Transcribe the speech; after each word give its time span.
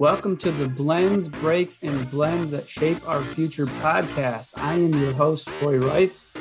Welcome 0.00 0.38
to 0.38 0.50
the 0.50 0.66
Bends, 0.66 1.28
Breaks, 1.28 1.78
and 1.82 2.10
Blends 2.10 2.52
That 2.52 2.66
Shape 2.66 3.06
Our 3.06 3.22
Future 3.22 3.66
podcast. 3.66 4.52
I 4.56 4.72
am 4.72 4.94
your 4.94 5.12
host, 5.12 5.46
Troy 5.58 5.76
Rice. 5.76 6.34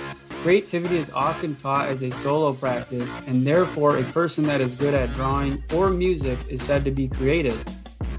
Creativity 0.44 0.96
is 0.96 1.12
often 1.12 1.58
taught 1.58 1.90
as 1.90 2.02
a 2.02 2.10
solo 2.10 2.54
practice, 2.54 3.14
and 3.28 3.46
therefore, 3.46 3.98
a 3.98 4.04
person 4.04 4.46
that 4.46 4.62
is 4.62 4.76
good 4.76 4.94
at 4.94 5.14
drawing 5.16 5.62
or 5.76 5.90
music 5.90 6.40
is 6.48 6.64
said 6.64 6.86
to 6.86 6.92
be 6.92 7.10
creative. 7.10 7.62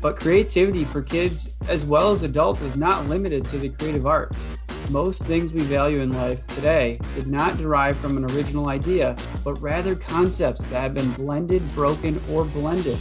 But 0.02 0.16
creativity 0.20 0.84
for 0.84 1.00
kids 1.00 1.54
as 1.70 1.86
well 1.86 2.12
as 2.12 2.22
adults 2.22 2.60
is 2.60 2.76
not 2.76 3.06
limited 3.06 3.48
to 3.48 3.56
the 3.56 3.70
creative 3.70 4.06
arts. 4.06 4.44
Most 4.90 5.22
things 5.22 5.54
we 5.54 5.60
value 5.60 6.00
in 6.00 6.12
life 6.12 6.46
today 6.48 7.00
did 7.14 7.28
not 7.28 7.56
derive 7.56 7.96
from 7.96 8.18
an 8.18 8.26
original 8.26 8.68
idea, 8.68 9.16
but 9.42 9.54
rather 9.54 9.96
concepts 9.96 10.66
that 10.66 10.82
have 10.82 10.92
been 10.92 11.12
blended, 11.12 11.62
broken, 11.74 12.20
or 12.30 12.44
blended. 12.44 13.00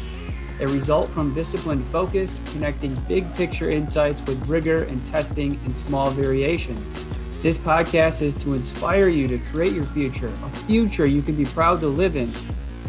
They 0.60 0.66
result 0.66 1.10
from 1.10 1.34
disciplined 1.34 1.86
focus, 1.86 2.42
connecting 2.52 2.94
big 3.08 3.34
picture 3.36 3.72
insights 3.72 4.22
with 4.24 4.46
rigor 4.48 4.84
and 4.84 5.04
testing 5.06 5.54
in 5.66 5.74
small 5.74 6.10
variations. 6.10 6.94
This 7.42 7.58
podcast 7.58 8.22
is 8.22 8.36
to 8.44 8.54
inspire 8.54 9.08
you 9.08 9.30
to 9.30 9.38
create 9.38 9.72
your 9.72 9.86
future, 9.86 10.28
a 10.44 10.50
future 10.50 11.06
you 11.06 11.22
can 11.22 11.36
be 11.36 11.46
proud 11.46 11.80
to 11.80 11.88
live 11.88 12.18
in. 12.18 12.34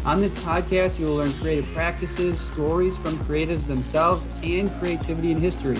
On 0.03 0.19
this 0.19 0.33
podcast, 0.33 0.99
you 0.99 1.05
will 1.05 1.15
learn 1.15 1.31
creative 1.33 1.71
practices, 1.73 2.41
stories 2.41 2.97
from 2.97 3.17
creatives 3.19 3.65
themselves, 3.65 4.27
and 4.43 4.69
creativity 4.79 5.31
in 5.31 5.39
history. 5.39 5.77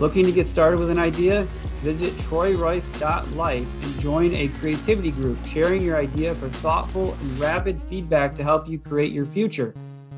Looking 0.00 0.24
to 0.24 0.32
get 0.32 0.48
started 0.48 0.80
with 0.80 0.90
an 0.90 0.98
idea? 0.98 1.42
Visit 1.82 2.12
troyrice.life 2.14 3.84
and 3.84 4.00
join 4.00 4.34
a 4.34 4.48
creativity 4.48 5.12
group 5.12 5.38
sharing 5.46 5.82
your 5.82 5.96
idea 5.96 6.34
for 6.34 6.48
thoughtful 6.48 7.14
and 7.14 7.38
rapid 7.38 7.80
feedback 7.82 8.34
to 8.34 8.42
help 8.42 8.68
you 8.68 8.78
create 8.78 9.12
your 9.12 9.26
future. 9.26 9.72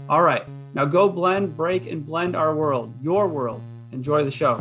All 0.08 0.22
right, 0.22 0.48
now 0.74 0.84
go 0.84 1.08
blend, 1.08 1.56
break, 1.56 1.90
and 1.90 2.04
blend 2.04 2.34
our 2.34 2.54
world, 2.54 2.94
your 3.00 3.28
world. 3.28 3.62
Enjoy 3.92 4.24
the 4.24 4.30
show. 4.30 4.60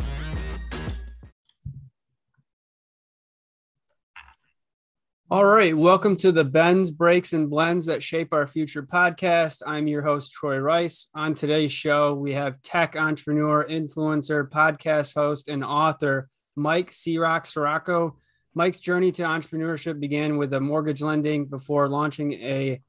All 5.29 5.45
right, 5.45 5.75
welcome 5.75 6.17
to 6.17 6.33
the 6.33 6.43
Bends, 6.43 6.91
Breaks, 6.91 7.31
and 7.31 7.49
Blends 7.49 7.85
That 7.85 8.03
Shape 8.03 8.33
Our 8.33 8.45
Future 8.45 8.83
podcast. 8.83 9.61
I'm 9.65 9.87
your 9.87 10.01
host, 10.01 10.33
Troy 10.33 10.57
Rice. 10.57 11.07
On 11.15 11.33
today's 11.33 11.71
show, 11.71 12.13
we 12.13 12.33
have 12.33 12.61
tech 12.61 12.97
entrepreneur, 12.97 13.65
influencer, 13.65 14.49
podcast 14.49 15.13
host, 15.13 15.47
and 15.47 15.63
author 15.63 16.27
Mike 16.57 16.91
C-Roc 16.91 17.45
Ciorrocco. 17.45 18.17
Mike's 18.53 18.79
journey 18.79 19.13
to 19.13 19.23
entrepreneurship 19.23 20.01
began 20.01 20.37
with 20.37 20.51
a 20.51 20.59
mortgage 20.59 21.01
lending 21.01 21.45
before 21.45 21.87
launching 21.87 22.33
a 22.33 22.81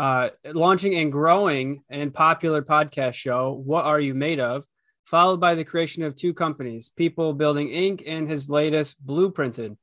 uh, 0.00 0.30
launching 0.54 0.94
and 0.94 1.12
growing 1.12 1.82
and 1.90 2.14
popular 2.14 2.62
podcast 2.62 3.12
show, 3.12 3.52
What 3.52 3.84
Are 3.84 4.00
You 4.00 4.14
Made 4.14 4.40
Of? 4.40 4.64
Followed 5.04 5.40
by 5.40 5.54
the 5.54 5.64
creation 5.64 6.02
of 6.04 6.16
two 6.16 6.32
companies, 6.32 6.88
People 6.96 7.34
Building 7.34 7.68
Inc. 7.68 8.02
and 8.06 8.26
his 8.26 8.48
latest, 8.48 8.96
Blooprinted. 9.04 9.76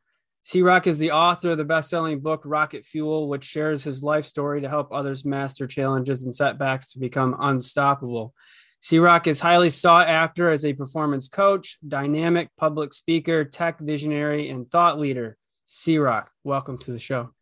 C 0.43 0.63
Rock 0.63 0.87
is 0.87 0.97
the 0.97 1.11
author 1.11 1.51
of 1.51 1.59
the 1.59 1.65
best 1.65 1.91
selling 1.91 2.19
book, 2.19 2.41
Rocket 2.45 2.83
Fuel, 2.83 3.27
which 3.27 3.43
shares 3.43 3.83
his 3.83 4.01
life 4.01 4.25
story 4.25 4.61
to 4.61 4.69
help 4.69 4.91
others 4.91 5.23
master 5.23 5.67
challenges 5.67 6.23
and 6.23 6.33
setbacks 6.33 6.93
to 6.93 6.99
become 6.99 7.35
unstoppable. 7.39 8.33
C-Roc 8.79 9.27
is 9.27 9.39
highly 9.39 9.69
sought 9.69 10.07
after 10.07 10.49
as 10.49 10.65
a 10.65 10.73
performance 10.73 11.27
coach, 11.27 11.77
dynamic 11.87 12.49
public 12.57 12.93
speaker, 12.93 13.43
tech 13.43 13.79
visionary, 13.79 14.49
and 14.49 14.67
thought 14.67 14.99
leader. 14.99 15.37
C-Roc, 15.65 16.31
welcome 16.43 16.79
to 16.79 16.91
the 16.91 16.99
show. 16.99 17.33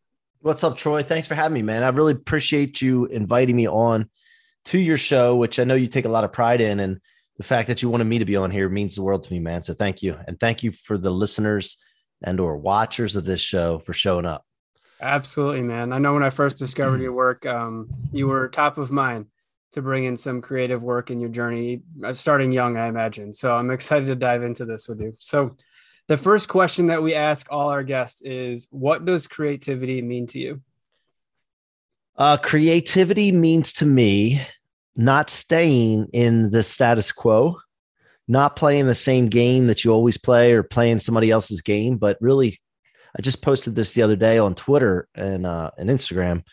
What's 0.45 0.63
up, 0.63 0.77
Troy? 0.77 1.01
Thanks 1.01 1.27
for 1.27 1.33
having 1.33 1.55
me, 1.55 1.63
man. 1.63 1.81
I 1.81 1.87
really 1.87 2.13
appreciate 2.13 2.79
you 2.79 3.07
inviting 3.07 3.55
me 3.55 3.67
on 3.67 4.11
to 4.65 4.77
your 4.77 4.99
show, 4.99 5.35
which 5.35 5.57
I 5.57 5.63
know 5.63 5.73
you 5.73 5.87
take 5.87 6.05
a 6.05 6.09
lot 6.09 6.23
of 6.23 6.31
pride 6.31 6.61
in. 6.61 6.79
And 6.79 7.01
the 7.37 7.43
fact 7.43 7.67
that 7.67 7.81
you 7.81 7.89
wanted 7.89 8.03
me 8.03 8.19
to 8.19 8.25
be 8.25 8.35
on 8.35 8.51
here 8.51 8.69
means 8.69 8.93
the 8.93 9.01
world 9.01 9.23
to 9.23 9.33
me, 9.33 9.39
man. 9.39 9.63
So 9.63 9.73
thank 9.73 10.03
you. 10.03 10.15
And 10.27 10.39
thank 10.39 10.61
you 10.61 10.71
for 10.71 10.99
the 10.99 11.09
listeners 11.09 11.77
and 12.23 12.39
or 12.39 12.57
watchers 12.57 13.15
of 13.15 13.25
this 13.25 13.41
show 13.41 13.79
for 13.79 13.93
showing 13.93 14.27
up. 14.27 14.45
Absolutely, 15.01 15.63
man. 15.63 15.91
I 15.91 15.97
know 15.97 16.13
when 16.13 16.21
I 16.21 16.29
first 16.29 16.59
discovered 16.59 17.01
your 17.01 17.13
work, 17.13 17.43
um, 17.47 17.87
you 18.11 18.27
were 18.27 18.47
top 18.47 18.77
of 18.77 18.91
mind 18.91 19.25
to 19.71 19.81
bring 19.81 20.03
in 20.03 20.15
some 20.15 20.43
creative 20.43 20.83
work 20.83 21.09
in 21.09 21.19
your 21.19 21.31
journey, 21.31 21.81
uh, 22.03 22.13
starting 22.13 22.51
young, 22.51 22.77
I 22.77 22.85
imagine. 22.85 23.33
So 23.33 23.51
I'm 23.51 23.71
excited 23.71 24.05
to 24.09 24.15
dive 24.15 24.43
into 24.43 24.63
this 24.63 24.87
with 24.87 25.01
you. 25.01 25.13
So 25.17 25.57
the 26.07 26.17
first 26.17 26.47
question 26.47 26.87
that 26.87 27.01
we 27.01 27.15
ask 27.15 27.47
all 27.49 27.69
our 27.69 27.83
guests 27.83 28.21
is 28.21 28.67
what 28.69 29.05
does 29.05 29.27
creativity 29.27 30.01
mean 30.01 30.27
to 30.27 30.39
you? 30.39 30.61
Uh, 32.17 32.37
creativity 32.37 33.31
means 33.31 33.73
to 33.73 33.85
me 33.85 34.41
not 34.95 35.29
staying 35.29 36.07
in 36.13 36.51
the 36.51 36.63
status 36.63 37.11
quo, 37.11 37.57
not 38.27 38.55
playing 38.55 38.87
the 38.87 38.93
same 38.93 39.27
game 39.27 39.67
that 39.67 39.83
you 39.83 39.91
always 39.91 40.17
play 40.17 40.53
or 40.53 40.63
playing 40.63 40.99
somebody 40.99 41.29
else's 41.29 41.61
game, 41.61 41.97
but 41.97 42.17
really, 42.21 42.57
I 43.17 43.21
just 43.21 43.41
posted 43.41 43.75
this 43.75 43.93
the 43.93 44.01
other 44.01 44.15
day 44.15 44.37
on 44.37 44.55
Twitter 44.55 45.07
and 45.15 45.45
uh, 45.45 45.71
and 45.77 45.89
Instagram. 45.89 46.43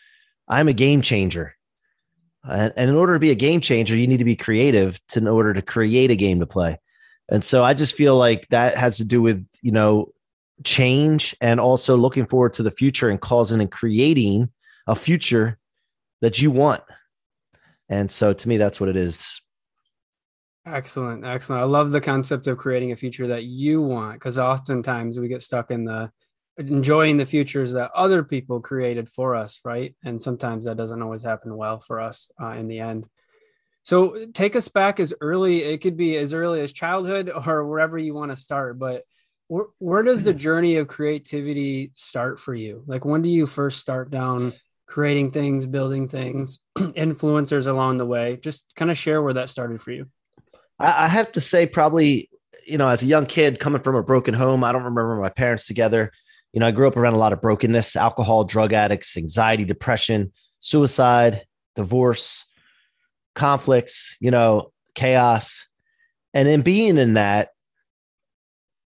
I'm 0.48 0.68
a 0.68 0.72
game 0.72 1.02
changer, 1.02 1.54
and, 2.48 2.72
in 2.76 2.94
order 2.94 3.14
to 3.14 3.20
be 3.20 3.30
a 3.30 3.36
game 3.36 3.60
changer, 3.60 3.96
you 3.96 4.06
need 4.06 4.18
to 4.18 4.24
be 4.24 4.36
creative 4.36 5.00
to 5.08 5.20
in 5.20 5.28
order 5.28 5.54
to 5.54 5.62
create 5.62 6.10
a 6.10 6.16
game 6.16 6.40
to 6.40 6.46
play. 6.46 6.78
And 7.32 7.42
so 7.42 7.64
I 7.64 7.72
just 7.72 7.94
feel 7.94 8.18
like 8.18 8.46
that 8.50 8.76
has 8.76 8.98
to 8.98 9.06
do 9.06 9.22
with, 9.22 9.44
you 9.62 9.72
know, 9.72 10.12
change 10.64 11.34
and 11.40 11.58
also 11.58 11.96
looking 11.96 12.26
forward 12.26 12.52
to 12.54 12.62
the 12.62 12.70
future 12.70 13.08
and 13.08 13.18
causing 13.18 13.62
and 13.62 13.72
creating 13.72 14.50
a 14.86 14.94
future 14.94 15.58
that 16.20 16.42
you 16.42 16.50
want. 16.50 16.82
And 17.88 18.10
so 18.10 18.34
to 18.34 18.48
me, 18.48 18.58
that's 18.58 18.80
what 18.80 18.90
it 18.90 18.96
is. 18.96 19.40
Excellent. 20.66 21.24
Excellent. 21.24 21.62
I 21.62 21.64
love 21.64 21.90
the 21.90 22.02
concept 22.02 22.46
of 22.48 22.58
creating 22.58 22.92
a 22.92 22.96
future 22.96 23.28
that 23.28 23.44
you 23.44 23.80
want 23.80 24.14
because 24.14 24.38
oftentimes 24.38 25.18
we 25.18 25.26
get 25.26 25.42
stuck 25.42 25.70
in 25.70 25.84
the 25.84 26.10
enjoying 26.58 27.16
the 27.16 27.24
futures 27.24 27.72
that 27.72 27.90
other 27.94 28.22
people 28.22 28.60
created 28.60 29.08
for 29.08 29.34
us, 29.34 29.58
right? 29.64 29.96
And 30.04 30.20
sometimes 30.20 30.66
that 30.66 30.76
doesn't 30.76 31.00
always 31.00 31.22
happen 31.22 31.56
well 31.56 31.80
for 31.80 31.98
us 31.98 32.30
uh, 32.40 32.50
in 32.50 32.68
the 32.68 32.80
end. 32.80 33.06
So 33.82 34.16
uh, 34.16 34.26
take 34.32 34.56
us 34.56 34.68
back 34.68 35.00
as 35.00 35.12
early, 35.20 35.62
it 35.62 35.78
could 35.78 35.96
be 35.96 36.16
as 36.16 36.32
early 36.32 36.60
as 36.60 36.72
childhood 36.72 37.30
or 37.46 37.66
wherever 37.66 37.98
you 37.98 38.14
want 38.14 38.30
to 38.30 38.36
start, 38.36 38.78
but 38.78 39.02
where, 39.48 39.66
where 39.78 40.02
does 40.02 40.24
the 40.24 40.30
mm-hmm. 40.30 40.38
journey 40.38 40.76
of 40.76 40.88
creativity 40.88 41.92
start 41.94 42.40
for 42.40 42.54
you? 42.54 42.84
Like 42.86 43.04
when 43.04 43.22
do 43.22 43.28
you 43.28 43.46
first 43.46 43.80
start 43.80 44.10
down 44.10 44.54
creating 44.86 45.30
things, 45.30 45.66
building 45.66 46.08
things, 46.08 46.58
influencers 46.78 47.66
along 47.66 47.98
the 47.98 48.06
way? 48.06 48.36
Just 48.36 48.64
kind 48.76 48.90
of 48.90 48.98
share 48.98 49.20
where 49.22 49.34
that 49.34 49.50
started 49.50 49.80
for 49.80 49.90
you. 49.90 50.06
I, 50.78 51.04
I 51.04 51.08
have 51.08 51.32
to 51.32 51.40
say, 51.40 51.66
probably, 51.66 52.30
you 52.66 52.78
know, 52.78 52.88
as 52.88 53.02
a 53.02 53.06
young 53.06 53.26
kid 53.26 53.58
coming 53.58 53.82
from 53.82 53.96
a 53.96 54.02
broken 54.02 54.34
home, 54.34 54.64
I 54.64 54.72
don't 54.72 54.84
remember 54.84 55.16
my 55.16 55.28
parents 55.28 55.66
together. 55.66 56.12
You 56.52 56.60
know, 56.60 56.66
I 56.66 56.70
grew 56.70 56.86
up 56.86 56.96
around 56.96 57.14
a 57.14 57.18
lot 57.18 57.32
of 57.32 57.40
brokenness, 57.40 57.96
alcohol, 57.96 58.44
drug 58.44 58.72
addicts, 58.72 59.16
anxiety, 59.16 59.64
depression, 59.64 60.32
suicide, 60.58 61.46
divorce 61.74 62.44
conflicts, 63.34 64.16
you 64.20 64.30
know, 64.30 64.72
chaos. 64.94 65.66
And 66.34 66.48
in 66.48 66.62
being 66.62 66.98
in 66.98 67.14
that, 67.14 67.50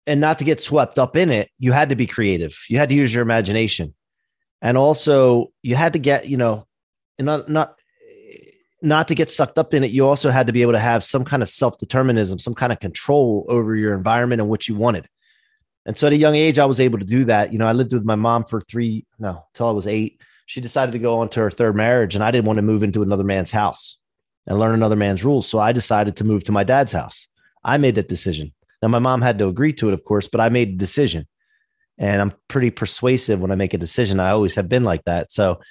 and 0.05 0.19
not 0.19 0.39
to 0.39 0.43
get 0.43 0.61
swept 0.61 0.99
up 0.99 1.15
in 1.15 1.29
it, 1.29 1.49
you 1.57 1.71
had 1.71 1.89
to 1.89 1.95
be 1.95 2.05
creative. 2.05 2.57
You 2.69 2.77
had 2.77 2.89
to 2.89 2.95
use 2.95 3.13
your 3.13 3.23
imagination. 3.23 3.93
And 4.61 4.77
also 4.77 5.51
you 5.61 5.75
had 5.75 5.93
to 5.93 5.99
get, 5.99 6.27
you 6.27 6.37
know, 6.37 6.67
not 7.19 7.47
not 7.47 7.79
not 8.81 9.07
to 9.07 9.15
get 9.15 9.31
sucked 9.31 9.57
up 9.57 9.73
in 9.73 9.83
it, 9.83 9.91
you 9.91 10.05
also 10.05 10.29
had 10.29 10.47
to 10.47 10.53
be 10.53 10.61
able 10.61 10.73
to 10.73 10.79
have 10.79 11.05
some 11.05 11.23
kind 11.23 11.41
of 11.41 11.47
self-determinism, 11.47 12.37
some 12.37 12.53
kind 12.53 12.73
of 12.73 12.81
control 12.81 13.45
over 13.47 13.77
your 13.77 13.93
environment 13.93 14.41
and 14.41 14.49
what 14.49 14.67
you 14.67 14.75
wanted. 14.75 15.07
And 15.85 15.97
so 15.97 16.07
at 16.07 16.13
a 16.13 16.17
young 16.17 16.35
age, 16.35 16.59
I 16.59 16.65
was 16.65 16.81
able 16.81 16.99
to 16.99 17.05
do 17.05 17.23
that. 17.25 17.53
You 17.53 17.59
know, 17.59 17.67
I 17.67 17.71
lived 17.71 17.93
with 17.93 18.03
my 18.03 18.15
mom 18.15 18.43
for 18.43 18.59
three, 18.59 19.05
no, 19.19 19.45
till 19.53 19.69
I 19.69 19.71
was 19.71 19.87
eight. 19.87 20.21
She 20.47 20.59
decided 20.59 20.91
to 20.91 20.99
go 20.99 21.19
on 21.19 21.29
to 21.29 21.39
her 21.39 21.51
third 21.51 21.77
marriage, 21.77 22.15
and 22.15 22.23
I 22.23 22.31
didn't 22.31 22.45
want 22.45 22.57
to 22.57 22.61
move 22.61 22.83
into 22.83 23.03
another 23.03 23.23
man's 23.23 23.51
house 23.51 23.97
and 24.47 24.59
learn 24.59 24.73
another 24.73 24.95
man's 24.95 25.23
rules. 25.23 25.47
So 25.47 25.59
I 25.59 25.71
decided 25.71 26.15
to 26.17 26.23
move 26.23 26.43
to 26.45 26.51
my 26.51 26.63
dad's 26.63 26.91
house. 26.91 27.27
I 27.63 27.77
made 27.77 27.95
that 27.95 28.07
decision. 28.07 28.53
Now, 28.81 28.89
my 28.89 28.99
mom 28.99 29.21
had 29.21 29.39
to 29.39 29.47
agree 29.47 29.73
to 29.73 29.89
it, 29.89 29.93
of 29.93 30.03
course, 30.03 30.27
but 30.27 30.41
I 30.41 30.49
made 30.49 30.69
a 30.69 30.77
decision. 30.77 31.25
And 31.97 32.21
I'm 32.21 32.33
pretty 32.47 32.69
persuasive 32.69 33.39
when 33.39 33.51
I 33.51 33.55
make 33.55 33.73
a 33.73 33.77
decision. 33.77 34.19
I 34.19 34.31
always 34.31 34.55
have 34.55 34.67
been 34.67 34.83
like 34.83 35.03
that. 35.05 35.31
So 35.31 35.61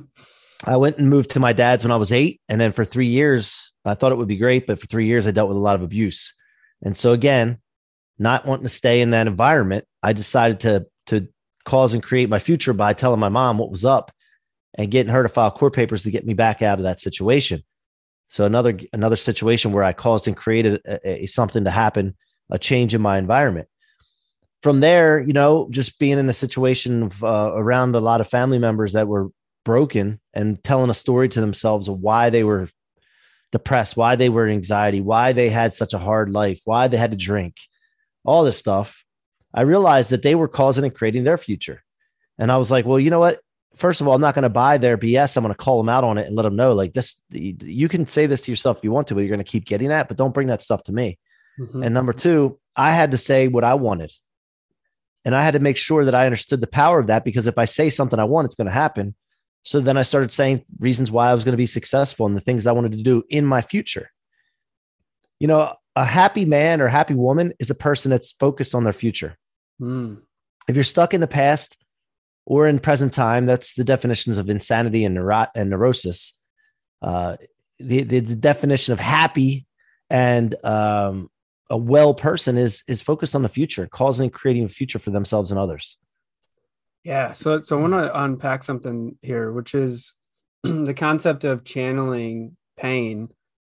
I 0.64 0.76
went 0.76 0.98
and 0.98 1.08
moved 1.08 1.30
to 1.30 1.40
my 1.40 1.52
dad's 1.52 1.84
when 1.84 1.92
I 1.92 1.96
was 1.96 2.10
eight. 2.10 2.40
And 2.48 2.60
then 2.60 2.72
for 2.72 2.84
three 2.84 3.06
years, 3.06 3.72
I 3.84 3.94
thought 3.94 4.12
it 4.12 4.18
would 4.18 4.28
be 4.28 4.36
great. 4.36 4.66
But 4.66 4.80
for 4.80 4.86
three 4.86 5.06
years, 5.06 5.26
I 5.26 5.30
dealt 5.30 5.48
with 5.48 5.56
a 5.56 5.60
lot 5.60 5.76
of 5.76 5.82
abuse. 5.82 6.34
And 6.82 6.96
so, 6.96 7.12
again, 7.12 7.58
not 8.18 8.46
wanting 8.46 8.64
to 8.64 8.68
stay 8.68 9.00
in 9.00 9.10
that 9.10 9.26
environment, 9.26 9.84
I 10.02 10.12
decided 10.12 10.60
to, 10.60 10.86
to 11.06 11.28
cause 11.64 11.92
and 11.92 12.02
create 12.02 12.28
my 12.28 12.38
future 12.38 12.72
by 12.72 12.92
telling 12.92 13.20
my 13.20 13.28
mom 13.28 13.58
what 13.58 13.70
was 13.70 13.84
up 13.84 14.10
and 14.74 14.90
getting 14.90 15.12
her 15.12 15.22
to 15.22 15.28
file 15.28 15.50
court 15.50 15.74
papers 15.74 16.02
to 16.04 16.10
get 16.10 16.26
me 16.26 16.34
back 16.34 16.62
out 16.62 16.78
of 16.78 16.84
that 16.84 17.00
situation. 17.00 17.62
So 18.28 18.44
another 18.44 18.78
another 18.92 19.16
situation 19.16 19.72
where 19.72 19.84
I 19.84 19.92
caused 19.92 20.28
and 20.28 20.36
created 20.36 20.80
a, 20.86 21.22
a, 21.22 21.26
something 21.26 21.64
to 21.64 21.70
happen, 21.70 22.16
a 22.50 22.58
change 22.58 22.94
in 22.94 23.00
my 23.00 23.18
environment. 23.18 23.68
From 24.62 24.80
there, 24.80 25.20
you 25.20 25.32
know, 25.32 25.68
just 25.70 25.98
being 25.98 26.18
in 26.18 26.28
a 26.28 26.34
situation 26.34 27.04
of, 27.04 27.24
uh, 27.24 27.52
around 27.54 27.94
a 27.94 28.00
lot 28.00 28.20
of 28.20 28.28
family 28.28 28.58
members 28.58 28.94
that 28.94 29.08
were 29.08 29.28
broken 29.64 30.20
and 30.34 30.62
telling 30.62 30.90
a 30.90 30.94
story 30.94 31.28
to 31.28 31.40
themselves 31.40 31.88
of 31.88 32.00
why 32.00 32.30
they 32.30 32.42
were 32.44 32.68
depressed, 33.52 33.96
why 33.96 34.16
they 34.16 34.28
were 34.28 34.46
in 34.46 34.54
anxiety, 34.54 35.00
why 35.00 35.32
they 35.32 35.48
had 35.48 35.74
such 35.74 35.94
a 35.94 35.98
hard 35.98 36.30
life, 36.30 36.60
why 36.64 36.88
they 36.88 36.96
had 36.96 37.12
to 37.12 37.16
drink, 37.16 37.54
all 38.24 38.44
this 38.44 38.58
stuff, 38.58 39.04
I 39.54 39.62
realized 39.62 40.10
that 40.10 40.22
they 40.22 40.34
were 40.34 40.48
causing 40.48 40.84
and 40.84 40.94
creating 40.94 41.24
their 41.24 41.38
future. 41.38 41.82
And 42.38 42.52
I 42.52 42.58
was 42.58 42.70
like, 42.70 42.84
well, 42.84 43.00
you 43.00 43.10
know 43.10 43.20
what? 43.20 43.40
First 43.78 44.00
of 44.00 44.08
all, 44.08 44.14
I'm 44.14 44.20
not 44.20 44.34
going 44.34 44.42
to 44.42 44.48
buy 44.48 44.76
their 44.76 44.98
BS. 44.98 45.36
I'm 45.36 45.44
going 45.44 45.54
to 45.54 45.58
call 45.58 45.78
them 45.78 45.88
out 45.88 46.04
on 46.04 46.18
it 46.18 46.26
and 46.26 46.34
let 46.34 46.42
them 46.42 46.56
know, 46.56 46.72
like 46.72 46.92
this. 46.92 47.20
You 47.30 47.88
can 47.88 48.06
say 48.06 48.26
this 48.26 48.40
to 48.42 48.52
yourself 48.52 48.78
if 48.78 48.84
you 48.84 48.90
want 48.90 49.06
to, 49.08 49.14
but 49.14 49.20
you're 49.20 49.28
going 49.28 49.38
to 49.38 49.44
keep 49.44 49.64
getting 49.64 49.88
that. 49.88 50.08
But 50.08 50.16
don't 50.16 50.34
bring 50.34 50.48
that 50.48 50.62
stuff 50.62 50.82
to 50.84 50.92
me. 50.92 51.18
Mm-hmm. 51.60 51.82
And 51.84 51.94
number 51.94 52.12
two, 52.12 52.58
I 52.76 52.90
had 52.90 53.12
to 53.12 53.18
say 53.18 53.48
what 53.48 53.64
I 53.64 53.74
wanted, 53.74 54.12
and 55.24 55.34
I 55.34 55.42
had 55.42 55.54
to 55.54 55.60
make 55.60 55.76
sure 55.76 56.04
that 56.04 56.14
I 56.14 56.24
understood 56.24 56.60
the 56.60 56.66
power 56.66 56.98
of 56.98 57.06
that 57.08 57.24
because 57.24 57.46
if 57.46 57.58
I 57.58 57.64
say 57.66 57.90
something 57.90 58.18
I 58.18 58.24
want, 58.24 58.46
it's 58.46 58.54
going 58.54 58.66
to 58.66 58.72
happen. 58.72 59.14
So 59.62 59.80
then 59.80 59.96
I 59.96 60.02
started 60.02 60.32
saying 60.32 60.64
reasons 60.78 61.10
why 61.10 61.30
I 61.30 61.34
was 61.34 61.44
going 61.44 61.52
to 61.52 61.58
be 61.58 61.66
successful 61.66 62.26
and 62.26 62.36
the 62.36 62.40
things 62.40 62.66
I 62.66 62.72
wanted 62.72 62.92
to 62.92 63.02
do 63.02 63.24
in 63.28 63.44
my 63.44 63.60
future. 63.60 64.10
You 65.40 65.48
know, 65.48 65.74
a 65.94 66.04
happy 66.04 66.44
man 66.44 66.80
or 66.80 66.88
happy 66.88 67.14
woman 67.14 67.52
is 67.58 67.70
a 67.70 67.74
person 67.74 68.10
that's 68.10 68.32
focused 68.32 68.74
on 68.74 68.84
their 68.84 68.92
future. 68.92 69.36
Mm. 69.80 70.22
If 70.68 70.74
you're 70.74 70.84
stuck 70.84 71.14
in 71.14 71.20
the 71.20 71.26
past 71.26 71.76
or 72.48 72.66
in 72.66 72.78
present 72.78 73.12
time, 73.12 73.44
that's 73.44 73.74
the 73.74 73.84
definitions 73.84 74.38
of 74.38 74.48
insanity 74.48 75.04
and, 75.04 75.14
neuro- 75.14 75.48
and 75.54 75.68
neurosis. 75.68 76.32
Uh, 77.02 77.36
the, 77.78 78.02
the, 78.04 78.20
the, 78.20 78.34
definition 78.34 78.94
of 78.94 78.98
happy 78.98 79.66
and 80.08 80.54
um, 80.64 81.28
a 81.68 81.76
well 81.76 82.14
person 82.14 82.56
is 82.56 82.82
is 82.88 83.02
focused 83.02 83.36
on 83.36 83.42
the 83.42 83.50
future, 83.50 83.86
causing 83.86 84.24
and 84.24 84.32
creating 84.32 84.64
a 84.64 84.68
future 84.68 84.98
for 84.98 85.10
themselves 85.10 85.50
and 85.50 85.60
others. 85.60 85.98
Yeah. 87.04 87.34
So, 87.34 87.60
so 87.60 87.78
I 87.78 87.82
want 87.82 87.92
to 87.92 88.18
unpack 88.18 88.62
something 88.62 89.18
here, 89.20 89.52
which 89.52 89.74
is 89.74 90.14
the 90.62 90.94
concept 90.94 91.44
of 91.44 91.64
channeling 91.64 92.56
pain 92.78 93.28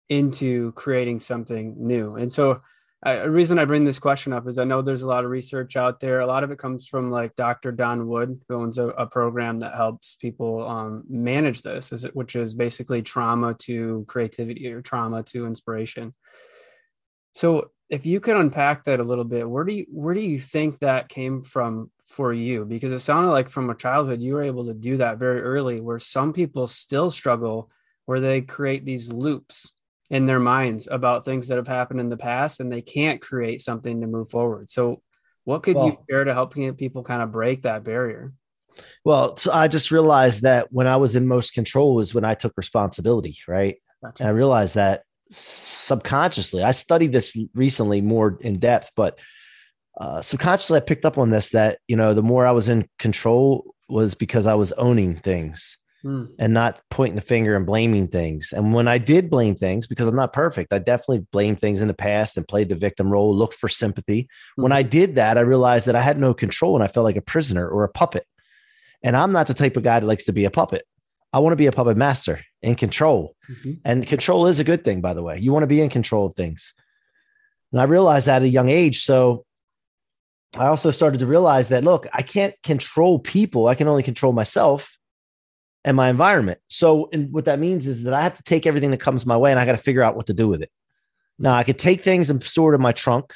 into 0.08 0.70
creating 0.72 1.18
something 1.18 1.74
new. 1.76 2.14
And 2.14 2.32
so, 2.32 2.62
a 3.02 3.30
reason 3.30 3.58
I 3.58 3.64
bring 3.64 3.84
this 3.84 3.98
question 3.98 4.34
up 4.34 4.46
is 4.46 4.58
I 4.58 4.64
know 4.64 4.82
there's 4.82 5.02
a 5.02 5.08
lot 5.08 5.24
of 5.24 5.30
research 5.30 5.74
out 5.74 6.00
there. 6.00 6.20
A 6.20 6.26
lot 6.26 6.44
of 6.44 6.50
it 6.50 6.58
comes 6.58 6.86
from 6.86 7.10
like 7.10 7.34
Dr. 7.34 7.72
Don 7.72 8.06
Wood, 8.08 8.42
who 8.48 8.56
owns 8.56 8.76
a, 8.76 8.88
a 8.88 9.06
program 9.06 9.60
that 9.60 9.74
helps 9.74 10.16
people 10.16 10.68
um, 10.68 11.04
manage 11.08 11.62
this, 11.62 12.04
which 12.12 12.36
is 12.36 12.52
basically 12.52 13.00
trauma 13.00 13.54
to 13.60 14.04
creativity 14.06 14.70
or 14.70 14.82
trauma 14.82 15.22
to 15.24 15.46
inspiration. 15.46 16.12
So, 17.34 17.70
if 17.88 18.06
you 18.06 18.20
could 18.20 18.36
unpack 18.36 18.84
that 18.84 19.00
a 19.00 19.04
little 19.04 19.24
bit, 19.24 19.48
where 19.48 19.64
do 19.64 19.72
you 19.72 19.86
where 19.90 20.14
do 20.14 20.20
you 20.20 20.38
think 20.38 20.78
that 20.80 21.08
came 21.08 21.42
from 21.42 21.90
for 22.06 22.32
you? 22.32 22.64
Because 22.64 22.92
it 22.92 23.00
sounded 23.00 23.30
like 23.30 23.48
from 23.48 23.70
a 23.70 23.74
childhood 23.74 24.20
you 24.20 24.34
were 24.34 24.42
able 24.42 24.66
to 24.66 24.74
do 24.74 24.98
that 24.98 25.18
very 25.18 25.40
early, 25.40 25.80
where 25.80 25.98
some 25.98 26.32
people 26.32 26.66
still 26.66 27.10
struggle, 27.10 27.70
where 28.04 28.20
they 28.20 28.42
create 28.42 28.84
these 28.84 29.12
loops 29.12 29.72
in 30.10 30.26
their 30.26 30.40
minds 30.40 30.88
about 30.90 31.24
things 31.24 31.48
that 31.48 31.56
have 31.56 31.68
happened 31.68 32.00
in 32.00 32.08
the 32.08 32.16
past, 32.16 32.60
and 32.60 32.70
they 32.70 32.82
can't 32.82 33.20
create 33.20 33.62
something 33.62 34.00
to 34.00 34.06
move 34.06 34.28
forward. 34.28 34.70
So, 34.70 35.02
what 35.44 35.62
could 35.62 35.76
well, 35.76 35.86
you 35.86 35.98
share 36.10 36.24
to 36.24 36.34
help 36.34 36.54
people 36.54 37.02
kind 37.02 37.22
of 37.22 37.32
break 37.32 37.62
that 37.62 37.84
barrier? 37.84 38.32
Well, 39.04 39.36
so 39.36 39.52
I 39.52 39.68
just 39.68 39.90
realized 39.90 40.42
that 40.42 40.68
when 40.70 40.86
I 40.86 40.96
was 40.96 41.16
in 41.16 41.26
most 41.26 41.54
control 41.54 41.94
was 41.94 42.14
when 42.14 42.24
I 42.24 42.34
took 42.34 42.52
responsibility, 42.56 43.38
right? 43.48 43.76
Gotcha. 44.02 44.22
And 44.22 44.28
I 44.28 44.32
realized 44.32 44.74
that 44.74 45.02
subconsciously. 45.30 46.62
I 46.62 46.72
studied 46.72 47.12
this 47.12 47.36
recently 47.54 48.00
more 48.00 48.38
in 48.40 48.58
depth, 48.58 48.90
but 48.96 49.18
uh, 49.98 50.22
subconsciously 50.22 50.78
I 50.78 50.80
picked 50.80 51.04
up 51.04 51.18
on 51.18 51.30
this 51.30 51.50
that 51.50 51.78
you 51.86 51.96
know 51.96 52.14
the 52.14 52.22
more 52.22 52.46
I 52.46 52.52
was 52.52 52.68
in 52.68 52.88
control 52.98 53.74
was 53.88 54.14
because 54.14 54.46
I 54.46 54.54
was 54.54 54.72
owning 54.72 55.14
things 55.14 55.76
hmm. 56.02 56.26
and 56.38 56.52
not 56.52 56.80
pointing 56.90 57.16
the 57.16 57.20
finger 57.20 57.56
and 57.56 57.66
blaming 57.66 58.08
things. 58.08 58.52
And 58.52 58.72
when 58.74 58.88
I 58.88 58.98
did 58.98 59.30
blame 59.30 59.54
things, 59.54 59.86
because 59.86 60.06
I'm 60.06 60.16
not 60.16 60.32
perfect, 60.32 60.72
I 60.72 60.78
definitely 60.78 61.26
blamed 61.32 61.60
things 61.60 61.80
in 61.80 61.88
the 61.88 61.94
past 61.94 62.36
and 62.36 62.46
played 62.46 62.68
the 62.68 62.74
victim 62.74 63.10
role, 63.10 63.34
looked 63.34 63.54
for 63.54 63.68
sympathy. 63.68 64.28
Hmm. 64.56 64.62
When 64.62 64.72
I 64.72 64.82
did 64.82 65.14
that, 65.16 65.38
I 65.38 65.42
realized 65.42 65.86
that 65.86 65.96
I 65.96 66.02
had 66.02 66.18
no 66.18 66.34
control 66.34 66.74
and 66.74 66.84
I 66.84 66.88
felt 66.88 67.04
like 67.04 67.16
a 67.16 67.22
prisoner 67.22 67.68
or 67.68 67.84
a 67.84 67.88
puppet. 67.88 68.26
And 69.02 69.16
I'm 69.16 69.32
not 69.32 69.46
the 69.46 69.54
type 69.54 69.76
of 69.76 69.82
guy 69.82 70.00
that 70.00 70.06
likes 70.06 70.24
to 70.24 70.32
be 70.32 70.44
a 70.44 70.50
puppet. 70.50 70.84
I 71.32 71.38
want 71.38 71.52
to 71.52 71.56
be 71.56 71.66
a 71.66 71.72
puppet 71.72 71.96
master 71.96 72.40
in 72.60 72.74
control. 72.74 73.36
Mm-hmm. 73.48 73.74
And 73.84 74.06
control 74.06 74.46
is 74.46 74.60
a 74.60 74.64
good 74.64 74.84
thing, 74.84 75.00
by 75.00 75.14
the 75.14 75.22
way. 75.22 75.38
You 75.38 75.52
want 75.52 75.62
to 75.62 75.68
be 75.68 75.80
in 75.80 75.88
control 75.88 76.26
of 76.26 76.34
things. 76.34 76.74
And 77.72 77.80
I 77.80 77.84
realized 77.84 78.26
that 78.26 78.42
at 78.42 78.46
a 78.46 78.48
young 78.48 78.68
age. 78.68 79.02
So 79.02 79.44
I 80.58 80.66
also 80.66 80.90
started 80.90 81.20
to 81.20 81.26
realize 81.26 81.68
that, 81.68 81.84
look, 81.84 82.06
I 82.12 82.22
can't 82.22 82.54
control 82.62 83.20
people. 83.20 83.68
I 83.68 83.76
can 83.76 83.86
only 83.86 84.02
control 84.02 84.32
myself 84.32 84.98
and 85.84 85.96
my 85.96 86.10
environment. 86.10 86.60
So, 86.66 87.08
and 87.12 87.32
what 87.32 87.46
that 87.46 87.58
means 87.58 87.86
is 87.86 88.04
that 88.04 88.14
I 88.14 88.20
have 88.22 88.36
to 88.36 88.42
take 88.42 88.66
everything 88.66 88.90
that 88.90 89.00
comes 89.00 89.24
my 89.24 89.36
way 89.36 89.50
and 89.50 89.58
I 89.58 89.64
got 89.64 89.72
to 89.72 89.78
figure 89.78 90.02
out 90.02 90.16
what 90.16 90.26
to 90.26 90.34
do 90.34 90.48
with 90.48 90.62
it. 90.62 90.70
Now, 91.38 91.54
I 91.54 91.64
could 91.64 91.78
take 91.78 92.02
things 92.02 92.28
and 92.28 92.42
store 92.42 92.72
it 92.72 92.76
in 92.76 92.82
my 92.82 92.92
trunk 92.92 93.32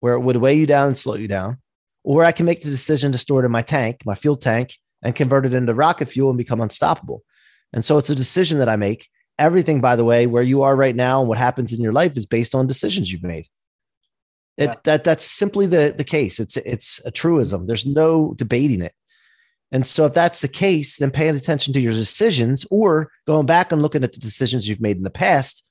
where 0.00 0.14
it 0.14 0.20
would 0.20 0.36
weigh 0.36 0.54
you 0.54 0.66
down 0.66 0.88
and 0.88 0.98
slow 0.98 1.16
you 1.16 1.26
down, 1.26 1.58
or 2.04 2.24
I 2.24 2.30
can 2.32 2.46
make 2.46 2.62
the 2.62 2.70
decision 2.70 3.10
to 3.12 3.18
store 3.18 3.42
it 3.42 3.46
in 3.46 3.50
my 3.50 3.62
tank, 3.62 4.02
my 4.04 4.14
fuel 4.14 4.36
tank, 4.36 4.78
and 5.02 5.14
convert 5.14 5.44
it 5.44 5.54
into 5.54 5.74
rocket 5.74 6.06
fuel 6.06 6.30
and 6.30 6.38
become 6.38 6.60
unstoppable. 6.60 7.24
And 7.72 7.84
so 7.84 7.98
it's 7.98 8.10
a 8.10 8.14
decision 8.14 8.58
that 8.58 8.68
I 8.68 8.76
make. 8.76 9.08
Everything, 9.38 9.80
by 9.80 9.96
the 9.96 10.04
way, 10.04 10.26
where 10.26 10.42
you 10.42 10.62
are 10.62 10.74
right 10.74 10.94
now 10.94 11.20
and 11.20 11.28
what 11.28 11.38
happens 11.38 11.72
in 11.72 11.80
your 11.80 11.92
life 11.92 12.16
is 12.16 12.26
based 12.26 12.54
on 12.54 12.66
decisions 12.66 13.10
you've 13.12 13.22
made. 13.22 13.46
It, 14.56 14.70
yeah. 14.70 14.74
That 14.84 15.04
that's 15.04 15.24
simply 15.24 15.66
the 15.66 15.94
the 15.96 16.04
case. 16.04 16.40
It's 16.40 16.56
it's 16.56 17.00
a 17.04 17.12
truism. 17.12 17.66
There's 17.66 17.86
no 17.86 18.34
debating 18.36 18.82
it. 18.82 18.94
And 19.70 19.86
so, 19.86 20.06
if 20.06 20.14
that's 20.14 20.40
the 20.40 20.48
case, 20.48 20.96
then 20.96 21.10
paying 21.10 21.36
attention 21.36 21.74
to 21.74 21.80
your 21.80 21.92
decisions 21.92 22.66
or 22.70 23.10
going 23.26 23.46
back 23.46 23.70
and 23.70 23.82
looking 23.82 24.04
at 24.04 24.12
the 24.12 24.20
decisions 24.20 24.66
you've 24.66 24.80
made 24.80 24.96
in 24.96 25.02
the 25.02 25.10
past 25.10 25.64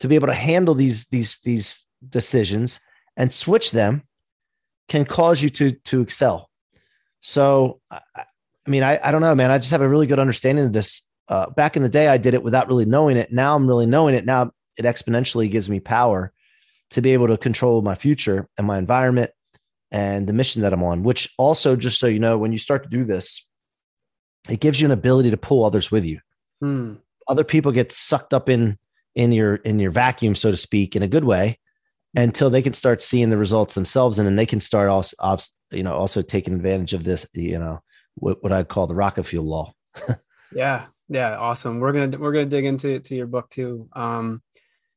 to 0.00 0.08
be 0.08 0.14
able 0.14 0.26
to 0.26 0.34
handle 0.34 0.74
these 0.74 1.06
these 1.06 1.38
these 1.38 1.84
decisions 2.08 2.80
and 3.16 3.32
switch 3.32 3.70
them 3.70 4.02
can 4.88 5.04
cause 5.04 5.42
you 5.42 5.48
to 5.50 5.72
to 5.72 6.02
excel. 6.02 6.50
So, 7.22 7.80
I, 7.90 8.00
I 8.16 8.70
mean, 8.70 8.82
I, 8.82 9.00
I 9.02 9.10
don't 9.10 9.22
know, 9.22 9.34
man. 9.34 9.50
I 9.50 9.58
just 9.58 9.70
have 9.70 9.80
a 9.80 9.88
really 9.88 10.06
good 10.06 10.18
understanding 10.18 10.66
of 10.66 10.72
this 10.72 11.02
uh, 11.28 11.50
back 11.50 11.76
in 11.76 11.82
the 11.82 11.88
day, 11.88 12.08
I 12.08 12.18
did 12.18 12.34
it 12.34 12.42
without 12.42 12.68
really 12.68 12.84
knowing 12.84 13.16
it. 13.16 13.32
Now 13.32 13.56
I'm 13.56 13.66
really 13.66 13.86
knowing 13.86 14.14
it. 14.14 14.24
Now 14.24 14.52
it 14.78 14.84
exponentially 14.84 15.50
gives 15.50 15.68
me 15.68 15.80
power 15.80 16.32
to 16.90 17.02
be 17.02 17.12
able 17.12 17.26
to 17.28 17.36
control 17.36 17.82
my 17.82 17.94
future 17.94 18.48
and 18.56 18.66
my 18.66 18.78
environment 18.78 19.30
and 19.96 20.26
the 20.26 20.34
mission 20.34 20.60
that 20.60 20.74
I'm 20.74 20.82
on, 20.82 21.02
which 21.04 21.32
also, 21.38 21.74
just 21.74 21.98
so 21.98 22.06
you 22.06 22.18
know, 22.18 22.36
when 22.36 22.52
you 22.52 22.58
start 22.58 22.82
to 22.82 22.88
do 22.90 23.02
this, 23.02 23.48
it 24.46 24.60
gives 24.60 24.78
you 24.78 24.84
an 24.84 24.92
ability 24.92 25.30
to 25.30 25.38
pull 25.38 25.64
others 25.64 25.90
with 25.90 26.04
you. 26.04 26.20
Hmm. 26.60 26.96
Other 27.26 27.44
people 27.44 27.72
get 27.72 27.92
sucked 27.92 28.34
up 28.34 28.50
in 28.50 28.78
in 29.14 29.32
your 29.32 29.54
in 29.56 29.78
your 29.78 29.90
vacuum, 29.90 30.34
so 30.34 30.50
to 30.50 30.56
speak, 30.58 30.96
in 30.96 31.02
a 31.02 31.08
good 31.08 31.24
way, 31.24 31.58
until 32.14 32.50
they 32.50 32.60
can 32.60 32.74
start 32.74 33.00
seeing 33.00 33.30
the 33.30 33.38
results 33.38 33.74
themselves, 33.74 34.18
and 34.18 34.28
then 34.28 34.36
they 34.36 34.44
can 34.44 34.60
start 34.60 34.90
also, 34.90 35.16
you 35.70 35.82
know, 35.82 35.94
also 35.94 36.20
taking 36.20 36.52
advantage 36.52 36.92
of 36.92 37.02
this, 37.02 37.26
you 37.32 37.58
know, 37.58 37.80
what, 38.16 38.42
what 38.42 38.52
I'd 38.52 38.68
call 38.68 38.86
the 38.86 38.94
rocket 38.94 39.24
fuel 39.24 39.46
law. 39.46 39.72
yeah, 40.52 40.86
yeah, 41.08 41.36
awesome. 41.36 41.80
We're 41.80 41.92
gonna 41.92 42.18
we're 42.18 42.32
gonna 42.32 42.44
dig 42.44 42.66
into 42.66 43.00
to 43.00 43.14
your 43.14 43.26
book 43.26 43.48
too. 43.48 43.88
Um, 43.94 44.42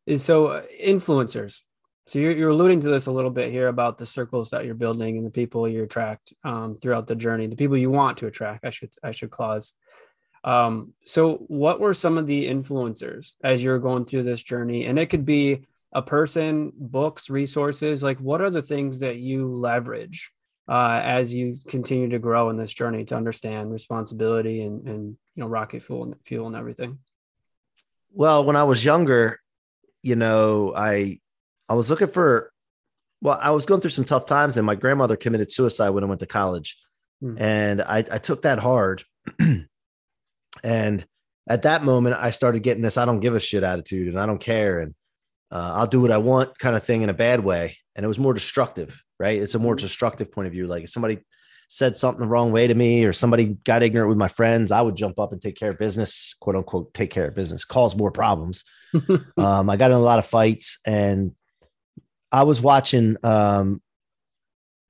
is 0.06 0.26
so 0.26 0.48
uh, 0.48 0.64
influencers. 0.84 1.62
So 2.10 2.18
you're, 2.18 2.32
you're 2.32 2.50
alluding 2.50 2.80
to 2.82 2.90
this 2.90 3.06
a 3.06 3.12
little 3.12 3.30
bit 3.30 3.52
here 3.52 3.68
about 3.68 4.00
the 4.00 4.06
circles 4.06 4.50
that 4.50 4.66
you're 4.66 4.74
building 4.74 5.18
and 5.18 5.26
the 5.26 5.30
people 5.30 5.70
you 5.70 5.84
attract 5.84 6.34
um, 6.44 6.76
throughout 6.76 7.06
the 7.06 7.16
journey, 7.16 7.46
the 7.46 7.56
people 7.56 7.78
you 7.78 7.92
want 7.92 8.18
to 8.18 8.26
attract. 8.26 8.66
I 8.66 8.72
should 8.72 8.90
I 9.04 9.12
should 9.12 9.30
clause. 9.30 9.74
Um, 10.44 10.96
so 11.04 11.36
what 11.50 11.80
were 11.80 11.94
some 11.94 12.18
of 12.18 12.26
the 12.26 12.50
influencers 12.50 13.34
as 13.44 13.64
you're 13.64 13.78
going 13.78 14.06
through 14.06 14.24
this 14.24 14.42
journey? 14.42 14.88
And 14.88 14.98
it 14.98 15.12
could 15.12 15.24
be 15.24 15.68
a 15.94 16.02
person, 16.02 16.72
books, 16.76 17.30
resources. 17.30 18.02
Like 18.02 18.18
what 18.18 18.42
are 18.42 18.50
the 18.50 18.64
things 18.64 19.02
that 19.02 19.18
you 19.18 19.48
leverage 19.48 20.32
uh, 20.68 21.02
as 21.04 21.32
you 21.32 21.60
continue 21.68 22.10
to 22.10 22.18
grow 22.18 22.50
in 22.50 22.58
this 22.58 22.74
journey 22.74 23.06
to 23.06 23.16
understand 23.16 23.72
responsibility 23.72 24.64
and, 24.64 24.88
and 24.88 25.18
you 25.36 25.44
know 25.44 25.48
rocket 25.48 25.84
fuel 25.84 26.06
and 26.06 26.16
fuel 26.24 26.48
and 26.48 26.56
everything 26.56 27.00
well 28.14 28.46
when 28.46 28.56
i 28.56 28.64
was 28.64 28.86
younger 28.86 29.40
you 30.04 30.16
know 30.16 30.72
i 30.76 31.20
i 31.70 31.74
was 31.74 31.90
looking 31.90 32.08
for 32.08 32.52
well 33.22 33.40
i 33.42 33.52
was 33.52 33.66
going 33.66 33.82
through 33.82 33.90
some 33.90 34.06
tough 34.06 34.26
times 34.26 34.58
and 34.58 34.66
my 34.66 34.76
grandmother 34.76 35.16
committed 35.16 35.52
suicide 35.52 35.90
when 35.90 36.04
i 36.04 36.08
went 36.08 36.20
to 36.20 36.26
college 36.26 36.78
hmm. 37.22 37.36
and 37.38 37.82
I, 37.82 38.00
I 38.00 38.18
took 38.18 38.42
that 38.42 38.60
hard 38.60 39.04
and 40.64 41.06
at 41.48 41.62
that 41.64 41.84
moment 41.84 42.16
i 42.20 42.32
started 42.32 42.64
getting 42.64 42.84
this 42.84 42.98
i 42.98 43.06
don't 43.06 43.22
give 43.22 43.36
a 43.36 43.40
shit 43.40 43.64
attitude 43.64 44.08
and 44.08 44.20
i 44.20 44.26
don't 44.26 44.42
care 44.42 44.80
and 44.80 44.94
uh, 45.52 45.74
i'll 45.76 45.88
do 45.88 46.02
what 46.02 46.12
i 46.12 46.18
want 46.18 46.58
kind 46.60 46.76
of 46.76 46.84
thing 46.84 47.02
in 47.02 47.10
a 47.10 47.14
bad 47.14 47.44
way 47.44 47.78
and 47.96 48.04
it 48.04 48.08
was 48.08 48.20
more 48.20 48.34
destructive 48.34 49.04
right? 49.20 49.42
It's 49.42 49.56
a 49.56 49.60
more 49.60 49.76
mm-hmm. 49.76 49.86
destructive 49.86 50.32
point 50.32 50.48
of 50.48 50.54
view. 50.54 50.66
Like 50.66 50.86
if 50.86 50.90
somebody 50.90 51.20
said 51.68 51.98
something 51.98 52.22
the 52.22 52.28
wrong 52.28 52.52
way 52.52 52.66
to 52.66 52.74
me 52.74 53.04
or 53.04 53.14
somebody 53.14 53.58
got 53.64 53.84
ignorant 53.84 54.10
with 54.10 54.18
my 54.18 54.28
friends, 54.28 54.72
I 54.72 54.82
would 54.82 54.96
jump 54.96 55.20
up 55.20 55.32
and 55.32 55.42
take 55.42 55.56
care 55.56 55.70
of 55.70 55.78
business, 55.78 56.36
quote 56.40 56.56
unquote, 56.56 56.94
take 56.94 57.12
care 57.12 57.26
of 57.26 57.36
business, 57.36 57.66
cause 57.66 57.96
more 57.96 58.12
problems. 58.12 58.64
um, 59.38 59.70
I 59.70 59.78
got 59.78 59.92
in 59.92 59.98
a 59.98 60.00
lot 60.00 60.20
of 60.20 60.26
fights 60.26 60.80
and 60.88 61.34
I 62.32 62.44
was 62.44 62.62
watching 62.62 63.18
um, 63.24 63.82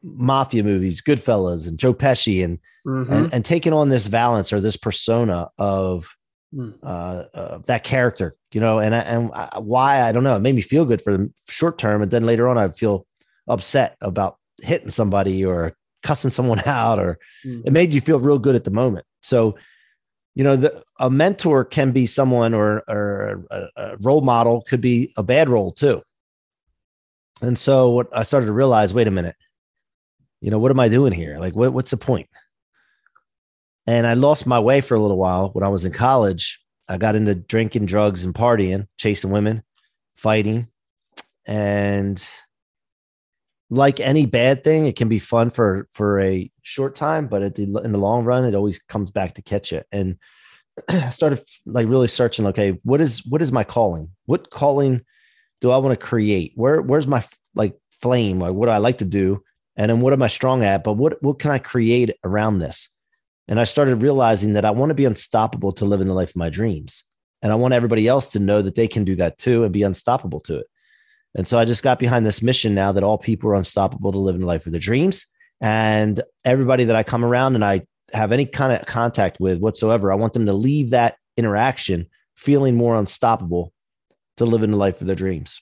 mafia 0.03 0.63
movies, 0.63 1.01
Goodfellas 1.01 1.67
and 1.67 1.77
Joe 1.77 1.93
Pesci 1.93 2.43
and, 2.43 2.59
mm-hmm. 2.85 3.11
and, 3.11 3.33
and 3.33 3.45
taking 3.45 3.73
on 3.73 3.89
this 3.89 4.07
valence 4.07 4.51
or 4.51 4.61
this 4.61 4.77
persona 4.77 5.49
of 5.57 6.15
mm. 6.53 6.73
uh, 6.83 7.25
uh, 7.33 7.57
that 7.65 7.83
character 7.83 8.35
you 8.51 8.61
know, 8.61 8.79
and 8.79 8.95
I, 8.95 8.99
and 8.99 9.31
I, 9.33 9.59
why 9.59 10.01
I 10.01 10.11
don't 10.11 10.23
know. 10.23 10.35
It 10.35 10.39
made 10.39 10.55
me 10.55 10.61
feel 10.61 10.85
good 10.85 11.01
for 11.01 11.15
the 11.15 11.31
short 11.47 11.77
term, 11.77 12.01
and 12.01 12.11
then 12.11 12.25
later 12.25 12.47
on, 12.47 12.57
I'd 12.57 12.77
feel 12.77 13.05
upset 13.47 13.95
about 14.01 14.37
hitting 14.61 14.89
somebody 14.89 15.45
or 15.45 15.75
cussing 16.03 16.31
someone 16.31 16.61
out, 16.65 16.99
or 16.99 17.19
mm. 17.45 17.61
it 17.65 17.71
made 17.71 17.93
you 17.93 18.01
feel 18.01 18.19
real 18.19 18.39
good 18.39 18.55
at 18.55 18.63
the 18.63 18.71
moment. 18.71 19.05
So, 19.21 19.55
you 20.35 20.43
know, 20.43 20.55
the, 20.55 20.83
a 20.99 21.09
mentor 21.09 21.63
can 21.63 21.91
be 21.91 22.05
someone, 22.05 22.53
or 22.53 22.83
or 22.87 23.45
a, 23.51 23.67
a 23.75 23.97
role 23.97 24.21
model 24.21 24.61
could 24.61 24.81
be 24.81 25.13
a 25.15 25.23
bad 25.23 25.49
role 25.49 25.71
too. 25.71 26.01
And 27.41 27.57
so, 27.57 27.89
what 27.89 28.07
I 28.13 28.23
started 28.23 28.47
to 28.47 28.53
realize, 28.53 28.93
wait 28.93 29.07
a 29.07 29.11
minute, 29.11 29.35
you 30.41 30.51
know, 30.51 30.59
what 30.59 30.71
am 30.71 30.79
I 30.79 30.89
doing 30.89 31.13
here? 31.13 31.37
Like, 31.39 31.55
what, 31.55 31.73
what's 31.73 31.91
the 31.91 31.97
point? 31.97 32.29
And 33.87 34.05
I 34.05 34.13
lost 34.13 34.45
my 34.45 34.59
way 34.59 34.81
for 34.81 34.95
a 34.95 34.99
little 34.99 35.17
while 35.17 35.49
when 35.49 35.63
I 35.63 35.69
was 35.69 35.85
in 35.85 35.91
college 35.91 36.59
I 36.89 36.97
got 36.97 37.15
into 37.15 37.35
drinking, 37.35 37.85
drugs, 37.85 38.23
and 38.25 38.33
partying, 38.33 38.87
chasing 38.97 39.29
women, 39.29 39.63
fighting. 40.17 40.67
And 41.45 42.27
like 43.69 43.99
any 43.99 44.25
bad 44.25 44.63
thing, 44.63 44.87
it 44.87 44.95
can 44.95 45.07
be 45.07 45.19
fun 45.19 45.51
for 45.51 45.87
for 45.93 46.19
a 46.19 46.51
short 46.63 46.95
time, 46.95 47.27
but 47.27 47.43
at 47.43 47.55
the, 47.55 47.63
in 47.83 47.91
the 47.91 47.99
long 47.99 48.25
run, 48.25 48.43
it 48.43 48.55
always 48.55 48.79
comes 48.79 49.11
back 49.11 49.35
to 49.35 49.43
catch 49.43 49.71
you. 49.71 49.83
And 49.91 50.17
I 50.89 51.11
started 51.11 51.41
like 51.67 51.87
really 51.87 52.07
searching. 52.07 52.47
Okay, 52.47 52.79
what 52.83 53.01
is 53.01 53.23
what 53.25 53.43
is 53.43 53.51
my 53.51 53.63
calling? 53.63 54.09
What 54.25 54.49
calling 54.49 55.05
do 55.61 55.71
I 55.71 55.77
want 55.77 55.99
to 55.99 56.05
create? 56.05 56.53
Where 56.55 56.81
where's 56.81 57.07
my 57.07 57.23
like 57.55 57.75
flame? 58.01 58.39
Like 58.39 58.53
what 58.53 58.67
do 58.67 58.71
I 58.71 58.77
like 58.77 58.99
to 58.99 59.05
do? 59.05 59.43
And 59.75 59.89
then 59.89 60.01
what 60.01 60.13
am 60.13 60.21
I 60.21 60.27
strong 60.27 60.63
at? 60.63 60.83
But 60.83 60.93
what 60.93 61.21
what 61.21 61.39
can 61.39 61.51
I 61.51 61.59
create 61.59 62.15
around 62.23 62.59
this? 62.59 62.89
And 63.47 63.59
I 63.59 63.63
started 63.63 63.95
realizing 63.95 64.53
that 64.53 64.65
I 64.65 64.71
want 64.71 64.91
to 64.91 64.95
be 64.95 65.05
unstoppable 65.05 65.71
to 65.73 65.85
live 65.85 66.01
in 66.01 66.07
the 66.07 66.13
life 66.13 66.29
of 66.29 66.35
my 66.35 66.49
dreams. 66.49 67.03
And 67.41 67.51
I 67.51 67.55
want 67.55 67.73
everybody 67.73 68.07
else 68.07 68.27
to 68.29 68.39
know 68.39 68.61
that 68.61 68.75
they 68.75 68.87
can 68.87 69.05
do 69.05 69.15
that 69.15 69.37
too 69.37 69.63
and 69.63 69.73
be 69.73 69.83
unstoppable 69.83 70.39
to 70.41 70.59
it. 70.59 70.67
And 71.35 71.47
so 71.47 71.57
I 71.57 71.65
just 71.65 71.83
got 71.83 71.99
behind 71.99 72.25
this 72.25 72.41
mission 72.41 72.75
now 72.75 72.91
that 72.91 73.03
all 73.03 73.17
people 73.17 73.49
are 73.49 73.55
unstoppable 73.55 74.11
to 74.11 74.17
live 74.17 74.35
in 74.35 74.41
the 74.41 74.47
life 74.47 74.65
of 74.65 74.71
their 74.71 74.81
dreams. 74.81 75.25
And 75.61 76.21
everybody 76.43 76.85
that 76.85 76.95
I 76.95 77.03
come 77.03 77.23
around 77.23 77.55
and 77.55 77.63
I 77.63 77.85
have 78.13 78.31
any 78.31 78.45
kind 78.45 78.73
of 78.73 78.85
contact 78.87 79.39
with 79.39 79.59
whatsoever, 79.59 80.11
I 80.11 80.15
want 80.15 80.33
them 80.33 80.45
to 80.47 80.53
leave 80.53 80.91
that 80.91 81.17
interaction 81.37 82.07
feeling 82.35 82.75
more 82.75 82.95
unstoppable 82.95 83.73
to 84.39 84.45
live 84.45 84.63
in 84.63 84.71
the 84.71 84.77
life 84.77 84.99
of 84.99 85.07
their 85.07 85.15
dreams. 85.15 85.61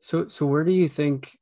So, 0.00 0.28
so 0.28 0.46
where 0.46 0.64
do 0.64 0.72
you 0.72 0.88
think, 0.88 1.38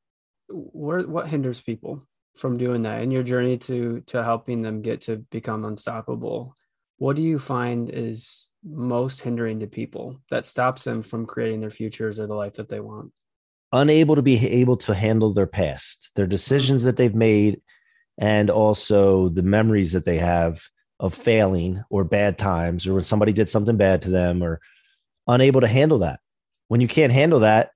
where, 0.49 1.03
what 1.03 1.29
hinders 1.29 1.61
people 1.61 2.07
from 2.37 2.57
doing 2.57 2.83
that 2.83 3.03
in 3.03 3.11
your 3.11 3.23
journey 3.23 3.57
to 3.59 4.03
to 4.07 4.23
helping 4.23 4.63
them 4.63 4.83
get 4.83 5.03
to 5.03 5.17
become 5.31 5.65
unstoppable 5.65 6.57
what 6.99 7.17
do 7.17 7.23
you 7.23 7.39
find 7.39 7.89
is 7.89 8.51
most 8.63 9.23
hindering 9.23 9.61
to 9.61 9.67
people 9.67 10.21
that 10.31 10.45
stops 10.45 10.85
them 10.85 11.03
from 11.03 11.25
creating 11.25 11.61
their 11.61 11.71
futures 11.71 12.19
or 12.19 12.27
the 12.27 12.35
life 12.35 12.55
that 12.55 12.69
they 12.69 12.81
want 12.81 13.11
unable 13.73 14.17
to 14.17 14.23
be 14.23 14.47
able 14.47 14.77
to 14.77 14.95
handle 14.95 15.33
their 15.33 15.47
past 15.47 16.11
their 16.15 16.27
decisions 16.27 16.85
that 16.85 16.97
they've 16.97 17.15
made 17.15 17.61
and 18.19 18.51
also 18.51 19.29
the 19.29 19.43
memories 19.43 19.93
that 19.93 20.05
they 20.05 20.19
have 20.19 20.63
of 20.99 21.15
failing 21.15 21.83
or 21.89 22.05
bad 22.05 22.37
times 22.37 22.87
or 22.87 22.95
when 22.95 23.05
somebody 23.05 23.33
did 23.33 23.49
something 23.49 23.77
bad 23.77 24.03
to 24.03 24.11
them 24.11 24.43
or 24.43 24.61
unable 25.31 25.61
to 25.61 25.67
handle 25.67 26.01
that 26.01 26.21
when 26.69 26.81
you 26.81 26.89
can't 26.89 27.13
handle 27.13 27.41
that 27.41 27.71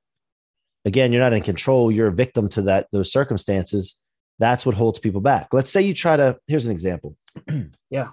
again 0.84 1.12
you're 1.12 1.22
not 1.22 1.32
in 1.32 1.42
control 1.42 1.90
you're 1.90 2.08
a 2.08 2.12
victim 2.12 2.48
to 2.48 2.62
that 2.62 2.86
those 2.92 3.10
circumstances 3.10 3.96
that's 4.38 4.66
what 4.66 4.74
holds 4.74 4.98
people 4.98 5.20
back. 5.20 5.48
Let's 5.52 5.70
say 5.70 5.82
you 5.82 5.94
try 5.94 6.16
to, 6.16 6.38
here's 6.46 6.66
an 6.66 6.72
example. 6.72 7.16
yeah. 7.90 8.10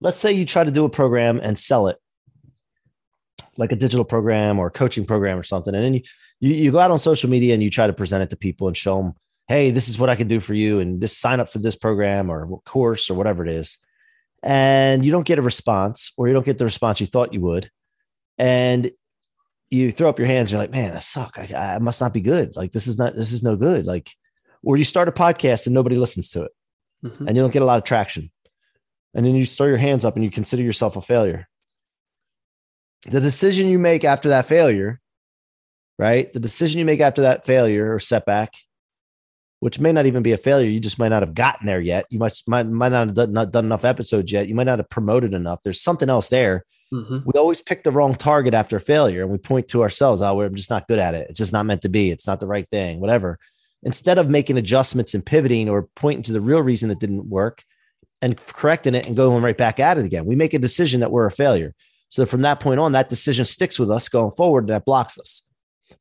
Let's 0.00 0.18
say 0.18 0.32
you 0.32 0.44
try 0.44 0.64
to 0.64 0.70
do 0.70 0.84
a 0.84 0.90
program 0.90 1.40
and 1.42 1.58
sell 1.58 1.88
it 1.88 1.98
like 3.56 3.72
a 3.72 3.76
digital 3.76 4.04
program 4.04 4.58
or 4.58 4.70
coaching 4.70 5.04
program 5.04 5.38
or 5.38 5.42
something. 5.42 5.74
And 5.74 5.84
then 5.84 5.94
you, 5.94 6.02
you, 6.40 6.54
you 6.54 6.72
go 6.72 6.78
out 6.78 6.90
on 6.90 6.98
social 6.98 7.30
media 7.30 7.54
and 7.54 7.62
you 7.62 7.70
try 7.70 7.86
to 7.86 7.92
present 7.92 8.22
it 8.22 8.30
to 8.30 8.36
people 8.36 8.66
and 8.66 8.76
show 8.76 9.02
them, 9.02 9.14
hey, 9.48 9.70
this 9.70 9.88
is 9.88 9.98
what 9.98 10.08
I 10.08 10.16
can 10.16 10.28
do 10.28 10.40
for 10.40 10.54
you. 10.54 10.80
And 10.80 11.00
just 11.00 11.20
sign 11.20 11.40
up 11.40 11.50
for 11.50 11.58
this 11.58 11.76
program 11.76 12.30
or 12.30 12.60
course 12.64 13.10
or 13.10 13.14
whatever 13.14 13.44
it 13.44 13.50
is. 13.50 13.78
And 14.42 15.04
you 15.04 15.12
don't 15.12 15.26
get 15.26 15.38
a 15.38 15.42
response 15.42 16.12
or 16.16 16.26
you 16.26 16.34
don't 16.34 16.46
get 16.46 16.58
the 16.58 16.64
response 16.64 17.00
you 17.00 17.06
thought 17.06 17.34
you 17.34 17.40
would. 17.40 17.70
And 18.42 18.90
you 19.70 19.92
throw 19.92 20.08
up 20.08 20.18
your 20.18 20.26
hands. 20.26 20.50
You're 20.50 20.60
like, 20.60 20.72
man, 20.72 20.96
I 20.96 20.98
suck. 20.98 21.38
I, 21.38 21.76
I 21.76 21.78
must 21.78 22.00
not 22.00 22.12
be 22.12 22.20
good. 22.20 22.56
Like 22.56 22.72
this 22.72 22.88
is 22.88 22.98
not, 22.98 23.14
this 23.14 23.30
is 23.30 23.44
no 23.44 23.54
good. 23.54 23.86
Like, 23.86 24.10
or 24.64 24.76
you 24.76 24.82
start 24.82 25.06
a 25.06 25.12
podcast 25.12 25.66
and 25.66 25.74
nobody 25.74 25.96
listens 25.96 26.28
to 26.30 26.42
it 26.42 26.52
mm-hmm. 27.04 27.28
and 27.28 27.36
you 27.36 27.42
don't 27.42 27.52
get 27.52 27.62
a 27.62 27.66
lot 27.66 27.78
of 27.78 27.84
traction. 27.84 28.32
And 29.14 29.24
then 29.24 29.36
you 29.36 29.46
throw 29.46 29.68
your 29.68 29.76
hands 29.76 30.04
up 30.04 30.16
and 30.16 30.24
you 30.24 30.30
consider 30.30 30.62
yourself 30.64 30.96
a 30.96 31.00
failure. 31.00 31.46
The 33.08 33.20
decision 33.20 33.68
you 33.68 33.78
make 33.78 34.02
after 34.02 34.30
that 34.30 34.48
failure, 34.48 35.00
right? 35.96 36.32
The 36.32 36.40
decision 36.40 36.80
you 36.80 36.84
make 36.84 37.00
after 37.00 37.22
that 37.22 37.46
failure 37.46 37.94
or 37.94 38.00
setback, 38.00 38.54
which 39.62 39.78
may 39.78 39.92
not 39.92 40.06
even 40.06 40.22
be 40.22 40.32
a 40.32 40.36
failure, 40.36 40.68
you 40.68 40.80
just 40.80 40.98
might 40.98 41.10
not 41.10 41.22
have 41.22 41.34
gotten 41.34 41.66
there 41.66 41.80
yet. 41.80 42.06
You 42.10 42.18
might 42.18 42.36
might, 42.46 42.66
might 42.66 42.90
not 42.90 43.06
have 43.06 43.14
done, 43.14 43.32
not 43.32 43.52
done 43.52 43.64
enough 43.64 43.84
episodes 43.84 44.32
yet. 44.32 44.48
You 44.48 44.54
might 44.54 44.64
not 44.64 44.80
have 44.80 44.90
promoted 44.90 45.34
enough. 45.34 45.60
There's 45.62 45.80
something 45.80 46.08
else 46.08 46.28
there. 46.28 46.64
Mm-hmm. 46.92 47.18
We 47.24 47.38
always 47.38 47.62
pick 47.62 47.84
the 47.84 47.92
wrong 47.92 48.14
target 48.14 48.54
after 48.54 48.78
failure 48.80 49.22
and 49.22 49.30
we 49.30 49.38
point 49.38 49.68
to 49.68 49.82
ourselves, 49.82 50.20
oh, 50.20 50.34
we're 50.34 50.48
just 50.48 50.68
not 50.68 50.88
good 50.88 50.98
at 50.98 51.14
it. 51.14 51.28
It's 51.30 51.38
just 51.38 51.52
not 51.52 51.64
meant 51.64 51.82
to 51.82 51.88
be. 51.88 52.10
It's 52.10 52.26
not 52.26 52.40
the 52.40 52.46
right 52.46 52.68
thing, 52.68 53.00
whatever 53.00 53.38
instead 53.82 54.18
of 54.18 54.30
making 54.30 54.58
adjustments 54.58 55.14
and 55.14 55.24
pivoting 55.24 55.68
or 55.68 55.88
pointing 55.96 56.22
to 56.22 56.32
the 56.32 56.40
real 56.40 56.62
reason 56.62 56.90
it 56.90 57.00
didn't 57.00 57.28
work 57.28 57.64
and 58.20 58.38
correcting 58.38 58.94
it 58.94 59.06
and 59.06 59.16
going 59.16 59.42
right 59.42 59.58
back 59.58 59.80
at 59.80 59.98
it 59.98 60.04
again, 60.04 60.24
we 60.24 60.36
make 60.36 60.54
a 60.54 60.58
decision 60.58 61.00
that 61.00 61.10
we're 61.10 61.26
a 61.26 61.30
failure. 61.30 61.74
So 62.08 62.24
from 62.26 62.42
that 62.42 62.60
point 62.60 62.78
on, 62.78 62.92
that 62.92 63.08
decision 63.08 63.44
sticks 63.44 63.78
with 63.78 63.90
us 63.90 64.08
going 64.08 64.32
forward 64.32 64.64
and 64.64 64.70
that 64.70 64.84
blocks 64.84 65.18
us. 65.18 65.42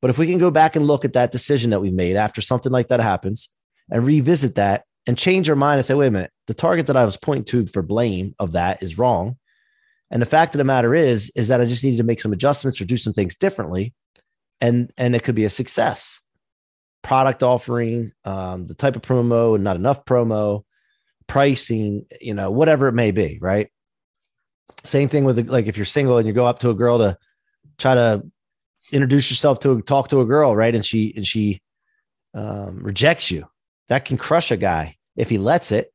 But 0.02 0.10
if 0.10 0.18
we 0.18 0.28
can 0.28 0.40
go 0.40 0.52
back 0.52 0.76
and 0.76 0.88
look 0.88 1.06
at 1.06 1.14
that 1.14 1.32
decision 1.32 1.70
that 1.70 1.82
we 1.82 1.92
made 1.92 2.16
after 2.16 2.42
something 2.42 2.72
like 2.72 2.88
that 2.88 3.00
happens 3.00 3.50
and 3.90 4.06
revisit 4.06 4.56
that 4.56 4.86
and 5.08 5.18
change 5.18 5.50
our 5.50 5.56
mind 5.56 5.78
and 5.78 5.86
say, 5.86 5.94
wait 5.94 6.08
a 6.08 6.12
minute, 6.12 6.32
the 6.48 6.54
target 6.54 6.88
that 6.88 6.98
I 6.98 7.06
was 7.06 7.18
pointing 7.18 7.46
to 7.46 7.68
for 7.68 7.82
blame 7.82 8.34
of 8.40 8.54
that 8.54 8.82
is 8.82 8.98
wrong. 8.98 9.38
And 10.10 10.22
the 10.22 10.28
fact 10.28 10.56
of 10.56 10.58
the 10.58 10.64
matter 10.64 10.94
is, 10.94 11.32
is 11.36 11.48
that 11.48 11.62
I 11.62 11.66
just 11.66 11.84
needed 11.84 11.98
to 11.98 12.04
make 12.04 12.20
some 12.20 12.34
adjustments 12.34 12.82
or 12.82 12.86
do 12.86 12.98
some 12.98 13.14
things 13.14 13.36
differently. 13.36 13.94
And, 14.60 14.92
and 14.98 15.16
it 15.16 15.24
could 15.24 15.36
be 15.36 15.46
a 15.46 15.50
success 15.50 16.20
product 17.04 17.44
offering, 17.44 18.12
um, 18.26 18.68
the 18.68 18.76
type 18.76 18.96
of 18.96 19.02
promo 19.02 19.60
not 19.60 19.76
enough 19.76 20.06
promo, 20.06 20.64
pricing, 21.28 22.06
you 22.20 22.34
know, 22.34 22.52
whatever 22.52 22.88
it 22.88 22.94
may 22.94 23.12
be, 23.12 23.40
right? 23.42 23.70
Same 24.84 25.10
thing 25.10 25.24
with 25.24 25.50
like 25.50 25.68
if 25.68 25.78
you're 25.78 25.86
single 25.86 26.18
and 26.18 26.28
you 26.28 26.34
go 26.34 26.46
up 26.46 26.60
to 26.60 26.70
a 26.70 26.76
girl 26.76 27.00
to 27.00 27.18
try 27.78 27.96
to 27.96 28.24
introduce 28.92 29.30
yourself 29.30 29.60
to 29.60 29.82
talk 29.82 30.10
to 30.10 30.22
a 30.22 30.26
girl, 30.26 30.56
right? 30.56 30.74
And 30.74 30.86
she 30.86 31.14
and 31.16 31.26
she 31.26 31.62
um, 32.34 32.80
rejects 32.84 33.32
you. 33.32 33.48
That 33.90 34.06
can 34.06 34.18
crush 34.18 34.52
a 34.52 34.58
guy 34.58 34.98
if 35.16 35.30
he 35.30 35.38
lets 35.38 35.72
it. 35.72 35.92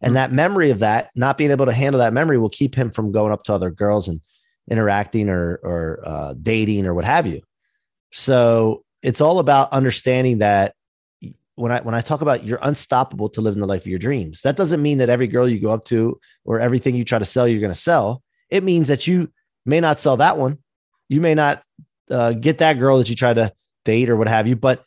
And 0.00 0.16
that 0.16 0.32
memory 0.32 0.70
of 0.70 0.78
that, 0.78 1.10
not 1.14 1.36
being 1.36 1.50
able 1.50 1.66
to 1.66 1.72
handle 1.72 1.98
that 1.98 2.14
memory, 2.14 2.38
will 2.38 2.48
keep 2.48 2.74
him 2.74 2.90
from 2.90 3.12
going 3.12 3.32
up 3.32 3.42
to 3.44 3.52
other 3.52 3.70
girls 3.70 4.08
and 4.08 4.20
interacting 4.70 5.28
or 5.28 5.60
or 5.62 6.02
uh, 6.04 6.34
dating 6.40 6.86
or 6.86 6.94
what 6.94 7.04
have 7.04 7.26
you. 7.26 7.42
So 8.12 8.84
it's 9.02 9.20
all 9.20 9.38
about 9.38 9.72
understanding 9.72 10.38
that 10.38 10.74
when 11.54 11.72
I 11.72 11.80
when 11.80 11.94
I 11.94 12.00
talk 12.00 12.22
about 12.22 12.44
you're 12.44 12.58
unstoppable 12.62 13.28
to 13.30 13.40
live 13.40 13.54
in 13.54 13.60
the 13.60 13.66
life 13.66 13.82
of 13.82 13.88
your 13.88 13.98
dreams, 13.98 14.42
that 14.42 14.56
doesn't 14.56 14.80
mean 14.80 14.98
that 14.98 15.10
every 15.10 15.26
girl 15.26 15.48
you 15.48 15.60
go 15.60 15.70
up 15.70 15.84
to 15.86 16.18
or 16.44 16.60
everything 16.60 16.94
you 16.94 17.04
try 17.04 17.18
to 17.18 17.24
sell 17.24 17.46
you're 17.46 17.60
going 17.60 17.72
to 17.72 17.78
sell. 17.78 18.22
It 18.48 18.64
means 18.64 18.88
that 18.88 19.06
you 19.06 19.30
may 19.66 19.80
not 19.80 20.00
sell 20.00 20.16
that 20.16 20.38
one, 20.38 20.58
you 21.08 21.20
may 21.20 21.34
not 21.34 21.62
uh, 22.10 22.32
get 22.32 22.58
that 22.58 22.78
girl 22.78 22.98
that 22.98 23.08
you 23.08 23.16
try 23.16 23.32
to 23.32 23.52
date 23.84 24.10
or 24.10 24.16
what 24.16 24.28
have 24.28 24.46
you, 24.46 24.56
but 24.56 24.84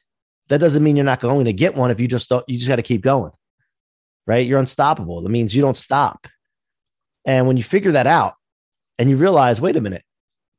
that 0.49 0.59
doesn't 0.59 0.83
mean 0.83 0.95
you're 0.95 1.05
not 1.05 1.19
going 1.19 1.45
to 1.45 1.53
get 1.53 1.75
one 1.75 1.91
if 1.91 1.99
you 1.99 2.07
just 2.07 2.29
don't. 2.29 2.43
You 2.47 2.57
just 2.57 2.69
got 2.69 2.75
to 2.77 2.83
keep 2.83 3.01
going, 3.01 3.31
right? 4.27 4.45
You're 4.45 4.59
unstoppable. 4.59 5.21
That 5.21 5.29
means 5.29 5.55
you 5.55 5.61
don't 5.61 5.77
stop. 5.77 6.27
And 7.25 7.47
when 7.47 7.57
you 7.57 7.63
figure 7.63 7.93
that 7.93 8.07
out, 8.07 8.35
and 8.99 9.09
you 9.09 9.17
realize, 9.17 9.59
wait 9.59 9.75
a 9.75 9.81
minute, 9.81 10.03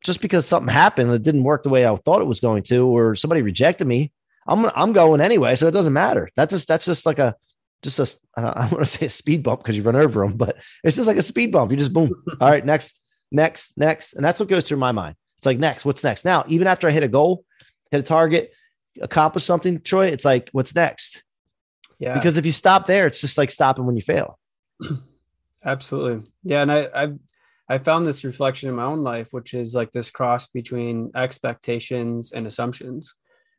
just 0.02 0.21
because 0.21 0.47
something 0.47 0.73
happened 0.73 1.11
that 1.11 1.23
didn't 1.23 1.44
work 1.44 1.62
the 1.62 1.68
way 1.68 1.87
I 1.87 1.94
thought 1.97 2.21
it 2.21 2.26
was 2.26 2.40
going 2.40 2.62
to, 2.64 2.87
or 2.87 3.14
somebody 3.14 3.42
rejected 3.42 3.87
me, 3.87 4.12
I'm 4.47 4.66
I'm 4.75 4.92
going 4.92 5.21
anyway. 5.21 5.56
So 5.56 5.66
it 5.66 5.73
doesn't 5.73 5.92
matter. 5.92 6.28
That's 6.37 6.52
just 6.52 6.68
that's 6.68 6.85
just 6.85 7.06
like 7.06 7.18
a 7.18 7.35
just 7.83 7.99
a 7.99 8.40
I 8.40 8.66
want 8.66 8.78
to 8.80 8.85
say 8.85 9.06
a 9.06 9.11
speed 9.11 9.42
bump 9.42 9.62
because 9.62 9.76
you 9.76 9.83
run 9.83 9.97
over 9.97 10.21
them, 10.21 10.37
but 10.37 10.56
it's 10.83 10.97
just 10.97 11.06
like 11.06 11.16
a 11.16 11.23
speed 11.23 11.52
bump. 11.52 11.71
You 11.71 11.76
just 11.76 11.92
boom. 11.92 12.11
All 12.40 12.50
right, 12.50 12.64
next, 12.64 13.00
next, 13.30 13.78
next, 13.78 14.14
and 14.14 14.25
that's 14.25 14.40
what 14.40 14.49
goes 14.49 14.68
through 14.68 14.78
my 14.78 14.92
mind. 14.92 15.16
It's 15.45 15.47
like 15.47 15.59
next, 15.59 15.85
what's 15.85 16.03
next? 16.03 16.25
Now, 16.25 16.45
even 16.49 16.67
after 16.67 16.89
I 16.89 16.91
hit 16.91 17.03
a 17.03 17.09
goal, 17.09 17.45
hit 17.91 18.01
a 18.01 18.03
target, 18.03 18.55
accomplish 19.03 19.45
something, 19.45 19.79
Troy, 19.83 20.07
it's 20.07 20.25
like 20.25 20.49
what's 20.53 20.75
next? 20.75 21.23
Yeah. 21.99 22.15
Because 22.15 22.39
if 22.39 22.47
you 22.47 22.51
stop 22.53 22.87
there, 22.87 23.07
it's 23.07 23.21
just 23.21 23.37
like 23.37 23.51
stopping 23.51 23.85
when 23.85 23.95
you 23.95 24.01
fail. 24.01 24.39
Absolutely. 25.67 26.27
Yeah, 26.45 26.63
and 26.63 26.73
I 26.73 26.89
I've 26.95 27.19
I 27.69 27.77
found 27.77 28.07
this 28.07 28.25
reflection 28.25 28.71
in 28.71 28.75
my 28.75 28.85
own 28.85 29.03
life, 29.03 29.29
which 29.33 29.53
is 29.53 29.75
like 29.75 29.93
this 29.93 30.09
cross 30.09 30.47
between 30.47 31.11
expectations 31.15 32.33
and 32.33 32.47
assumptions, 32.47 33.15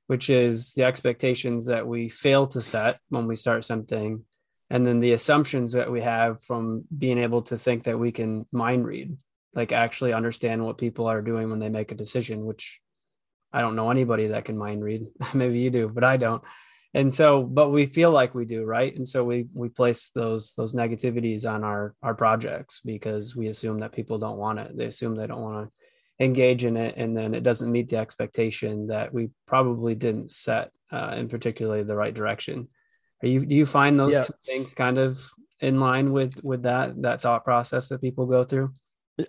which 0.07 0.31
is 0.31 0.73
the 0.73 0.85
expectations 0.85 1.67
that 1.67 1.85
we 1.85 2.09
fail 2.09 2.47
to 2.47 2.63
set 2.63 2.99
when 3.09 3.27
we 3.27 3.35
start 3.35 3.63
something, 3.63 4.25
and 4.71 4.87
then 4.87 5.01
the 5.01 5.13
assumptions 5.13 5.73
that 5.73 5.91
we 5.91 6.01
have 6.01 6.43
from 6.43 6.85
being 6.97 7.19
able 7.19 7.43
to 7.43 7.59
think 7.59 7.83
that 7.83 7.99
we 7.99 8.11
can 8.11 8.47
mind 8.51 8.87
read 8.87 9.15
like 9.55 9.71
actually 9.71 10.13
understand 10.13 10.63
what 10.63 10.77
people 10.77 11.07
are 11.07 11.21
doing 11.21 11.49
when 11.49 11.59
they 11.59 11.69
make 11.69 11.91
a 11.91 11.95
decision, 11.95 12.45
which 12.45 12.81
I 13.53 13.61
don't 13.61 13.75
know 13.75 13.89
anybody 13.89 14.27
that 14.27 14.45
can 14.45 14.57
mind 14.57 14.83
read. 14.83 15.07
Maybe 15.33 15.59
you 15.59 15.69
do, 15.69 15.87
but 15.87 16.03
I 16.03 16.17
don't. 16.17 16.43
And 16.93 17.13
so, 17.13 17.43
but 17.43 17.71
we 17.71 17.87
feel 17.87 18.11
like 18.11 18.33
we 18.33 18.45
do, 18.45 18.63
right? 18.63 18.95
And 18.95 19.07
so 19.07 19.23
we 19.23 19.47
we 19.53 19.67
place 19.67 20.11
those 20.15 20.53
those 20.53 20.73
negativities 20.73 21.45
on 21.45 21.63
our 21.63 21.93
our 22.01 22.15
projects 22.15 22.81
because 22.83 23.35
we 23.35 23.47
assume 23.47 23.79
that 23.79 23.91
people 23.91 24.17
don't 24.17 24.37
want 24.37 24.59
it. 24.59 24.77
They 24.77 24.85
assume 24.85 25.15
they 25.15 25.27
don't 25.27 25.41
want 25.41 25.67
to 25.67 26.23
engage 26.23 26.63
in 26.63 26.77
it, 26.77 26.95
and 26.97 27.15
then 27.15 27.33
it 27.33 27.43
doesn't 27.43 27.71
meet 27.71 27.89
the 27.89 27.97
expectation 27.97 28.87
that 28.87 29.13
we 29.13 29.29
probably 29.45 29.93
didn't 29.93 30.31
set 30.31 30.71
uh, 30.91 31.15
in 31.17 31.27
particularly 31.27 31.83
the 31.83 31.97
right 31.97 32.13
direction. 32.13 32.69
Are 33.21 33.27
you 33.27 33.45
do 33.45 33.55
you 33.55 33.65
find 33.65 33.99
those 33.99 34.13
yeah. 34.13 34.23
two 34.23 34.33
things 34.45 34.73
kind 34.73 34.97
of 34.97 35.21
in 35.59 35.81
line 35.81 36.13
with 36.13 36.41
with 36.45 36.63
that 36.63 37.01
that 37.01 37.21
thought 37.21 37.43
process 37.43 37.89
that 37.89 38.01
people 38.01 38.25
go 38.25 38.45
through? 38.45 38.71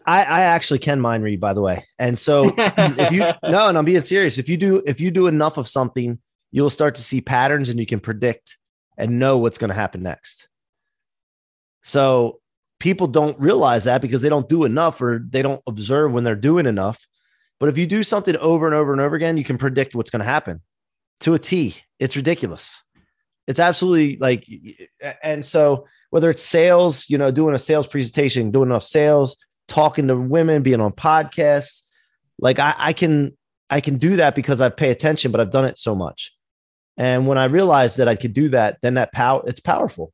I, 0.07 0.25
I 0.25 0.40
actually 0.43 0.81
can 0.81 1.00
mind 1.00 1.23
read, 1.23 1.40
by 1.40 1.52
the 1.52 1.62
way. 1.62 1.85
And 1.99 2.19
so 2.19 2.52
if 2.57 3.12
you 3.12 3.21
no, 3.49 3.69
and 3.69 3.78
I'm 3.78 3.85
being 3.85 4.02
serious. 4.02 4.38
If 4.38 4.49
you 4.49 4.57
do 4.57 4.83
if 4.87 5.00
you 5.00 5.11
do 5.11 5.26
enough 5.26 5.59
of 5.59 5.69
something, 5.69 6.19
you'll 6.50 6.71
start 6.71 6.97
to 6.97 7.02
see 7.02 7.21
patterns 7.21 7.69
and 7.69 7.78
you 7.78 7.87
can 7.87 8.00
predict 8.00 8.57
and 8.99 9.19
know 9.19 9.38
what's 9.38 9.59
going 9.59 9.69
to 9.69 9.75
happen 9.75 10.02
next. 10.02 10.49
So 11.83 12.40
people 12.81 13.07
don't 13.07 13.38
realize 13.38 13.85
that 13.85 14.02
because 14.02 14.23
they 14.23 14.28
don't 14.28 14.49
do 14.49 14.64
enough 14.64 15.00
or 15.00 15.25
they 15.28 15.43
don't 15.43 15.62
observe 15.66 16.12
when 16.12 16.25
they're 16.25 16.35
doing 16.35 16.66
enough. 16.66 17.07
But 17.61 17.69
if 17.69 17.78
you 17.78 17.87
do 17.87 18.02
something 18.02 18.37
over 18.37 18.66
and 18.66 18.75
over 18.75 18.93
and 18.93 19.00
over 19.00 19.16
again, 19.16 19.37
you 19.37 19.45
can 19.45 19.57
predict 19.57 19.95
what's 19.95 20.11
going 20.11 20.21
to 20.21 20.26
happen 20.26 20.61
to 21.21 21.35
a 21.35 21.38
T. 21.38 21.76
It's 21.99 22.16
ridiculous. 22.16 22.83
It's 23.47 23.61
absolutely 23.61 24.19
like, 24.19 24.47
and 25.23 25.45
so 25.45 25.87
whether 26.11 26.28
it's 26.31 26.43
sales, 26.43 27.09
you 27.09 27.16
know, 27.16 27.31
doing 27.31 27.55
a 27.55 27.59
sales 27.59 27.87
presentation, 27.87 28.50
doing 28.50 28.69
enough 28.71 28.83
sales, 28.83 29.37
talking 29.69 30.09
to 30.09 30.17
women, 30.17 30.63
being 30.63 30.81
on 30.81 30.93
podcasts. 30.93 31.83
Like 32.39 32.59
I, 32.59 32.75
I 32.77 32.93
can 32.93 33.37
I 33.71 33.81
can 33.81 33.99
do 33.99 34.17
that 34.17 34.35
because 34.35 34.61
I 34.61 34.69
pay 34.69 34.91
attention, 34.91 35.33
but 35.33 35.41
I've 35.41 35.51
done 35.51 35.65
it 35.65 35.79
so 35.79 35.95
much. 35.95 36.33
And 36.97 37.27
when 37.27 37.39
I 37.39 37.45
realized 37.45 37.99
that 37.99 38.09
I 38.09 38.17
could 38.17 38.33
do 38.33 38.49
that, 38.51 38.79
then 38.83 38.95
that 38.95 39.13
power 39.13 39.43
it's 39.47 39.61
powerful. 39.61 40.13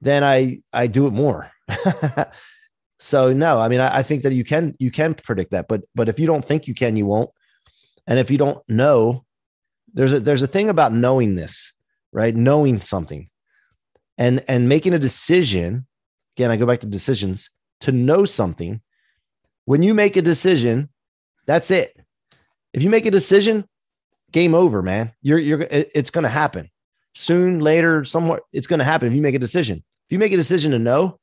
Then 0.00 0.24
I 0.24 0.58
I 0.72 0.86
do 0.86 1.06
it 1.06 1.12
more. 1.12 1.50
so 2.98 3.32
no, 3.32 3.58
I 3.58 3.68
mean 3.68 3.80
I, 3.80 3.98
I 3.98 4.02
think 4.02 4.22
that 4.22 4.32
you 4.32 4.44
can 4.44 4.74
you 4.78 4.90
can 4.90 5.14
predict 5.14 5.52
that, 5.52 5.68
but 5.68 5.82
but 5.94 6.08
if 6.08 6.18
you 6.18 6.26
don't 6.26 6.44
think 6.44 6.66
you 6.66 6.74
can, 6.74 6.96
you 6.96 7.06
won't. 7.06 7.30
And 8.06 8.18
if 8.18 8.30
you 8.30 8.38
don't 8.38 8.66
know, 8.68 9.24
there's 9.92 10.12
a 10.12 10.20
there's 10.20 10.42
a 10.42 10.48
thing 10.48 10.68
about 10.68 10.92
knowing 10.92 11.36
this, 11.36 11.72
right? 12.12 12.34
Knowing 12.34 12.80
something 12.80 13.28
and 14.18 14.44
and 14.48 14.68
making 14.68 14.94
a 14.94 14.98
decision. 14.98 15.86
Again, 16.36 16.50
I 16.50 16.56
go 16.56 16.64
back 16.64 16.80
to 16.80 16.86
decisions 16.86 17.50
to 17.80 17.92
know 17.92 18.24
something. 18.24 18.80
When 19.64 19.82
you 19.82 19.94
make 19.94 20.16
a 20.16 20.22
decision, 20.22 20.88
that's 21.46 21.70
it. 21.70 21.96
If 22.72 22.82
you 22.82 22.90
make 22.90 23.06
a 23.06 23.10
decision, 23.10 23.68
game 24.32 24.54
over, 24.54 24.82
man. 24.82 25.12
You're 25.22 25.38
you're 25.38 25.66
it's 25.70 26.10
going 26.10 26.24
to 26.24 26.30
happen 26.30 26.70
soon, 27.14 27.60
later, 27.60 28.04
somewhere. 28.04 28.40
It's 28.52 28.66
going 28.66 28.78
to 28.78 28.84
happen 28.84 29.08
if 29.08 29.14
you 29.14 29.22
make 29.22 29.34
a 29.34 29.40
decision. 29.40 29.78
If 29.78 30.12
you 30.12 30.18
make 30.18 30.32
a 30.32 30.36
decision 30.36 30.72
to 30.72 30.78
know, 30.78 31.18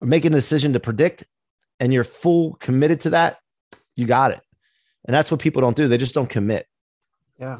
or 0.00 0.06
make 0.06 0.24
a 0.24 0.30
decision 0.30 0.72
to 0.74 0.80
predict, 0.80 1.24
and 1.80 1.92
you're 1.92 2.04
full 2.04 2.54
committed 2.54 3.00
to 3.02 3.10
that, 3.10 3.38
you 3.96 4.06
got 4.06 4.30
it. 4.30 4.40
And 5.04 5.14
that's 5.14 5.30
what 5.30 5.40
people 5.40 5.60
don't 5.60 5.76
do. 5.76 5.88
They 5.88 5.98
just 5.98 6.14
don't 6.14 6.30
commit. 6.30 6.66
Yeah, 7.38 7.58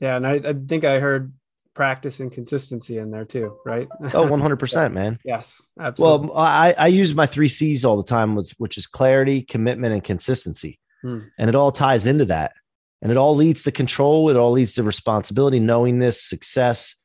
yeah. 0.00 0.16
And 0.16 0.26
I, 0.26 0.32
I 0.44 0.54
think 0.54 0.84
I 0.84 0.98
heard 0.98 1.32
practice 1.78 2.18
and 2.18 2.32
consistency 2.32 2.98
in 2.98 3.12
there 3.12 3.24
too, 3.24 3.56
right? 3.64 3.86
oh, 4.12 4.26
100%, 4.26 4.92
man. 4.92 5.16
Yes, 5.24 5.62
absolutely. 5.78 6.30
Well, 6.30 6.36
I, 6.36 6.74
I 6.76 6.88
use 6.88 7.14
my 7.14 7.24
three 7.24 7.48
C's 7.48 7.84
all 7.84 7.96
the 7.96 8.02
time, 8.02 8.36
which 8.56 8.76
is 8.76 8.88
clarity, 8.88 9.42
commitment, 9.42 9.94
and 9.94 10.02
consistency. 10.02 10.80
Hmm. 11.02 11.20
And 11.38 11.48
it 11.48 11.54
all 11.54 11.70
ties 11.70 12.04
into 12.04 12.24
that. 12.24 12.54
And 13.00 13.12
it 13.12 13.16
all 13.16 13.36
leads 13.36 13.62
to 13.62 13.70
control. 13.70 14.28
It 14.28 14.36
all 14.36 14.50
leads 14.50 14.74
to 14.74 14.82
responsibility, 14.82 15.60
knowingness, 15.60 16.20
success. 16.20 16.96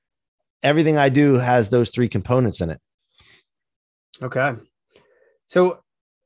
Everything 0.63 0.97
I 0.97 1.09
do 1.09 1.36
has 1.36 1.69
those 1.69 1.91
three 1.91 2.09
components 2.09 2.59
in 2.59 2.71
it. 2.71 2.81
Okay. 4.23 4.53
So 5.45 5.81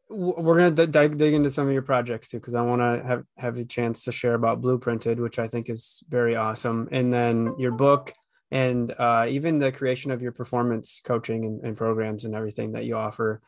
we're 0.09 0.57
going 0.57 0.73
to 0.73 0.87
dig, 0.87 1.17
dig 1.17 1.33
into 1.33 1.51
some 1.51 1.67
of 1.67 1.73
your 1.73 1.81
projects 1.81 2.29
too 2.29 2.39
because 2.39 2.55
i 2.55 2.61
want 2.61 2.79
to 2.79 3.05
have 3.05 3.25
have 3.35 3.57
a 3.57 3.65
chance 3.65 4.05
to 4.05 4.11
share 4.13 4.35
about 4.35 4.61
blooprinted 4.61 5.17
which 5.17 5.37
i 5.37 5.49
think 5.49 5.69
is 5.69 6.01
very 6.07 6.33
awesome 6.33 6.87
and 6.93 7.11
then 7.11 7.53
your 7.57 7.73
book 7.73 8.13
and 8.51 8.93
uh, 8.97 9.25
even 9.29 9.57
the 9.57 9.71
creation 9.71 10.11
of 10.11 10.21
your 10.21 10.31
performance 10.31 11.01
coaching 11.03 11.45
and, 11.45 11.61
and 11.63 11.77
programs 11.77 12.25
and 12.25 12.35
everything 12.35 12.73
that 12.73 12.85
you 12.85 12.95
offer. 12.95 13.41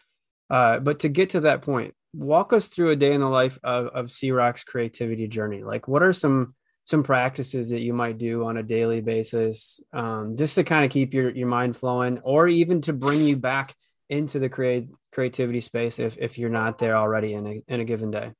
Uh, 0.50 0.80
but 0.80 1.00
to 1.00 1.10
get 1.10 1.32
to 1.32 1.42
that 1.42 1.62
point, 1.62 1.94
walk 2.14 2.54
us 2.54 2.68
through 2.68 2.90
a 2.90 2.96
day 2.96 3.14
in 3.14 3.22
the 3.22 3.30
life 3.30 3.60
of, 3.64 3.88
of 3.88 4.12
C-Roc's 4.12 4.64
creativity 4.64 5.28
journey. 5.28 5.64
Like, 5.64 5.88
what 5.88 6.04
are 6.04 6.14
some 6.14 6.56
some 6.86 7.04
practices 7.04 7.70
that 7.70 7.82
you 7.82 7.94
might 7.94 8.18
do 8.18 8.46
on 8.46 8.58
a 8.58 8.64
daily 8.64 9.00
basis, 9.00 9.80
um, 9.94 10.36
just 10.36 10.56
to 10.56 10.64
kind 10.64 10.84
of 10.84 10.90
keep 10.90 11.14
your 11.14 11.30
your 11.30 11.48
mind 11.48 11.78
flowing, 11.78 12.20
or 12.24 12.48
even 12.48 12.82
to 12.82 12.94
bring 12.94 13.22
you 13.22 13.38
back 13.38 13.76
into 14.10 14.40
the 14.40 14.50
create 14.50 14.90
creativity 15.12 15.62
space 15.62 16.00
if 16.00 16.18
if 16.18 16.40
you're 16.40 16.50
not 16.50 16.80
there 16.80 16.98
already 16.98 17.34
in 17.34 17.46
a 17.46 17.64
in 17.68 17.80
a 17.80 17.86
given 17.86 18.10
day. 18.10 18.32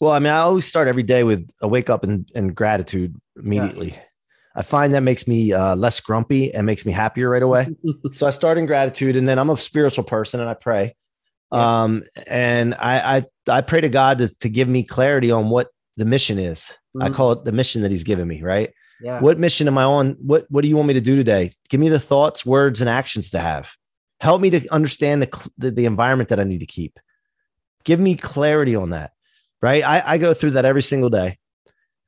Well, 0.00 0.10
I 0.10 0.18
mean, 0.18 0.32
I 0.32 0.38
always 0.38 0.66
start 0.66 0.88
every 0.88 1.04
day 1.04 1.22
with 1.22 1.48
a 1.62 1.68
wake 1.68 1.88
up 1.88 2.02
and, 2.02 2.28
and 2.34 2.52
gratitude 2.52 3.14
immediately. 3.36 3.90
Yes. 3.90 4.04
I 4.54 4.62
find 4.62 4.94
that 4.94 5.00
makes 5.00 5.26
me 5.26 5.52
uh, 5.52 5.74
less 5.74 6.00
grumpy 6.00 6.54
and 6.54 6.64
makes 6.64 6.86
me 6.86 6.92
happier 6.92 7.28
right 7.28 7.42
away. 7.42 7.74
so 8.12 8.26
I 8.26 8.30
start 8.30 8.56
in 8.56 8.66
gratitude, 8.66 9.16
and 9.16 9.28
then 9.28 9.38
I'm 9.38 9.50
a 9.50 9.56
spiritual 9.56 10.04
person 10.04 10.40
and 10.40 10.48
I 10.48 10.54
pray. 10.54 10.94
Yeah. 11.52 11.82
Um, 11.82 12.04
and 12.26 12.74
I, 12.74 13.16
I 13.16 13.24
I 13.48 13.60
pray 13.60 13.80
to 13.80 13.88
God 13.88 14.18
to, 14.18 14.28
to 14.40 14.48
give 14.48 14.68
me 14.68 14.82
clarity 14.82 15.30
on 15.30 15.50
what 15.50 15.68
the 15.96 16.04
mission 16.04 16.38
is. 16.38 16.72
Mm-hmm. 16.96 17.02
I 17.02 17.10
call 17.10 17.32
it 17.32 17.44
the 17.44 17.52
mission 17.52 17.82
that 17.82 17.90
He's 17.90 18.04
given 18.04 18.28
me. 18.28 18.42
Right. 18.42 18.72
Yeah. 19.00 19.20
What 19.20 19.38
mission 19.38 19.68
am 19.68 19.78
I 19.78 19.84
on? 19.84 20.16
What 20.20 20.46
What 20.48 20.62
do 20.62 20.68
you 20.68 20.76
want 20.76 20.88
me 20.88 20.94
to 20.94 21.00
do 21.00 21.16
today? 21.16 21.50
Give 21.68 21.80
me 21.80 21.88
the 21.88 22.00
thoughts, 22.00 22.46
words, 22.46 22.80
and 22.80 22.88
actions 22.88 23.30
to 23.30 23.40
have. 23.40 23.72
Help 24.20 24.40
me 24.40 24.50
to 24.50 24.68
understand 24.72 25.22
the 25.22 25.50
the, 25.58 25.70
the 25.70 25.84
environment 25.84 26.28
that 26.28 26.40
I 26.40 26.44
need 26.44 26.60
to 26.60 26.66
keep. 26.66 26.98
Give 27.84 28.00
me 28.00 28.14
clarity 28.14 28.74
on 28.76 28.90
that. 28.90 29.12
Right. 29.60 29.84
I, 29.84 30.02
I 30.04 30.18
go 30.18 30.34
through 30.34 30.52
that 30.52 30.64
every 30.64 30.82
single 30.82 31.10
day, 31.10 31.38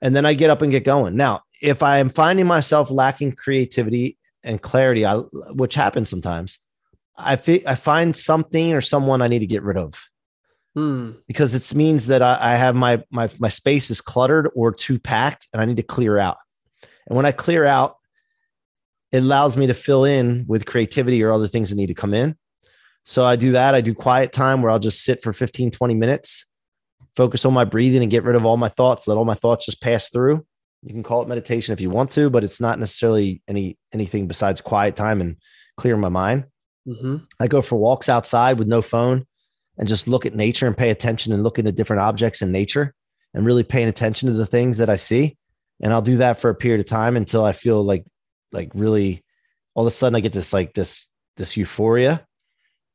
and 0.00 0.14
then 0.14 0.26
I 0.26 0.34
get 0.34 0.50
up 0.50 0.62
and 0.62 0.70
get 0.70 0.84
going. 0.84 1.16
Now, 1.16 1.42
if 1.60 1.82
I 1.82 1.98
am 1.98 2.08
finding 2.08 2.46
myself 2.46 2.90
lacking 2.90 3.32
creativity 3.32 4.18
and 4.44 4.60
clarity, 4.60 5.04
I, 5.04 5.16
which 5.16 5.74
happens 5.74 6.08
sometimes, 6.08 6.58
I 7.16 7.36
fi- 7.36 7.66
I 7.66 7.74
find 7.74 8.14
something 8.14 8.72
or 8.72 8.80
someone 8.80 9.22
I 9.22 9.28
need 9.28 9.40
to 9.40 9.46
get 9.46 9.62
rid 9.62 9.76
of. 9.76 9.94
Hmm. 10.74 11.12
Because 11.26 11.54
it 11.54 11.74
means 11.74 12.06
that 12.08 12.20
I, 12.20 12.38
I 12.40 12.56
have 12.56 12.74
my 12.74 13.02
my 13.10 13.30
my 13.38 13.48
space 13.48 13.90
is 13.90 14.00
cluttered 14.00 14.50
or 14.54 14.72
too 14.72 14.98
packed, 14.98 15.48
and 15.52 15.62
I 15.62 15.64
need 15.64 15.78
to 15.78 15.82
clear 15.82 16.18
out. 16.18 16.36
And 17.06 17.16
when 17.16 17.26
I 17.26 17.32
clear 17.32 17.64
out, 17.64 17.96
it 19.12 19.18
allows 19.18 19.56
me 19.56 19.66
to 19.68 19.74
fill 19.74 20.04
in 20.04 20.44
with 20.48 20.66
creativity 20.66 21.22
or 21.22 21.32
other 21.32 21.48
things 21.48 21.70
that 21.70 21.76
need 21.76 21.86
to 21.86 21.94
come 21.94 22.12
in. 22.12 22.36
So 23.04 23.24
I 23.24 23.36
do 23.36 23.52
that. 23.52 23.74
I 23.74 23.80
do 23.80 23.94
quiet 23.94 24.32
time 24.32 24.60
where 24.62 24.70
I'll 24.70 24.80
just 24.80 25.04
sit 25.04 25.22
for 25.22 25.32
15, 25.32 25.70
20 25.70 25.94
minutes, 25.94 26.44
focus 27.14 27.44
on 27.44 27.54
my 27.54 27.64
breathing 27.64 28.02
and 28.02 28.10
get 28.10 28.24
rid 28.24 28.34
of 28.34 28.44
all 28.44 28.56
my 28.56 28.68
thoughts, 28.68 29.06
let 29.06 29.16
all 29.16 29.24
my 29.24 29.36
thoughts 29.36 29.66
just 29.66 29.80
pass 29.80 30.10
through. 30.10 30.44
You 30.82 30.92
can 30.92 31.02
call 31.02 31.22
it 31.22 31.28
meditation 31.28 31.72
if 31.72 31.80
you 31.80 31.90
want 31.90 32.10
to, 32.12 32.30
but 32.30 32.44
it's 32.44 32.60
not 32.60 32.78
necessarily 32.78 33.42
any 33.48 33.78
anything 33.92 34.28
besides 34.28 34.60
quiet 34.60 34.96
time 34.96 35.20
and 35.20 35.36
clear 35.76 35.96
my 35.96 36.08
mind. 36.08 36.46
Mm-hmm. 36.86 37.16
I 37.40 37.48
go 37.48 37.62
for 37.62 37.76
walks 37.76 38.08
outside 38.08 38.58
with 38.58 38.68
no 38.68 38.82
phone 38.82 39.26
and 39.78 39.88
just 39.88 40.08
look 40.08 40.26
at 40.26 40.34
nature 40.34 40.66
and 40.66 40.76
pay 40.76 40.90
attention 40.90 41.32
and 41.32 41.42
look 41.42 41.58
into 41.58 41.72
different 41.72 42.02
objects 42.02 42.42
in 42.42 42.52
nature 42.52 42.94
and 43.34 43.44
really 43.44 43.64
paying 43.64 43.88
attention 43.88 44.28
to 44.28 44.34
the 44.34 44.46
things 44.46 44.78
that 44.78 44.88
I 44.88 44.96
see. 44.96 45.36
And 45.82 45.92
I'll 45.92 46.02
do 46.02 46.18
that 46.18 46.40
for 46.40 46.50
a 46.50 46.54
period 46.54 46.80
of 46.80 46.86
time 46.86 47.16
until 47.16 47.44
I 47.44 47.52
feel 47.52 47.82
like 47.82 48.04
like 48.52 48.70
really 48.74 49.24
all 49.74 49.86
of 49.86 49.92
a 49.92 49.94
sudden 49.94 50.16
I 50.16 50.20
get 50.20 50.32
this 50.32 50.52
like 50.52 50.74
this 50.74 51.08
this 51.36 51.56
euphoria. 51.56 52.24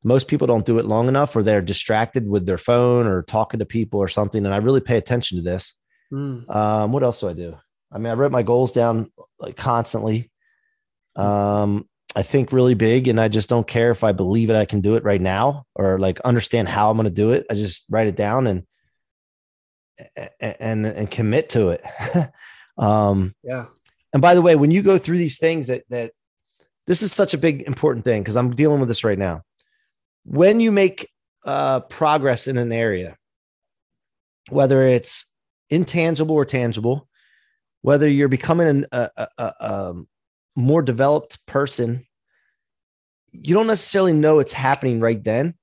Most 0.03 0.27
people 0.27 0.47
don't 0.47 0.65
do 0.65 0.79
it 0.79 0.85
long 0.85 1.07
enough 1.07 1.35
or 1.35 1.43
they're 1.43 1.61
distracted 1.61 2.27
with 2.27 2.47
their 2.47 2.57
phone 2.57 3.05
or 3.05 3.21
talking 3.21 3.59
to 3.59 3.65
people 3.65 3.99
or 3.99 4.07
something. 4.07 4.43
And 4.45 4.53
I 4.53 4.57
really 4.57 4.81
pay 4.81 4.97
attention 4.97 5.37
to 5.37 5.43
this. 5.43 5.75
Mm. 6.11 6.49
Um, 6.53 6.91
what 6.91 7.03
else 7.03 7.19
do 7.19 7.29
I 7.29 7.33
do? 7.33 7.55
I 7.91 7.97
mean, 7.97 8.11
I 8.11 8.15
wrote 8.15 8.31
my 8.31 8.43
goals 8.43 8.71
down 8.71 9.11
like 9.39 9.57
constantly. 9.57 10.31
Um, 11.15 11.87
I 12.15 12.23
think 12.23 12.51
really 12.51 12.73
big, 12.73 13.07
and 13.07 13.19
I 13.19 13.27
just 13.27 13.49
don't 13.49 13.67
care 13.67 13.91
if 13.91 14.03
I 14.03 14.11
believe 14.11 14.49
it. 14.49 14.55
I 14.55 14.65
can 14.65 14.81
do 14.81 14.95
it 14.95 15.03
right 15.03 15.21
now, 15.21 15.65
or 15.75 15.97
like 15.99 16.19
understand 16.21 16.67
how 16.67 16.89
I'm 16.89 16.97
going 16.97 17.05
to 17.05 17.09
do 17.09 17.31
it. 17.31 17.45
I 17.49 17.55
just 17.55 17.85
write 17.89 18.07
it 18.07 18.15
down 18.15 18.47
and 18.47 18.63
and 20.39 20.85
and 20.85 21.11
commit 21.11 21.49
to 21.49 21.69
it. 21.69 21.83
um, 22.77 23.33
yeah. 23.43 23.65
And 24.13 24.21
by 24.21 24.35
the 24.35 24.41
way, 24.41 24.55
when 24.55 24.71
you 24.71 24.81
go 24.81 24.97
through 24.97 25.17
these 25.17 25.37
things, 25.37 25.67
that 25.67 25.83
that 25.89 26.11
this 26.87 27.01
is 27.01 27.13
such 27.13 27.33
a 27.33 27.37
big 27.37 27.61
important 27.61 28.03
thing 28.03 28.21
because 28.21 28.35
I'm 28.35 28.55
dealing 28.55 28.79
with 28.79 28.89
this 28.89 29.03
right 29.03 29.17
now. 29.17 29.43
When 30.25 30.59
you 30.59 30.71
make 30.71 31.09
uh, 31.45 31.81
progress 31.81 32.47
in 32.47 32.57
an 32.57 32.71
area, 32.71 33.17
whether 34.49 34.83
it's 34.83 35.25
intangible 35.69 36.35
or 36.35 36.45
tangible, 36.45 37.07
whether 37.81 38.07
you're 38.07 38.27
becoming 38.27 38.67
an, 38.67 38.85
a, 38.91 39.09
a, 39.17 39.27
a 39.37 39.53
um, 39.59 40.07
more 40.55 40.81
developed 40.81 41.45
person, 41.45 42.05
you 43.31 43.53
don't 43.53 43.67
necessarily 43.67 44.13
know 44.13 44.39
it's 44.39 44.53
happening 44.53 44.99
right 44.99 45.23
then. 45.23 45.55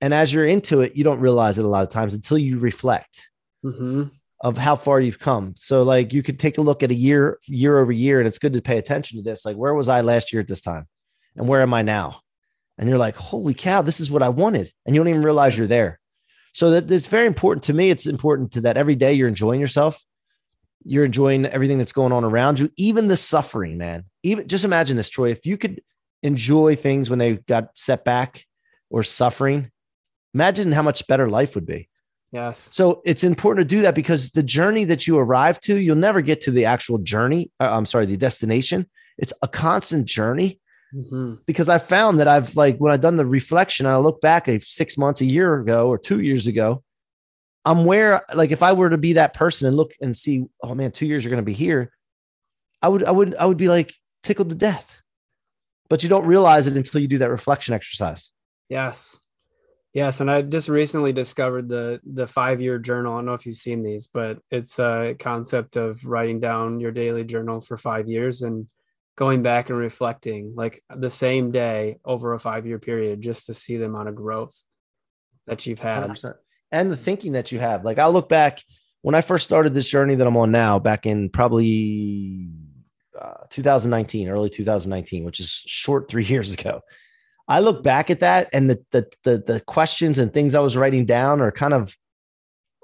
And 0.00 0.12
as 0.12 0.32
you're 0.32 0.46
into 0.46 0.82
it, 0.82 0.94
you 0.96 1.04
don't 1.04 1.20
realize 1.20 1.58
it 1.58 1.64
a 1.64 1.68
lot 1.68 1.82
of 1.82 1.88
times 1.90 2.14
until 2.14 2.38
you 2.38 2.58
reflect 2.58 3.20
Mm-hmm. 3.64 4.04
of 4.42 4.56
how 4.56 4.76
far 4.76 5.00
you've 5.00 5.18
come. 5.18 5.54
So 5.56 5.82
like 5.82 6.12
you 6.12 6.22
could 6.22 6.38
take 6.38 6.58
a 6.58 6.60
look 6.62 6.84
at 6.84 6.92
a 6.92 6.94
year, 6.94 7.38
year 7.48 7.78
over 7.80 7.90
year, 7.90 8.20
and 8.20 8.28
it's 8.28 8.38
good 8.38 8.52
to 8.52 8.62
pay 8.62 8.78
attention 8.78 9.16
to 9.16 9.24
this. 9.24 9.44
Like, 9.44 9.56
where 9.56 9.74
was 9.74 9.88
I 9.88 10.02
last 10.02 10.32
year 10.32 10.40
at 10.40 10.46
this 10.46 10.60
time? 10.60 10.86
And 11.34 11.48
where 11.48 11.62
am 11.62 11.74
I 11.74 11.82
now? 11.82 12.20
And 12.78 12.88
you're 12.88 12.98
like, 12.98 13.16
holy 13.16 13.54
cow, 13.54 13.82
this 13.82 13.98
is 13.98 14.08
what 14.10 14.22
I 14.22 14.28
wanted. 14.28 14.72
And 14.84 14.94
you 14.94 15.00
don't 15.00 15.08
even 15.08 15.22
realize 15.22 15.58
you're 15.58 15.66
there. 15.66 15.98
So 16.52 16.70
that 16.70 16.90
it's 16.92 17.08
very 17.08 17.26
important 17.26 17.64
to 17.64 17.72
me. 17.72 17.90
It's 17.90 18.06
important 18.06 18.52
to 18.52 18.60
that 18.60 18.76
every 18.76 18.94
day 18.94 19.14
you're 19.14 19.26
enjoying 19.26 19.60
yourself. 19.60 20.00
You're 20.86 21.04
enjoying 21.04 21.46
everything 21.46 21.78
that's 21.78 21.92
going 21.92 22.12
on 22.12 22.24
around 22.24 22.58
you, 22.58 22.70
even 22.76 23.08
the 23.08 23.16
suffering, 23.16 23.76
man. 23.76 24.04
Even 24.22 24.46
just 24.46 24.64
imagine 24.64 24.96
this, 24.96 25.10
Troy. 25.10 25.30
If 25.30 25.44
you 25.44 25.56
could 25.56 25.82
enjoy 26.22 26.76
things 26.76 27.10
when 27.10 27.18
they 27.18 27.34
got 27.34 27.70
set 27.74 28.04
back 28.04 28.44
or 28.90 29.02
suffering, 29.02 29.70
imagine 30.34 30.72
how 30.72 30.82
much 30.82 31.06
better 31.06 31.28
life 31.28 31.54
would 31.54 31.66
be. 31.66 31.88
Yes. 32.32 32.68
So 32.72 33.02
it's 33.04 33.24
important 33.24 33.68
to 33.68 33.76
do 33.76 33.82
that 33.82 33.94
because 33.94 34.30
the 34.30 34.42
journey 34.42 34.84
that 34.84 35.06
you 35.06 35.18
arrive 35.18 35.60
to, 35.62 35.76
you'll 35.76 35.96
never 35.96 36.20
get 36.20 36.40
to 36.42 36.50
the 36.50 36.64
actual 36.64 36.98
journey. 36.98 37.50
uh, 37.60 37.70
I'm 37.70 37.86
sorry, 37.86 38.06
the 38.06 38.16
destination. 38.16 38.88
It's 39.18 39.32
a 39.42 39.48
constant 39.48 40.06
journey 40.06 40.60
Mm-hmm. 40.94 41.34
because 41.48 41.68
I 41.68 41.78
found 41.80 42.20
that 42.20 42.28
I've 42.28 42.54
like 42.54 42.78
when 42.78 42.92
I've 42.92 43.00
done 43.00 43.16
the 43.16 43.26
reflection, 43.26 43.86
I 43.86 43.96
look 43.96 44.20
back 44.20 44.46
a 44.46 44.60
six 44.60 44.96
months, 44.96 45.20
a 45.20 45.24
year 45.24 45.58
ago, 45.60 45.88
or 45.88 45.98
two 45.98 46.20
years 46.20 46.46
ago. 46.46 46.84
I'm 47.66 47.84
where 47.84 48.24
like 48.32 48.52
if 48.52 48.62
I 48.62 48.72
were 48.72 48.88
to 48.90 48.96
be 48.96 49.14
that 49.14 49.34
person 49.34 49.66
and 49.66 49.76
look 49.76 49.92
and 50.00 50.16
see, 50.16 50.44
oh 50.62 50.74
man, 50.74 50.92
two 50.92 51.04
years 51.04 51.24
you're 51.24 51.30
going 51.30 51.42
to 51.42 51.44
be 51.44 51.52
here, 51.52 51.90
I 52.80 52.88
would 52.88 53.02
I 53.02 53.10
would 53.10 53.34
I 53.34 53.44
would 53.44 53.56
be 53.56 53.68
like 53.68 53.92
tickled 54.22 54.50
to 54.50 54.54
death. 54.54 54.96
But 55.88 56.02
you 56.02 56.08
don't 56.08 56.26
realize 56.26 56.66
it 56.66 56.76
until 56.76 57.00
you 57.00 57.08
do 57.08 57.18
that 57.18 57.30
reflection 57.30 57.74
exercise. 57.74 58.30
Yes. 58.68 59.18
Yes, 59.92 60.20
and 60.20 60.30
I 60.30 60.42
just 60.42 60.68
recently 60.68 61.12
discovered 61.12 61.68
the 61.68 62.00
the 62.04 62.26
five 62.26 62.60
year 62.60 62.78
journal. 62.78 63.14
I 63.14 63.16
don't 63.16 63.26
know 63.26 63.34
if 63.34 63.46
you've 63.46 63.56
seen 63.56 63.82
these, 63.82 64.06
but 64.06 64.38
it's 64.50 64.78
a 64.78 65.16
concept 65.18 65.76
of 65.76 66.04
writing 66.04 66.38
down 66.38 66.80
your 66.80 66.92
daily 66.92 67.24
journal 67.24 67.60
for 67.60 67.76
five 67.76 68.08
years 68.08 68.42
and 68.42 68.68
going 69.16 69.42
back 69.42 69.70
and 69.70 69.78
reflecting 69.78 70.54
like 70.54 70.84
the 70.94 71.10
same 71.10 71.50
day 71.50 71.96
over 72.04 72.34
a 72.34 72.38
five 72.38 72.66
year 72.66 72.78
period 72.78 73.22
just 73.22 73.46
to 73.46 73.54
see 73.54 73.76
the 73.76 73.86
amount 73.86 74.08
of 74.08 74.14
growth 74.14 74.62
that 75.46 75.66
you've 75.66 75.78
had. 75.78 76.04
100%. 76.10 76.34
And 76.72 76.90
the 76.90 76.96
thinking 76.96 77.32
that 77.32 77.52
you 77.52 77.58
have. 77.60 77.84
Like 77.84 77.98
I 77.98 78.06
look 78.08 78.28
back 78.28 78.60
when 79.02 79.14
I 79.14 79.20
first 79.20 79.46
started 79.46 79.72
this 79.72 79.86
journey 79.86 80.16
that 80.16 80.26
I'm 80.26 80.36
on 80.36 80.50
now, 80.50 80.78
back 80.78 81.06
in 81.06 81.28
probably 81.30 82.48
uh, 83.18 83.44
2019, 83.50 84.28
early 84.28 84.50
2019, 84.50 85.24
which 85.24 85.38
is 85.40 85.62
short 85.66 86.08
three 86.08 86.24
years 86.34 86.52
ago. 86.52 86.80
I 87.48 87.60
look 87.60 87.84
back 87.84 88.10
at 88.10 88.20
that 88.20 88.48
and 88.52 88.68
the, 88.68 88.84
the 88.90 89.08
the 89.22 89.38
the 89.38 89.60
questions 89.60 90.18
and 90.18 90.34
things 90.34 90.56
I 90.56 90.60
was 90.60 90.76
writing 90.76 91.04
down 91.06 91.40
are 91.40 91.52
kind 91.52 91.72
of 91.74 91.96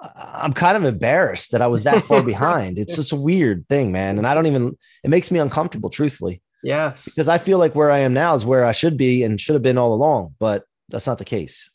I'm 0.00 0.52
kind 0.52 0.76
of 0.76 0.84
embarrassed 0.84 1.50
that 1.50 1.62
I 1.62 1.66
was 1.66 1.82
that 1.84 2.04
far 2.04 2.22
behind. 2.32 2.78
It's 2.78 2.94
just 2.94 3.12
a 3.12 3.16
weird 3.16 3.66
thing, 3.68 3.90
man. 3.90 4.18
And 4.18 4.26
I 4.26 4.34
don't 4.34 4.46
even 4.46 4.78
it 5.02 5.10
makes 5.10 5.32
me 5.32 5.40
uncomfortable, 5.40 5.90
truthfully, 5.90 6.42
Yes. 6.62 7.06
because 7.06 7.26
I 7.26 7.38
feel 7.38 7.58
like 7.58 7.74
where 7.74 7.90
I 7.90 7.98
am 7.98 8.14
now 8.14 8.34
is 8.36 8.44
where 8.44 8.64
I 8.64 8.70
should 8.70 8.96
be 8.96 9.24
and 9.24 9.40
should 9.40 9.54
have 9.54 9.62
been 9.62 9.78
all 9.78 9.92
along, 9.94 10.36
but 10.38 10.62
that's 10.88 11.08
not 11.08 11.18
the 11.18 11.24
case. 11.24 11.68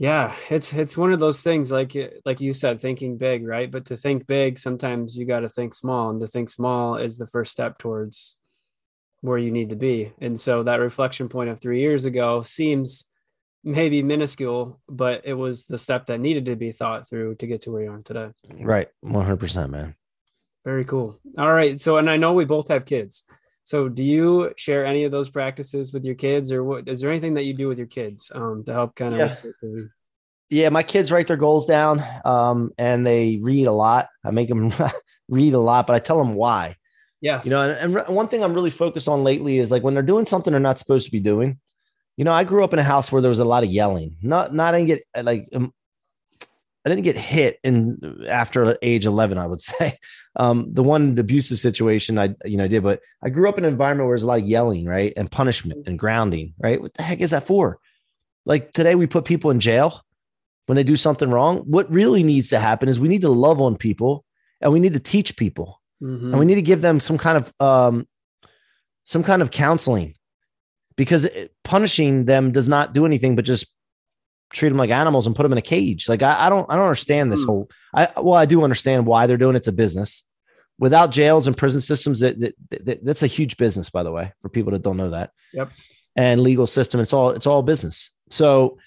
Yeah, 0.00 0.34
it's 0.48 0.72
it's 0.72 0.96
one 0.96 1.12
of 1.12 1.20
those 1.20 1.42
things 1.42 1.70
like 1.70 1.94
eh, 1.94 2.08
like 2.24 2.40
you 2.40 2.54
said, 2.54 2.80
thinking 2.80 3.18
big, 3.18 3.46
right? 3.46 3.70
But 3.70 3.84
to 3.86 3.98
think 3.98 4.26
big, 4.26 4.58
sometimes 4.58 5.14
you 5.14 5.26
got 5.26 5.40
to 5.40 5.48
think 5.48 5.74
small, 5.74 6.08
and 6.08 6.18
to 6.20 6.26
think 6.26 6.48
small 6.48 6.96
is 6.96 7.18
the 7.18 7.26
first 7.26 7.52
step 7.52 7.76
towards 7.76 8.34
where 9.20 9.36
you 9.36 9.50
need 9.50 9.68
to 9.68 9.76
be. 9.76 10.10
And 10.18 10.40
so 10.40 10.62
that 10.62 10.80
reflection 10.80 11.28
point 11.28 11.50
of 11.50 11.60
three 11.60 11.80
years 11.80 12.06
ago 12.06 12.40
seems 12.42 13.04
maybe 13.62 14.02
minuscule, 14.02 14.80
but 14.88 15.20
it 15.24 15.34
was 15.34 15.66
the 15.66 15.76
step 15.76 16.06
that 16.06 16.18
needed 16.18 16.46
to 16.46 16.56
be 16.56 16.72
thought 16.72 17.06
through 17.06 17.34
to 17.34 17.46
get 17.46 17.60
to 17.62 17.70
where 17.70 17.82
you 17.82 17.90
are 17.90 18.00
today. 18.00 18.30
Right. 18.58 18.88
100%, 19.04 19.68
man. 19.68 19.96
Very 20.64 20.86
cool. 20.86 21.20
All 21.36 21.52
right. 21.52 21.78
So, 21.78 21.98
and 21.98 22.08
I 22.08 22.16
know 22.16 22.32
we 22.32 22.46
both 22.46 22.68
have 22.68 22.86
kids. 22.86 23.24
So, 23.70 23.88
do 23.88 24.02
you 24.02 24.52
share 24.56 24.84
any 24.84 25.04
of 25.04 25.12
those 25.12 25.30
practices 25.30 25.92
with 25.92 26.04
your 26.04 26.16
kids, 26.16 26.50
or 26.50 26.64
what? 26.64 26.88
Is 26.88 26.98
there 26.98 27.08
anything 27.08 27.34
that 27.34 27.44
you 27.44 27.54
do 27.54 27.68
with 27.68 27.78
your 27.78 27.86
kids 27.86 28.32
um, 28.34 28.64
to 28.64 28.72
help 28.72 28.96
kind 28.96 29.14
of? 29.14 29.38
Yeah. 29.62 29.82
Yeah, 30.50 30.68
my 30.70 30.82
kids 30.82 31.12
write 31.12 31.28
their 31.28 31.36
goals 31.36 31.66
down 31.66 32.02
um, 32.24 32.72
and 32.76 33.06
they 33.06 33.38
read 33.40 33.68
a 33.68 33.72
lot. 33.72 34.08
I 34.24 34.32
make 34.32 34.48
them 34.48 34.74
read 35.28 35.54
a 35.54 35.60
lot, 35.60 35.86
but 35.86 35.94
I 35.94 36.00
tell 36.00 36.18
them 36.18 36.34
why. 36.34 36.74
Yes. 37.20 37.44
You 37.44 37.52
know, 37.52 37.70
and, 37.70 37.96
and 37.96 38.16
one 38.16 38.26
thing 38.26 38.42
I'm 38.42 38.54
really 38.54 38.70
focused 38.70 39.06
on 39.06 39.22
lately 39.22 39.58
is 39.58 39.70
like 39.70 39.84
when 39.84 39.94
they're 39.94 40.02
doing 40.02 40.26
something 40.26 40.50
they're 40.50 40.58
not 40.58 40.80
supposed 40.80 41.04
to 41.04 41.12
be 41.12 41.20
doing. 41.20 41.60
You 42.16 42.24
know, 42.24 42.32
I 42.32 42.42
grew 42.42 42.64
up 42.64 42.72
in 42.72 42.80
a 42.80 42.82
house 42.82 43.12
where 43.12 43.22
there 43.22 43.28
was 43.28 43.38
a 43.38 43.44
lot 43.44 43.62
of 43.62 43.70
yelling. 43.70 44.16
Not, 44.20 44.52
not 44.52 44.74
I 44.74 44.78
didn't 44.78 44.88
get 44.88 45.24
like 45.24 45.48
um, 45.54 45.72
I 46.84 46.88
didn't 46.88 47.04
get 47.04 47.16
hit 47.16 47.58
in 47.62 48.24
after 48.28 48.76
age 48.82 49.04
11, 49.06 49.36
I 49.38 49.46
would 49.46 49.60
say. 49.70 49.98
Um, 50.36 50.72
the 50.72 50.82
one 50.82 51.18
abusive 51.18 51.58
situation 51.58 52.18
I, 52.18 52.34
you 52.44 52.56
know, 52.56 52.68
did, 52.68 52.82
but 52.82 53.00
I 53.22 53.28
grew 53.28 53.48
up 53.48 53.58
in 53.58 53.64
an 53.64 53.70
environment 53.70 54.08
where 54.08 54.16
lot 54.18 54.40
of 54.40 54.48
yelling, 54.48 54.86
right? 54.86 55.12
And 55.16 55.30
punishment 55.30 55.88
and 55.88 55.98
grounding, 55.98 56.54
right? 56.58 56.80
What 56.80 56.94
the 56.94 57.02
heck 57.02 57.20
is 57.20 57.30
that 57.32 57.46
for? 57.46 57.78
Like 58.46 58.72
today, 58.72 58.94
we 58.94 59.06
put 59.06 59.24
people 59.24 59.50
in 59.50 59.60
jail 59.60 60.02
when 60.66 60.76
they 60.76 60.84
do 60.84 60.96
something 60.96 61.30
wrong. 61.30 61.58
What 61.58 61.90
really 61.90 62.22
needs 62.22 62.48
to 62.50 62.60
happen 62.60 62.88
is 62.88 62.98
we 63.00 63.08
need 63.08 63.22
to 63.22 63.28
love 63.30 63.60
on 63.60 63.76
people 63.76 64.24
and 64.60 64.72
we 64.72 64.80
need 64.80 64.94
to 64.94 65.00
teach 65.00 65.36
people 65.36 65.80
Mhm. 66.02 66.30
and 66.30 66.38
we 66.38 66.46
need 66.46 66.54
to 66.54 66.62
give 66.62 66.80
them 66.80 66.98
some 67.00 67.18
kind 67.18 67.36
of 67.36 67.52
um, 67.60 68.08
some 69.04 69.22
kind 69.22 69.42
of 69.42 69.50
counseling 69.50 70.14
because 70.96 71.28
punishing 71.64 72.24
them 72.24 72.52
does 72.52 72.68
not 72.68 72.94
do 72.94 73.04
anything 73.04 73.36
but 73.36 73.44
just 73.44 73.66
treat 74.52 74.68
them 74.68 74.78
like 74.78 74.90
animals 74.90 75.26
and 75.26 75.34
put 75.36 75.44
them 75.44 75.52
in 75.52 75.58
a 75.58 75.62
cage. 75.62 76.08
Like 76.08 76.22
I, 76.22 76.46
I 76.46 76.48
don't 76.48 76.70
I 76.70 76.74
don't 76.76 76.84
understand 76.86 77.30
this 77.32 77.42
Hmm. 77.42 77.46
whole. 77.46 77.70
I 77.94 78.08
well 78.16 78.34
I 78.34 78.46
do 78.46 78.62
understand 78.64 79.06
why 79.06 79.26
they're 79.26 79.36
doing 79.36 79.54
it. 79.54 79.58
It's 79.58 79.68
a 79.68 79.72
business. 79.72 80.24
Without 80.78 81.10
jails 81.10 81.46
and 81.46 81.54
prison 81.56 81.82
systems, 81.82 82.20
that, 82.20 82.40
that, 82.40 82.54
that 82.86 83.04
that's 83.04 83.22
a 83.22 83.26
huge 83.26 83.56
business, 83.58 83.90
by 83.90 84.02
the 84.02 84.10
way, 84.10 84.32
for 84.40 84.48
people 84.48 84.72
that 84.72 84.82
don't 84.82 84.96
know 84.96 85.10
that. 85.10 85.30
Yep. 85.52 85.70
And 86.16 86.40
legal 86.42 86.66
system, 86.66 87.00
it's 87.00 87.12
all 87.12 87.30
it's 87.30 87.46
all 87.46 87.62
business. 87.62 88.10
So 88.30 88.78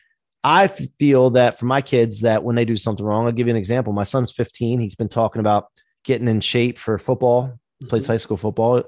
I 0.44 0.68
feel 0.68 1.30
that 1.32 1.60
for 1.60 1.66
my 1.66 1.82
kids, 1.82 2.22
that 2.22 2.44
when 2.44 2.56
they 2.56 2.66
do 2.66 2.76
something 2.76 3.06
wrong, 3.06 3.26
I'll 3.26 3.32
give 3.32 3.48
you 3.48 3.52
an 3.54 3.58
example. 3.58 3.94
My 3.94 4.04
son's 4.04 4.32
15. 4.32 4.80
He's 4.80 4.96
been 4.96 5.08
talking 5.08 5.40
about 5.40 5.68
getting 6.04 6.28
in 6.28 6.42
shape 6.42 6.78
for 6.80 6.98
football. 6.98 7.58
He 7.80 7.86
plays 7.86 8.08
high 8.08 8.18
school 8.18 8.38
football. 8.38 8.84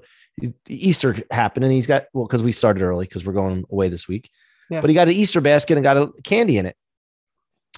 Easter 0.67 1.15
happened, 1.31 1.63
and 1.63 1.73
he's 1.73 1.88
got 1.88 2.05
well 2.13 2.25
because 2.25 2.43
we 2.43 2.51
started 2.51 2.83
early 2.83 3.05
because 3.05 3.25
we're 3.25 3.33
going 3.33 3.63
away 3.71 3.88
this 3.88 4.07
week. 4.07 4.29
Yeah. 4.69 4.82
But 4.82 4.89
he 4.89 4.93
got 4.93 5.08
an 5.08 5.13
Easter 5.13 5.41
basket 5.41 5.75
and 5.78 5.84
got 5.84 5.97
a 5.97 6.12
candy 6.23 6.58
in 6.58 6.65
it. 6.65 6.75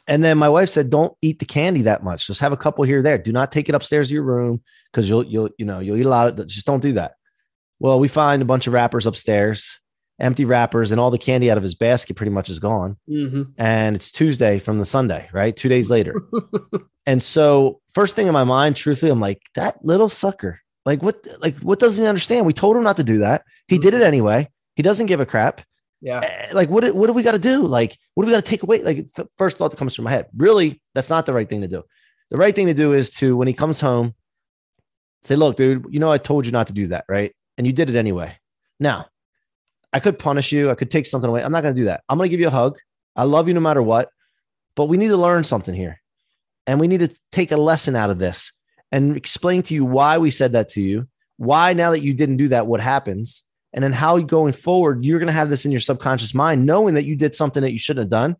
And 0.07 0.23
then 0.23 0.37
my 0.37 0.47
wife 0.47 0.69
said, 0.69 0.89
"Don't 0.89 1.13
eat 1.21 1.39
the 1.39 1.45
candy 1.45 1.81
that 1.83 2.03
much. 2.03 2.27
Just 2.27 2.39
have 2.41 2.53
a 2.53 2.57
couple 2.57 2.83
here 2.85 3.01
there. 3.01 3.17
Do 3.17 3.31
not 3.31 3.51
take 3.51 3.67
it 3.67 3.75
upstairs 3.75 4.07
to 4.07 4.13
your 4.13 4.23
room 4.23 4.61
because 4.91 5.09
you'll 5.09 5.25
you'll 5.25 5.49
you 5.57 5.65
know 5.65 5.79
you'll 5.79 5.97
eat 5.97 6.05
a 6.05 6.09
lot 6.09 6.39
of. 6.39 6.47
Just 6.47 6.65
don't 6.65 6.81
do 6.81 6.93
that." 6.93 7.15
Well, 7.79 7.99
we 7.99 8.07
find 8.07 8.41
a 8.41 8.45
bunch 8.45 8.67
of 8.67 8.73
wrappers 8.73 9.05
upstairs, 9.05 9.79
empty 10.19 10.45
wrappers, 10.45 10.91
and 10.91 10.99
all 11.01 11.11
the 11.11 11.17
candy 11.17 11.51
out 11.51 11.57
of 11.57 11.63
his 11.63 11.75
basket 11.75 12.15
pretty 12.15 12.31
much 12.31 12.49
is 12.49 12.59
gone. 12.59 12.97
Mhm. 13.09 13.53
And 13.57 13.95
it's 13.95 14.11
Tuesday 14.11 14.59
from 14.59 14.79
the 14.79 14.85
Sunday, 14.85 15.29
right? 15.33 15.55
Two 15.55 15.69
days 15.69 15.89
later. 15.89 16.21
And 17.07 17.23
so, 17.23 17.79
first 17.93 18.17
thing 18.17 18.27
in 18.27 18.33
my 18.33 18.43
mind, 18.43 18.75
truthfully, 18.75 19.09
I'm 19.09 19.21
like, 19.21 19.41
that 19.55 19.77
little 19.81 20.09
sucker. 20.09 20.59
Like, 20.85 21.01
what? 21.01 21.25
Like, 21.39 21.57
what 21.59 21.79
doesn't 21.79 22.03
he 22.03 22.07
understand? 22.07 22.45
We 22.45 22.51
told 22.51 22.75
him 22.75 22.83
not 22.83 22.97
to 22.97 23.03
do 23.03 23.19
that. 23.19 23.43
He 23.69 23.77
did 23.77 23.93
it 23.93 24.01
anyway. 24.01 24.49
He 24.75 24.83
doesn't 24.83 25.05
give 25.05 25.21
a 25.21 25.25
crap. 25.25 25.61
Yeah. 26.01 26.19
Eh, 26.23 26.53
Like, 26.53 26.69
what? 26.69 26.93
What 26.95 27.07
do 27.07 27.13
we 27.13 27.23
got 27.23 27.31
to 27.33 27.39
do? 27.39 27.61
Like, 27.65 27.97
what 28.13 28.23
do 28.23 28.27
we 28.27 28.33
got 28.33 28.43
to 28.43 28.49
take 28.49 28.63
away? 28.63 28.83
Like, 28.83 29.13
the 29.13 29.27
first 29.37 29.57
thought 29.57 29.71
that 29.71 29.77
comes 29.77 29.95
through 29.95 30.05
my 30.05 30.11
head. 30.11 30.27
Really, 30.35 30.81
that's 30.93 31.09
not 31.09 31.25
the 31.25 31.33
right 31.33 31.49
thing 31.49 31.61
to 31.61 31.67
do. 31.67 31.83
The 32.29 32.37
right 32.37 32.55
thing 32.55 32.67
to 32.67 32.73
do 32.73 32.93
is 32.93 33.09
to, 33.11 33.35
when 33.37 33.47
he 33.47 33.53
comes 33.53 33.79
home, 33.79 34.13
say, 35.23 35.35
"Look, 35.35 35.57
dude, 35.57 35.85
you 35.89 35.99
know 35.99 36.11
I 36.11 36.17
told 36.17 36.45
you 36.45 36.51
not 36.51 36.67
to 36.67 36.73
do 36.73 36.87
that, 36.87 37.05
right? 37.07 37.33
And 37.57 37.65
you 37.65 37.73
did 37.73 37.89
it 37.89 37.95
anyway. 37.95 38.37
Now, 38.79 39.07
I 39.93 39.99
could 39.99 40.19
punish 40.19 40.51
you. 40.51 40.69
I 40.69 40.75
could 40.75 40.91
take 40.91 41.05
something 41.05 41.29
away. 41.29 41.43
I'm 41.43 41.51
not 41.51 41.63
going 41.63 41.73
to 41.73 41.81
do 41.81 41.85
that. 41.85 42.03
I'm 42.07 42.17
going 42.17 42.27
to 42.27 42.31
give 42.31 42.39
you 42.39 42.47
a 42.47 42.51
hug. 42.51 42.77
I 43.15 43.23
love 43.23 43.47
you 43.47 43.53
no 43.53 43.59
matter 43.59 43.81
what. 43.81 44.09
But 44.75 44.85
we 44.85 44.97
need 44.97 45.07
to 45.07 45.17
learn 45.17 45.43
something 45.43 45.73
here. 45.73 46.01
And 46.67 46.79
we 46.79 46.87
need 46.87 46.99
to 46.99 47.09
take 47.31 47.51
a 47.51 47.57
lesson 47.57 47.95
out 47.95 48.09
of 48.09 48.19
this 48.19 48.51
and 48.91 49.17
explain 49.17 49.63
to 49.63 49.73
you 49.73 49.85
why 49.85 50.17
we 50.17 50.29
said 50.29 50.51
that 50.51 50.69
to 50.69 50.81
you, 50.81 51.07
why 51.37 51.73
now 51.73 51.91
that 51.91 52.01
you 52.01 52.13
didn't 52.13 52.37
do 52.37 52.49
that, 52.49 52.67
what 52.67 52.79
happens, 52.79 53.43
and 53.73 53.83
then 53.83 53.93
how 53.93 54.17
going 54.19 54.53
forward, 54.53 55.03
you're 55.03 55.19
going 55.19 55.27
to 55.27 55.33
have 55.33 55.49
this 55.49 55.65
in 55.65 55.71
your 55.71 55.81
subconscious 55.81 56.33
mind, 56.33 56.65
knowing 56.65 56.95
that 56.95 57.03
you 57.03 57.15
did 57.15 57.35
something 57.35 57.61
that 57.63 57.71
you 57.71 57.79
shouldn't 57.79 58.05
have 58.05 58.09
done. 58.09 58.35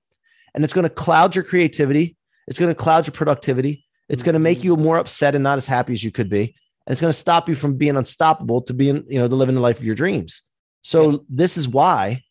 And 0.54 0.64
it's 0.64 0.74
going 0.74 0.84
to 0.84 0.90
cloud 0.90 1.36
your 1.36 1.44
creativity. 1.44 2.16
It's 2.48 2.60
going 2.60 2.72
to 2.72 2.76
cloud 2.76 3.06
your 3.06 3.14
productivity. 3.14 3.86
It's 4.10 4.24
going 4.24 4.34
to 4.34 4.40
make 4.40 4.60
mm-hmm. 4.60 4.68
you 4.68 4.78
more 4.78 4.98
upset 4.98 5.36
and 5.36 5.44
not 5.44 5.58
as 5.58 5.68
happy 5.68 5.94
as 5.94 6.04
you 6.04 6.12
could 6.12 6.30
be. 6.30 6.56
And 6.86 6.94
it's 6.94 7.02
going 7.02 7.12
to 7.12 7.18
stop 7.18 7.50
you 7.50 7.56
from 7.56 7.76
being 7.76 7.98
unstoppable 7.98 8.62
to 8.64 8.74
being, 8.74 9.04
you 9.08 9.20
know, 9.20 9.28
to 9.28 9.36
living 9.36 9.56
the 9.56 9.62
life 9.62 9.78
of 9.78 9.84
your 9.84 9.96
dreams. 9.96 10.42
So 10.82 11.26
this 11.30 11.58
is 11.58 11.68
why. 11.68 12.24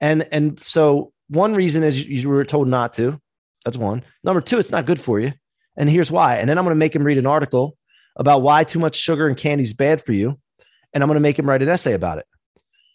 And 0.00 0.26
and 0.32 0.58
so 0.60 1.12
one 1.28 1.52
reason 1.52 1.82
is 1.82 2.02
you, 2.02 2.16
you 2.16 2.28
were 2.28 2.44
told 2.44 2.68
not 2.68 2.94
to. 2.94 3.20
That's 3.64 3.76
one. 3.76 4.02
Number 4.24 4.40
two, 4.40 4.58
it's 4.58 4.70
not 4.70 4.86
good 4.86 5.00
for 5.00 5.20
you. 5.20 5.32
And 5.76 5.90
here's 5.90 6.10
why. 6.10 6.36
And 6.36 6.48
then 6.48 6.56
I'm 6.56 6.64
going 6.64 6.74
to 6.74 6.78
make 6.78 6.96
him 6.96 7.04
read 7.04 7.18
an 7.18 7.26
article 7.26 7.76
about 8.16 8.42
why 8.42 8.64
too 8.64 8.78
much 8.78 8.96
sugar 8.96 9.28
and 9.28 9.36
candy 9.36 9.64
is 9.64 9.74
bad 9.74 10.04
for 10.04 10.12
you. 10.12 10.38
And 10.94 11.02
I'm 11.02 11.08
going 11.08 11.16
to 11.16 11.20
make 11.20 11.38
him 11.38 11.48
write 11.48 11.62
an 11.62 11.68
essay 11.68 11.92
about 11.92 12.18
it. 12.18 12.26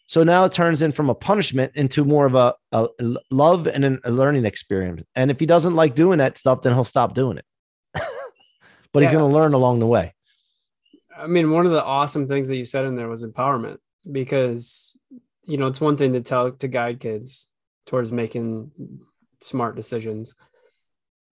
So 0.05 0.23
now 0.23 0.43
it 0.45 0.51
turns 0.51 0.81
in 0.81 0.91
from 0.91 1.09
a 1.09 1.15
punishment 1.15 1.73
into 1.75 2.03
more 2.03 2.25
of 2.25 2.35
a, 2.35 2.53
a 2.71 2.87
love 3.31 3.67
and 3.67 3.99
a 4.03 4.11
learning 4.11 4.45
experience. 4.45 5.03
And 5.15 5.31
if 5.31 5.39
he 5.39 5.45
doesn't 5.45 5.75
like 5.75 5.95
doing 5.95 6.19
that 6.19 6.37
stuff, 6.37 6.61
then 6.61 6.73
he'll 6.73 6.83
stop 6.83 7.13
doing 7.13 7.37
it. 7.37 7.45
but 7.93 8.03
yeah. 8.95 9.01
he's 9.01 9.11
going 9.11 9.29
to 9.29 9.33
learn 9.33 9.53
along 9.53 9.79
the 9.79 9.87
way. 9.87 10.13
I 11.17 11.27
mean, 11.27 11.51
one 11.51 11.65
of 11.65 11.71
the 11.71 11.83
awesome 11.83 12.27
things 12.27 12.47
that 12.49 12.57
you 12.57 12.65
said 12.65 12.85
in 12.85 12.95
there 12.95 13.07
was 13.07 13.23
empowerment 13.23 13.77
because, 14.11 14.97
you 15.43 15.57
know, 15.57 15.67
it's 15.67 15.79
one 15.79 15.95
thing 15.95 16.13
to 16.13 16.21
tell 16.21 16.51
to 16.51 16.67
guide 16.67 16.99
kids 16.99 17.47
towards 17.85 18.11
making 18.11 18.71
smart 19.41 19.75
decisions, 19.75 20.35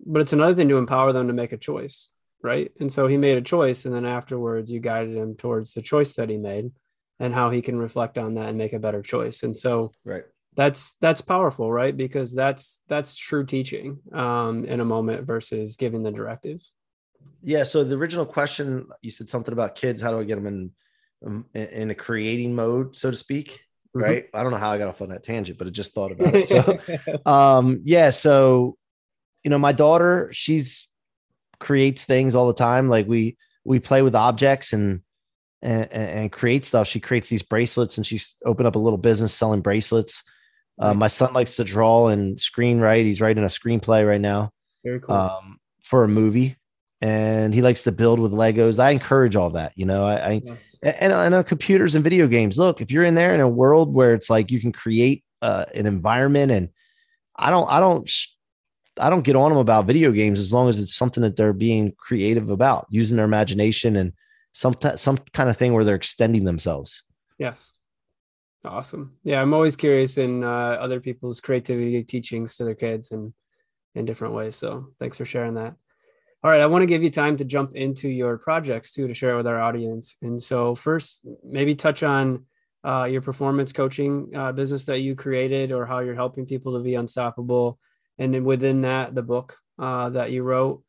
but 0.06 0.22
it's 0.22 0.34
another 0.34 0.54
thing 0.54 0.70
to 0.70 0.78
empower 0.78 1.12
them 1.12 1.28
to 1.28 1.34
make 1.34 1.52
a 1.52 1.58
choice. 1.58 2.10
Right. 2.44 2.72
And 2.80 2.92
so 2.92 3.06
he 3.06 3.18
made 3.18 3.38
a 3.38 3.42
choice. 3.42 3.86
And 3.86 3.94
then 3.94 4.06
afterwards, 4.06 4.72
you 4.72 4.80
guided 4.80 5.16
him 5.16 5.36
towards 5.36 5.74
the 5.74 5.82
choice 5.82 6.14
that 6.16 6.30
he 6.30 6.38
made 6.38 6.72
and 7.22 7.34
how 7.34 7.52
he 7.52 7.62
can 7.62 7.78
reflect 7.78 8.18
on 8.18 8.34
that 8.34 8.50
and 8.50 8.58
make 8.58 8.74
a 8.74 8.80
better 8.80 9.02
choice. 9.04 9.44
And 9.44 9.56
so, 9.56 9.92
right. 10.04 10.24
That's 10.54 10.96
that's 11.00 11.22
powerful, 11.22 11.72
right? 11.72 11.96
Because 11.96 12.34
that's 12.34 12.82
that's 12.90 13.16
true 13.16 13.46
teaching 13.46 14.00
um, 14.12 14.66
in 14.66 14.82
a 14.82 14.86
moment 14.86 15.26
versus 15.26 15.78
giving 15.78 16.04
the 16.04 16.12
directives. 16.12 16.74
Yeah. 17.42 17.64
So 17.64 17.86
the 17.86 17.96
original 17.96 18.26
question, 18.26 18.88
you 19.02 19.12
said 19.12 19.30
something 19.30 19.54
about 19.54 19.76
kids. 19.76 20.02
How 20.02 20.12
do 20.12 20.20
I 20.20 20.26
get 20.26 20.36
them 20.36 20.48
in 20.48 20.72
um, 21.26 21.46
in 21.54 21.90
a 21.90 21.96
creating 21.96 22.54
mode, 22.54 22.98
so 22.98 23.10
to 23.10 23.16
speak? 23.16 23.62
Mm-hmm. 23.96 24.02
Right. 24.02 24.26
I 24.34 24.44
don't 24.44 24.52
know 24.52 24.58
how 24.58 24.72
I 24.72 24.78
got 24.78 24.90
off 24.90 25.02
on 25.02 25.10
that 25.10 25.24
tangent, 25.24 25.58
but 25.58 25.68
I 25.68 25.70
just 25.70 25.94
thought 25.94 26.12
about 26.12 26.36
it. 26.36 26.48
So, 26.50 26.80
um, 27.32 27.82
yeah. 27.86 28.10
So, 28.10 28.76
you 29.46 29.52
know, 29.52 29.58
my 29.58 29.72
daughter, 29.72 30.32
she's 30.34 30.90
creates 31.60 32.04
things 32.04 32.36
all 32.36 32.48
the 32.48 32.54
time. 32.54 32.90
Like 32.90 33.08
we 33.08 33.38
we 33.64 33.80
play 33.80 34.02
with 34.02 34.16
objects 34.16 34.74
and 34.74 35.02
and, 35.62 35.91
and 35.91 36.32
create 36.32 36.65
stuff. 36.65 36.88
She 36.88 37.00
creates 37.00 37.30
these 37.30 37.43
bracelets, 37.43 37.97
and 37.97 38.06
she's 38.06 38.36
opened 38.45 38.67
up 38.67 38.76
a 38.76 38.80
little 38.80 38.97
business 38.97 39.34
selling 39.34 39.62
bracelets. 39.62 40.24
Uh, 40.80 40.93
my 40.93 41.08
son 41.08 41.34
likes 41.34 41.58
to 41.58 41.63
draw 41.63 42.08
and 42.08 42.38
screenwrite. 42.38 43.04
He's 43.04 43.21
writing 43.21 43.43
a 43.43 43.47
screenplay 43.47 44.08
right 44.08 44.21
now. 44.21 44.52
Very 44.84 45.00
cool. 45.00 45.15
Um, 45.15 45.60
for 45.82 46.04
a 46.04 46.08
movie 46.08 46.58
and 47.02 47.54
he 47.54 47.62
likes 47.62 47.84
to 47.84 47.91
build 47.91 48.19
with 48.19 48.32
Legos. 48.32 48.80
I 48.80 48.91
encourage 48.91 49.36
all 49.36 49.50
that, 49.52 49.74
you 49.76 49.86
know. 49.86 50.06
I, 50.06 50.15
I 50.15 50.41
yes. 50.45 50.78
and 50.84 51.12
I 51.12 51.30
know 51.30 51.43
computers 51.43 51.95
and 51.95 52.04
video 52.04 52.28
games. 52.28 52.60
Look, 52.60 52.80
if 52.80 52.91
you're 52.91 53.04
in 53.04 53.15
there 53.15 53.34
in 53.34 53.41
a 53.41 53.50
world 53.50 53.93
where 53.93 54.13
it's 54.13 54.30
like 54.30 54.52
you 54.52 54.60
can 54.60 54.71
create 54.71 55.24
uh, 55.41 55.65
an 55.74 55.88
environment, 55.88 56.52
and 56.52 56.69
I 57.36 57.50
don't, 57.50 57.69
I 57.69 57.80
don't, 57.80 58.10
I 59.00 59.10
don't 59.10 59.24
get 59.24 59.36
on 59.36 59.50
them 59.50 59.58
about 59.58 59.88
video 59.88 60.12
games 60.12 60.39
as 60.39 60.54
long 60.54 60.69
as 60.69 60.80
it's 60.80 60.93
something 60.93 61.24
that 61.24 61.36
they're 61.36 61.54
being 61.54 61.93
creative 61.97 62.52
about, 62.52 62.86
using 62.91 63.17
their 63.17 63.26
imagination 63.26 63.95
and 63.95 64.13
some 64.54 64.74
t- 64.74 64.98
some 64.98 65.18
kind 65.34 65.50
of 65.50 65.58
thing 65.58 65.74
where 65.74 65.84
they're 65.84 65.96
extending 65.96 66.44
themselves. 66.44 67.04
Yes. 67.38 67.72
Awesome. 68.64 69.18
Yeah, 69.24 69.42
I'm 69.42 69.54
always 69.54 69.76
curious 69.76 70.18
in 70.18 70.44
uh, 70.44 70.78
other 70.80 71.00
people's 71.00 71.42
creativity 71.42 72.04
teachings 72.04 72.58
to 72.58 72.64
their 72.64 72.76
kids 72.76 73.12
and 73.12 73.34
in 73.96 74.06
different 74.06 74.36
ways. 74.36 74.56
So 74.56 74.90
thanks 75.00 75.18
for 75.18 75.26
sharing 75.26 75.56
that. 75.56 75.74
All 76.44 76.50
right, 76.50 76.62
I 76.62 76.66
want 76.66 76.82
to 76.82 76.88
give 76.88 77.04
you 77.04 77.12
time 77.12 77.38
to 77.38 77.46
jump 77.46 77.76
into 77.76 78.10
your 78.10 78.38
projects 78.38 78.92
too 78.92 79.08
to 79.08 79.14
share 79.14 79.38
with 79.38 79.46
our 79.46 79.62
audience. 79.62 80.16
And 80.24 80.42
so, 80.42 80.74
first, 80.74 81.22
maybe 81.44 81.76
touch 81.76 82.02
on 82.02 82.46
uh, 82.84 83.04
your 83.04 83.22
performance 83.22 83.72
coaching 83.72 84.32
uh, 84.36 84.52
business 84.52 84.86
that 84.86 85.00
you 85.00 85.16
created 85.16 85.72
or 85.72 85.86
how 85.86 86.00
you're 86.00 86.16
helping 86.16 86.48
people 86.48 86.74
to 86.74 86.84
be 86.84 86.96
unstoppable. 86.96 87.78
And 88.18 88.34
then 88.34 88.44
within 88.44 88.82
that, 88.82 89.14
the 89.14 89.22
book 89.22 89.56
uh, 89.78 90.10
that 90.10 90.32
you 90.32 90.42
wrote. 90.42 90.84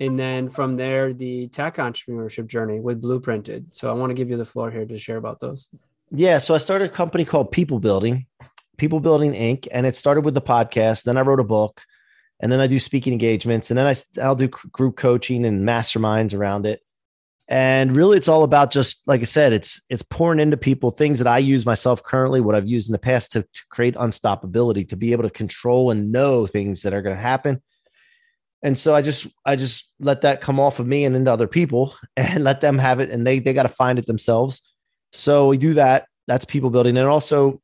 And 0.00 0.18
then 0.18 0.48
from 0.48 0.76
there, 0.76 1.12
the 1.12 1.48
tech 1.48 1.76
entrepreneurship 1.76 2.46
journey 2.46 2.80
with 2.80 3.00
Blooprinted. 3.00 3.72
So, 3.72 3.90
I 3.90 3.94
want 3.94 4.10
to 4.10 4.14
give 4.14 4.30
you 4.30 4.36
the 4.36 4.44
floor 4.44 4.70
here 4.70 4.84
to 4.84 4.98
share 4.98 5.16
about 5.16 5.40
those. 5.40 5.68
Yeah. 6.10 6.38
So, 6.38 6.54
I 6.54 6.58
started 6.58 6.90
a 6.90 6.92
company 6.92 7.24
called 7.24 7.52
People 7.52 7.78
Building, 7.78 8.26
People 8.76 9.00
Building 9.00 9.32
Inc., 9.32 9.68
and 9.70 9.86
it 9.86 9.96
started 9.96 10.24
with 10.24 10.34
the 10.34 10.42
podcast. 10.42 11.04
Then 11.04 11.16
I 11.16 11.22
wrote 11.22 11.40
a 11.40 11.44
book 11.44 11.82
and 12.40 12.50
then 12.50 12.60
I 12.60 12.66
do 12.66 12.78
speaking 12.78 13.12
engagements, 13.12 13.70
and 13.70 13.78
then 13.78 13.86
I 13.86 14.20
I'll 14.20 14.36
do 14.36 14.48
group 14.48 14.96
coaching 14.96 15.44
and 15.44 15.66
masterminds 15.66 16.34
around 16.34 16.66
it. 16.66 16.80
And 17.46 17.94
really, 17.94 18.16
it's 18.16 18.28
all 18.28 18.42
about 18.42 18.70
just 18.70 19.06
like 19.06 19.20
I 19.20 19.24
said, 19.24 19.52
it's 19.52 19.80
it's 19.88 20.02
pouring 20.02 20.40
into 20.40 20.56
people 20.56 20.90
things 20.90 21.18
that 21.18 21.26
I 21.26 21.38
use 21.38 21.64
myself 21.64 22.02
currently, 22.02 22.40
what 22.40 22.54
I've 22.54 22.66
used 22.66 22.88
in 22.88 22.92
the 22.92 22.98
past 22.98 23.32
to, 23.32 23.42
to 23.42 23.62
create 23.70 23.94
unstoppability, 23.94 24.88
to 24.88 24.96
be 24.96 25.12
able 25.12 25.22
to 25.22 25.30
control 25.30 25.90
and 25.90 26.10
know 26.10 26.46
things 26.46 26.82
that 26.82 26.92
are 26.92 27.02
going 27.02 27.16
to 27.16 27.22
happen. 27.22 27.62
And 28.64 28.78
so 28.78 28.94
I 28.94 29.02
just 29.02 29.26
I 29.44 29.56
just 29.56 29.94
let 30.00 30.22
that 30.22 30.40
come 30.40 30.58
off 30.58 30.80
of 30.80 30.86
me 30.86 31.04
and 31.04 31.14
into 31.14 31.30
other 31.30 31.46
people, 31.46 31.94
and 32.16 32.42
let 32.42 32.62
them 32.62 32.78
have 32.78 32.98
it, 32.98 33.10
and 33.10 33.24
they 33.24 33.38
they 33.38 33.52
got 33.52 33.64
to 33.64 33.68
find 33.68 33.98
it 33.98 34.06
themselves. 34.06 34.62
So 35.12 35.46
we 35.48 35.58
do 35.58 35.74
that. 35.74 36.08
That's 36.26 36.46
people 36.46 36.70
building, 36.70 36.96
and 36.96 37.06
also 37.06 37.60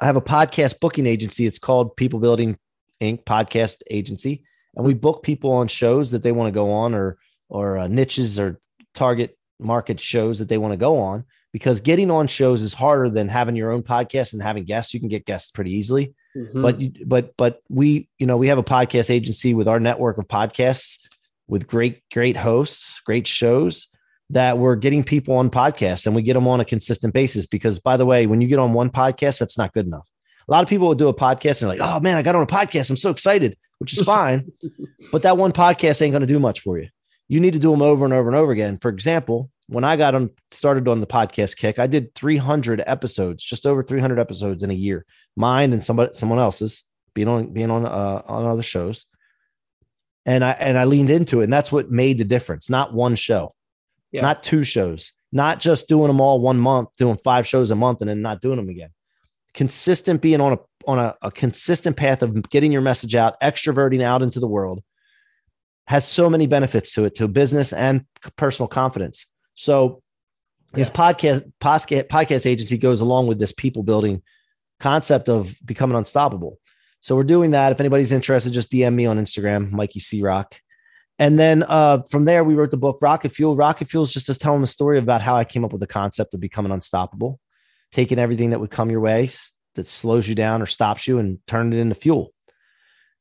I 0.00 0.06
have 0.06 0.16
a 0.16 0.20
podcast 0.20 0.80
booking 0.80 1.06
agency. 1.06 1.46
It's 1.46 1.60
called 1.60 1.96
People 1.96 2.18
Building 2.18 2.58
Inc. 3.00 3.24
podcast 3.24 3.82
agency, 3.88 4.42
and 4.74 4.84
we 4.84 4.94
book 4.94 5.22
people 5.22 5.52
on 5.52 5.68
shows 5.68 6.10
that 6.10 6.24
they 6.24 6.32
want 6.32 6.48
to 6.48 6.58
go 6.58 6.70
on, 6.72 6.92
or 6.92 7.16
or 7.48 7.78
uh, 7.78 7.86
niches 7.86 8.38
or 8.40 8.60
target 8.94 9.38
market 9.60 10.00
shows 10.00 10.40
that 10.40 10.48
they 10.48 10.58
want 10.58 10.72
to 10.72 10.76
go 10.76 10.98
on. 10.98 11.24
Because 11.52 11.80
getting 11.80 12.10
on 12.10 12.26
shows 12.26 12.62
is 12.62 12.74
harder 12.74 13.08
than 13.08 13.28
having 13.28 13.56
your 13.56 13.70
own 13.70 13.82
podcast 13.84 14.32
and 14.32 14.42
having 14.42 14.64
guests. 14.64 14.92
You 14.92 15.00
can 15.00 15.08
get 15.08 15.24
guests 15.24 15.52
pretty 15.52 15.72
easily, 15.72 16.14
mm-hmm. 16.36 16.62
but 16.62 16.80
you, 16.80 16.92
but 17.06 17.36
but 17.36 17.60
we 17.68 18.08
you 18.18 18.26
know 18.26 18.36
we 18.36 18.48
have 18.48 18.58
a 18.58 18.64
podcast 18.64 19.10
agency 19.10 19.54
with 19.54 19.68
our 19.68 19.80
network 19.80 20.18
of 20.18 20.26
podcasts 20.28 20.98
with 21.46 21.66
great 21.66 22.02
great 22.12 22.36
hosts, 22.36 23.00
great 23.00 23.26
shows 23.26 23.88
that 24.30 24.58
we're 24.58 24.76
getting 24.76 25.02
people 25.02 25.36
on 25.36 25.50
podcasts 25.50 26.06
and 26.06 26.14
we 26.14 26.22
get 26.22 26.34
them 26.34 26.46
on 26.46 26.60
a 26.60 26.64
consistent 26.64 27.14
basis 27.14 27.46
because 27.46 27.78
by 27.80 27.96
the 27.96 28.04
way 28.04 28.26
when 28.26 28.42
you 28.42 28.48
get 28.48 28.58
on 28.58 28.74
one 28.74 28.90
podcast 28.90 29.38
that's 29.38 29.56
not 29.56 29.72
good 29.72 29.86
enough 29.86 30.06
a 30.48 30.52
lot 30.52 30.62
of 30.62 30.68
people 30.68 30.88
will 30.88 30.94
do 30.94 31.08
a 31.08 31.14
podcast 31.14 31.60
and 31.60 31.70
they're 31.70 31.78
like, 31.78 31.80
oh 31.80 32.00
man, 32.00 32.16
I 32.16 32.22
got 32.22 32.34
on 32.34 32.42
a 32.42 32.46
podcast. 32.46 32.88
I'm 32.90 32.96
so 32.96 33.10
excited, 33.10 33.56
which 33.78 33.96
is 33.96 34.02
fine. 34.04 34.50
but 35.12 35.22
that 35.22 35.36
one 35.36 35.52
podcast 35.52 36.00
ain't 36.00 36.12
going 36.12 36.22
to 36.22 36.26
do 36.26 36.38
much 36.38 36.60
for 36.60 36.78
you. 36.78 36.88
You 37.28 37.40
need 37.40 37.52
to 37.52 37.58
do 37.58 37.70
them 37.70 37.82
over 37.82 38.04
and 38.04 38.14
over 38.14 38.28
and 38.28 38.36
over 38.36 38.52
again. 38.52 38.78
For 38.78 38.88
example, 38.88 39.50
when 39.68 39.84
I 39.84 39.96
got 39.96 40.14
on 40.14 40.30
started 40.50 40.88
on 40.88 41.00
the 41.00 41.06
podcast 41.06 41.56
kick, 41.56 41.78
I 41.78 41.86
did 41.86 42.14
300 42.14 42.82
episodes, 42.86 43.44
just 43.44 43.66
over 43.66 43.82
300 43.82 44.18
episodes 44.18 44.62
in 44.62 44.70
a 44.70 44.74
year, 44.74 45.04
mine 45.36 45.72
and 45.72 45.84
somebody, 45.84 46.14
someone 46.14 46.38
else's, 46.38 46.84
being 47.14 47.28
on 47.28 47.52
being 47.52 47.70
on 47.70 47.84
uh, 47.84 48.22
on 48.26 48.46
other 48.46 48.62
shows. 48.62 49.04
And 50.24 50.44
I 50.44 50.52
and 50.52 50.78
I 50.78 50.84
leaned 50.84 51.10
into 51.10 51.40
it, 51.40 51.44
and 51.44 51.52
that's 51.52 51.72
what 51.72 51.90
made 51.90 52.18
the 52.18 52.24
difference. 52.24 52.70
Not 52.70 52.94
one 52.94 53.14
show, 53.14 53.52
yeah. 54.10 54.22
not 54.22 54.42
two 54.42 54.64
shows, 54.64 55.12
not 55.32 55.60
just 55.60 55.88
doing 55.88 56.08
them 56.08 56.20
all 56.20 56.40
one 56.40 56.58
month, 56.58 56.88
doing 56.96 57.18
five 57.22 57.46
shows 57.46 57.70
a 57.70 57.74
month, 57.74 58.00
and 58.00 58.08
then 58.08 58.22
not 58.22 58.40
doing 58.40 58.56
them 58.56 58.68
again 58.68 58.90
consistent 59.54 60.22
being 60.22 60.40
on 60.40 60.52
a 60.52 60.58
on 60.86 60.98
a, 60.98 61.14
a 61.22 61.30
consistent 61.30 61.96
path 61.96 62.22
of 62.22 62.48
getting 62.50 62.72
your 62.72 62.80
message 62.80 63.14
out, 63.14 63.38
extroverting 63.40 64.02
out 64.02 64.22
into 64.22 64.40
the 64.40 64.46
world 64.46 64.82
has 65.88 66.06
so 66.06 66.30
many 66.30 66.46
benefits 66.46 66.92
to 66.92 67.06
it, 67.06 67.16
to 67.16 67.26
business 67.26 67.72
and 67.72 68.04
personal 68.36 68.68
confidence. 68.68 69.26
So 69.54 70.02
this 70.72 70.90
podcast, 70.90 71.50
podcast 71.60 72.08
podcast 72.08 72.46
agency 72.46 72.78
goes 72.78 73.00
along 73.00 73.26
with 73.26 73.38
this 73.38 73.52
people 73.52 73.82
building 73.82 74.22
concept 74.78 75.28
of 75.28 75.56
becoming 75.64 75.96
unstoppable. 75.96 76.58
So 77.00 77.16
we're 77.16 77.24
doing 77.24 77.52
that. 77.52 77.72
If 77.72 77.80
anybody's 77.80 78.12
interested, 78.12 78.52
just 78.52 78.70
DM 78.70 78.94
me 78.94 79.06
on 79.06 79.18
Instagram, 79.18 79.70
Mikey 79.72 80.00
C-Roc. 80.00 80.54
And 81.18 81.38
then 81.38 81.64
uh, 81.64 82.02
from 82.10 82.26
there, 82.26 82.44
we 82.44 82.54
wrote 82.54 82.70
the 82.70 82.76
book 82.76 82.98
Rocket 83.02 83.30
Fuel. 83.30 83.56
Rocket 83.56 83.88
Fuel 83.88 84.04
is 84.04 84.12
just 84.12 84.30
us 84.30 84.38
telling 84.38 84.60
the 84.60 84.68
story 84.68 84.98
about 84.98 85.20
how 85.20 85.36
I 85.36 85.44
came 85.44 85.64
up 85.64 85.72
with 85.72 85.80
the 85.80 85.86
concept 85.88 86.34
of 86.34 86.40
becoming 86.40 86.70
unstoppable 86.70 87.40
taking 87.92 88.18
everything 88.18 88.50
that 88.50 88.60
would 88.60 88.70
come 88.70 88.90
your 88.90 89.00
way 89.00 89.30
that 89.74 89.88
slows 89.88 90.28
you 90.28 90.34
down 90.34 90.62
or 90.62 90.66
stops 90.66 91.06
you 91.06 91.18
and 91.18 91.38
turn 91.46 91.72
it 91.72 91.78
into 91.78 91.94
fuel. 91.94 92.30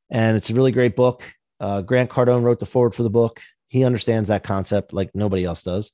And 0.10 0.38
it's 0.38 0.49
a 0.49 0.53
really 0.53 0.71
great 0.71 0.95
book. 0.95 1.23
Uh, 1.60 1.82
Grant 1.82 2.10
Cardone 2.10 2.43
wrote 2.43 2.60
the 2.60 2.65
forward 2.65 2.93
for 2.93 3.04
the 3.04 3.10
book. 3.10 3.41
He 3.67 3.84
understands 3.84 4.30
that 4.30 4.43
concept 4.43 4.93
like 4.93 5.12
nobody 5.13 5.43
else 5.43 5.63
does. 5.63 5.91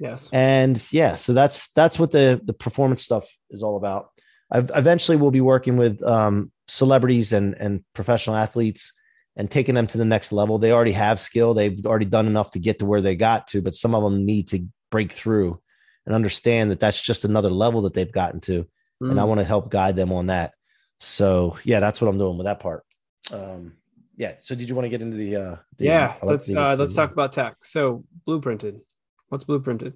Yes. 0.00 0.28
And 0.32 0.84
yeah, 0.92 1.16
so 1.16 1.32
that's 1.32 1.68
that's 1.68 1.98
what 1.98 2.10
the 2.10 2.40
the 2.44 2.52
performance 2.52 3.04
stuff 3.04 3.24
is 3.50 3.62
all 3.62 3.76
about. 3.76 4.10
I've, 4.50 4.70
eventually, 4.74 5.16
we'll 5.16 5.30
be 5.30 5.40
working 5.40 5.76
with 5.76 6.02
um, 6.02 6.52
celebrities 6.68 7.32
and 7.32 7.54
and 7.54 7.84
professional 7.94 8.36
athletes 8.36 8.92
and 9.36 9.50
taking 9.50 9.74
them 9.74 9.86
to 9.88 9.98
the 9.98 10.04
next 10.04 10.32
level. 10.32 10.58
They 10.58 10.72
already 10.72 10.92
have 10.92 11.18
skill. 11.18 11.54
They've 11.54 11.84
already 11.86 12.04
done 12.04 12.26
enough 12.26 12.52
to 12.52 12.58
get 12.58 12.78
to 12.80 12.86
where 12.86 13.00
they 13.00 13.16
got 13.16 13.48
to, 13.48 13.62
but 13.62 13.74
some 13.74 13.94
of 13.94 14.02
them 14.02 14.24
need 14.24 14.48
to 14.48 14.66
break 14.90 15.12
through 15.12 15.60
and 16.06 16.14
understand 16.14 16.70
that 16.70 16.80
that's 16.80 17.00
just 17.00 17.24
another 17.24 17.50
level 17.50 17.82
that 17.82 17.94
they've 17.94 18.12
gotten 18.12 18.40
to. 18.40 18.64
Mm. 19.02 19.10
And 19.10 19.20
I 19.20 19.24
mm. 19.24 19.28
want 19.28 19.40
to 19.40 19.44
help 19.44 19.70
guide 19.70 19.96
them 19.96 20.12
on 20.12 20.26
that. 20.26 20.52
So 21.00 21.58
yeah, 21.64 21.80
that's 21.80 22.00
what 22.00 22.08
I'm 22.08 22.18
doing 22.18 22.38
with 22.38 22.44
that 22.44 22.60
part. 22.60 22.84
Um, 23.32 23.72
yeah. 24.16 24.34
So 24.38 24.54
did 24.54 24.68
you 24.68 24.74
want 24.74 24.86
to 24.86 24.90
get 24.90 25.02
into 25.02 25.16
the, 25.16 25.36
uh, 25.36 25.56
the 25.78 25.84
yeah, 25.84 26.16
let's, 26.22 26.50
uh, 26.50 26.76
let's 26.78 26.94
talk 26.94 27.12
about 27.12 27.32
tech. 27.32 27.56
So 27.62 28.04
blooprinted, 28.26 28.80
what's 29.28 29.44
blooprinted? 29.44 29.94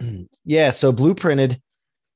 yeah. 0.44 0.70
So 0.70 0.92
blooprinted 0.92 1.60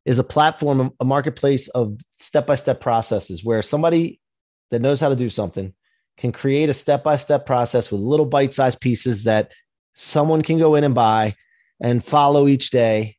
is 0.05 0.19
a 0.19 0.25
platform, 0.25 0.93
a 0.99 1.05
marketplace 1.05 1.69
of 1.69 1.99
step-by-step 2.17 2.81
processes 2.81 3.45
where 3.45 3.63
somebody 3.63 4.21
that 4.71 4.81
knows 4.81 5.01
how 5.01 5.09
to 5.09 5.17
do 5.17 5.29
something 5.29 5.75
can 6.17 6.33
create 6.33 6.69
a 6.69 6.75
step-by-step 6.75 7.47
process 7.47 7.91
with 7.91 8.01
little 8.01 8.27
bite-sized 8.27 8.81
pieces 8.81 9.25
that 9.25 9.53
someone 9.95 10.43
can 10.43 10.59
go 10.59 10.75
in 10.75 10.85
and 10.85 10.95
buy 10.95 11.35
and 11.81 12.05
follow 12.05 12.49
each 12.49 12.71
day 12.71 13.17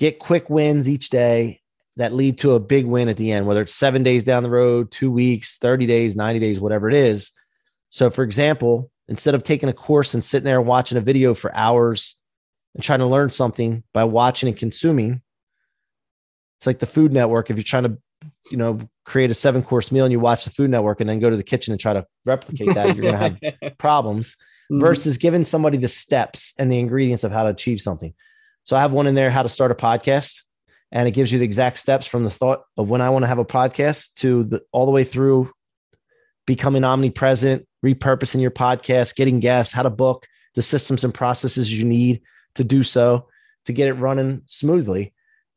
get 0.00 0.18
quick 0.18 0.48
wins 0.48 0.88
each 0.88 1.10
day 1.10 1.60
that 1.96 2.12
lead 2.12 2.38
to 2.38 2.52
a 2.52 2.60
big 2.60 2.86
win 2.86 3.08
at 3.08 3.16
the 3.16 3.32
end, 3.32 3.46
whether 3.46 3.62
it's 3.62 3.74
seven 3.74 4.02
days 4.02 4.24
down 4.24 4.42
the 4.42 4.50
road, 4.50 4.90
two 4.90 5.10
weeks, 5.10 5.56
30 5.58 5.86
days, 5.86 6.16
90 6.16 6.40
days, 6.40 6.60
whatever 6.60 6.88
it 6.88 6.94
is. 6.94 7.32
So, 7.88 8.10
for 8.10 8.22
example, 8.22 8.90
instead 9.08 9.34
of 9.34 9.44
taking 9.44 9.68
a 9.68 9.74
course 9.74 10.14
and 10.14 10.24
sitting 10.24 10.44
there 10.44 10.60
watching 10.60 10.96
a 10.96 11.02
video 11.02 11.34
for 11.34 11.54
hours 11.54 12.14
and 12.74 12.82
trying 12.84 13.00
to 13.00 13.06
learn 13.06 13.32
something 13.32 13.82
by 13.92 14.04
watching 14.04 14.48
and 14.48 14.56
consuming, 14.56 15.20
it's 16.58 16.66
like 16.66 16.78
the 16.78 16.86
Food 16.86 17.12
Network. 17.12 17.50
If 17.50 17.56
you're 17.56 17.64
trying 17.64 17.84
to, 17.84 17.98
you 18.50 18.56
know, 18.56 18.78
create 19.04 19.30
a 19.30 19.34
seven 19.34 19.62
course 19.62 19.90
meal 19.90 20.04
and 20.04 20.12
you 20.12 20.20
watch 20.20 20.44
the 20.44 20.50
Food 20.50 20.70
Network 20.70 21.00
and 21.00 21.10
then 21.10 21.18
go 21.18 21.28
to 21.30 21.36
the 21.36 21.42
kitchen 21.42 21.72
and 21.72 21.80
try 21.80 21.92
to 21.92 22.06
replicate 22.24 22.74
that, 22.74 22.94
you're 22.94 23.10
going 23.10 23.38
to 23.38 23.58
have 23.60 23.78
problems 23.78 24.36
mm-hmm. 24.70 24.80
versus 24.80 25.18
giving 25.18 25.44
somebody 25.44 25.78
the 25.78 25.88
steps 25.88 26.54
and 26.58 26.70
the 26.70 26.78
ingredients 26.78 27.24
of 27.24 27.32
how 27.32 27.42
to 27.42 27.48
achieve 27.48 27.80
something. 27.80 28.14
So 28.62 28.76
I 28.76 28.80
have 28.80 28.92
one 28.92 29.06
in 29.06 29.14
there, 29.14 29.30
how 29.30 29.42
to 29.42 29.48
start 29.48 29.72
a 29.72 29.74
podcast. 29.74 30.42
And 30.92 31.06
it 31.06 31.12
gives 31.12 31.30
you 31.30 31.38
the 31.38 31.44
exact 31.44 31.78
steps 31.78 32.06
from 32.06 32.24
the 32.24 32.30
thought 32.30 32.64
of 32.76 32.90
when 32.90 33.00
I 33.00 33.10
want 33.10 33.22
to 33.22 33.28
have 33.28 33.38
a 33.38 33.44
podcast 33.44 34.14
to 34.16 34.44
the 34.44 34.62
all 34.72 34.86
the 34.86 34.92
way 34.92 35.04
through 35.04 35.50
becoming 36.46 36.82
omnipresent, 36.82 37.66
repurposing 37.84 38.40
your 38.40 38.50
podcast, 38.50 39.14
getting 39.14 39.40
guests, 39.40 39.72
how 39.72 39.82
to 39.82 39.90
book, 39.90 40.26
the 40.54 40.62
systems 40.62 41.04
and 41.04 41.14
processes 41.14 41.72
you 41.72 41.84
need 41.84 42.22
to 42.54 42.64
do 42.64 42.82
so 42.82 43.28
to 43.66 43.72
get 43.72 43.88
it 43.88 43.94
running 43.94 44.42
smoothly. 44.46 45.12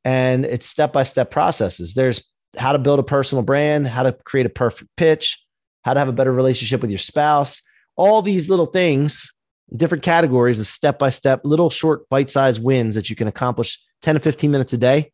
And 0.06 0.46
it's 0.46 0.67
step 0.67 0.93
by 0.93 1.04
step 1.04 1.32
processes. 1.32 1.93
There's 1.93 2.24
how 2.58 2.74
to 2.74 2.80
build 2.80 3.00
a 3.00 3.04
personal 3.04 3.43
brand, 3.43 3.88
how 3.88 4.04
to 4.04 4.12
create 4.12 4.46
a 4.46 4.50
perfect 4.50 4.91
pitch, 4.98 5.43
how 5.84 5.93
to 5.93 6.00
have 6.00 6.10
a 6.10 6.13
better 6.13 6.32
relationship 6.32 6.82
with 6.82 6.91
your 6.91 7.00
spouse, 7.00 7.62
all 7.96 8.22
these 8.22 8.50
little 8.50 8.65
things, 8.65 9.32
different 9.76 10.04
categories 10.04 10.60
of 10.60 10.67
step 10.67 11.00
by 11.00 11.10
step, 11.10 11.41
little 11.43 11.69
short 11.69 12.08
bite 12.10 12.30
sized 12.30 12.63
wins 12.63 12.96
that 12.96 13.10
you 13.10 13.15
can 13.15 13.28
accomplish 13.28 13.80
10 14.02 14.15
to 14.15 14.22
15 14.22 14.52
minutes 14.52 14.74
a 14.74 14.78
day. 14.78 15.12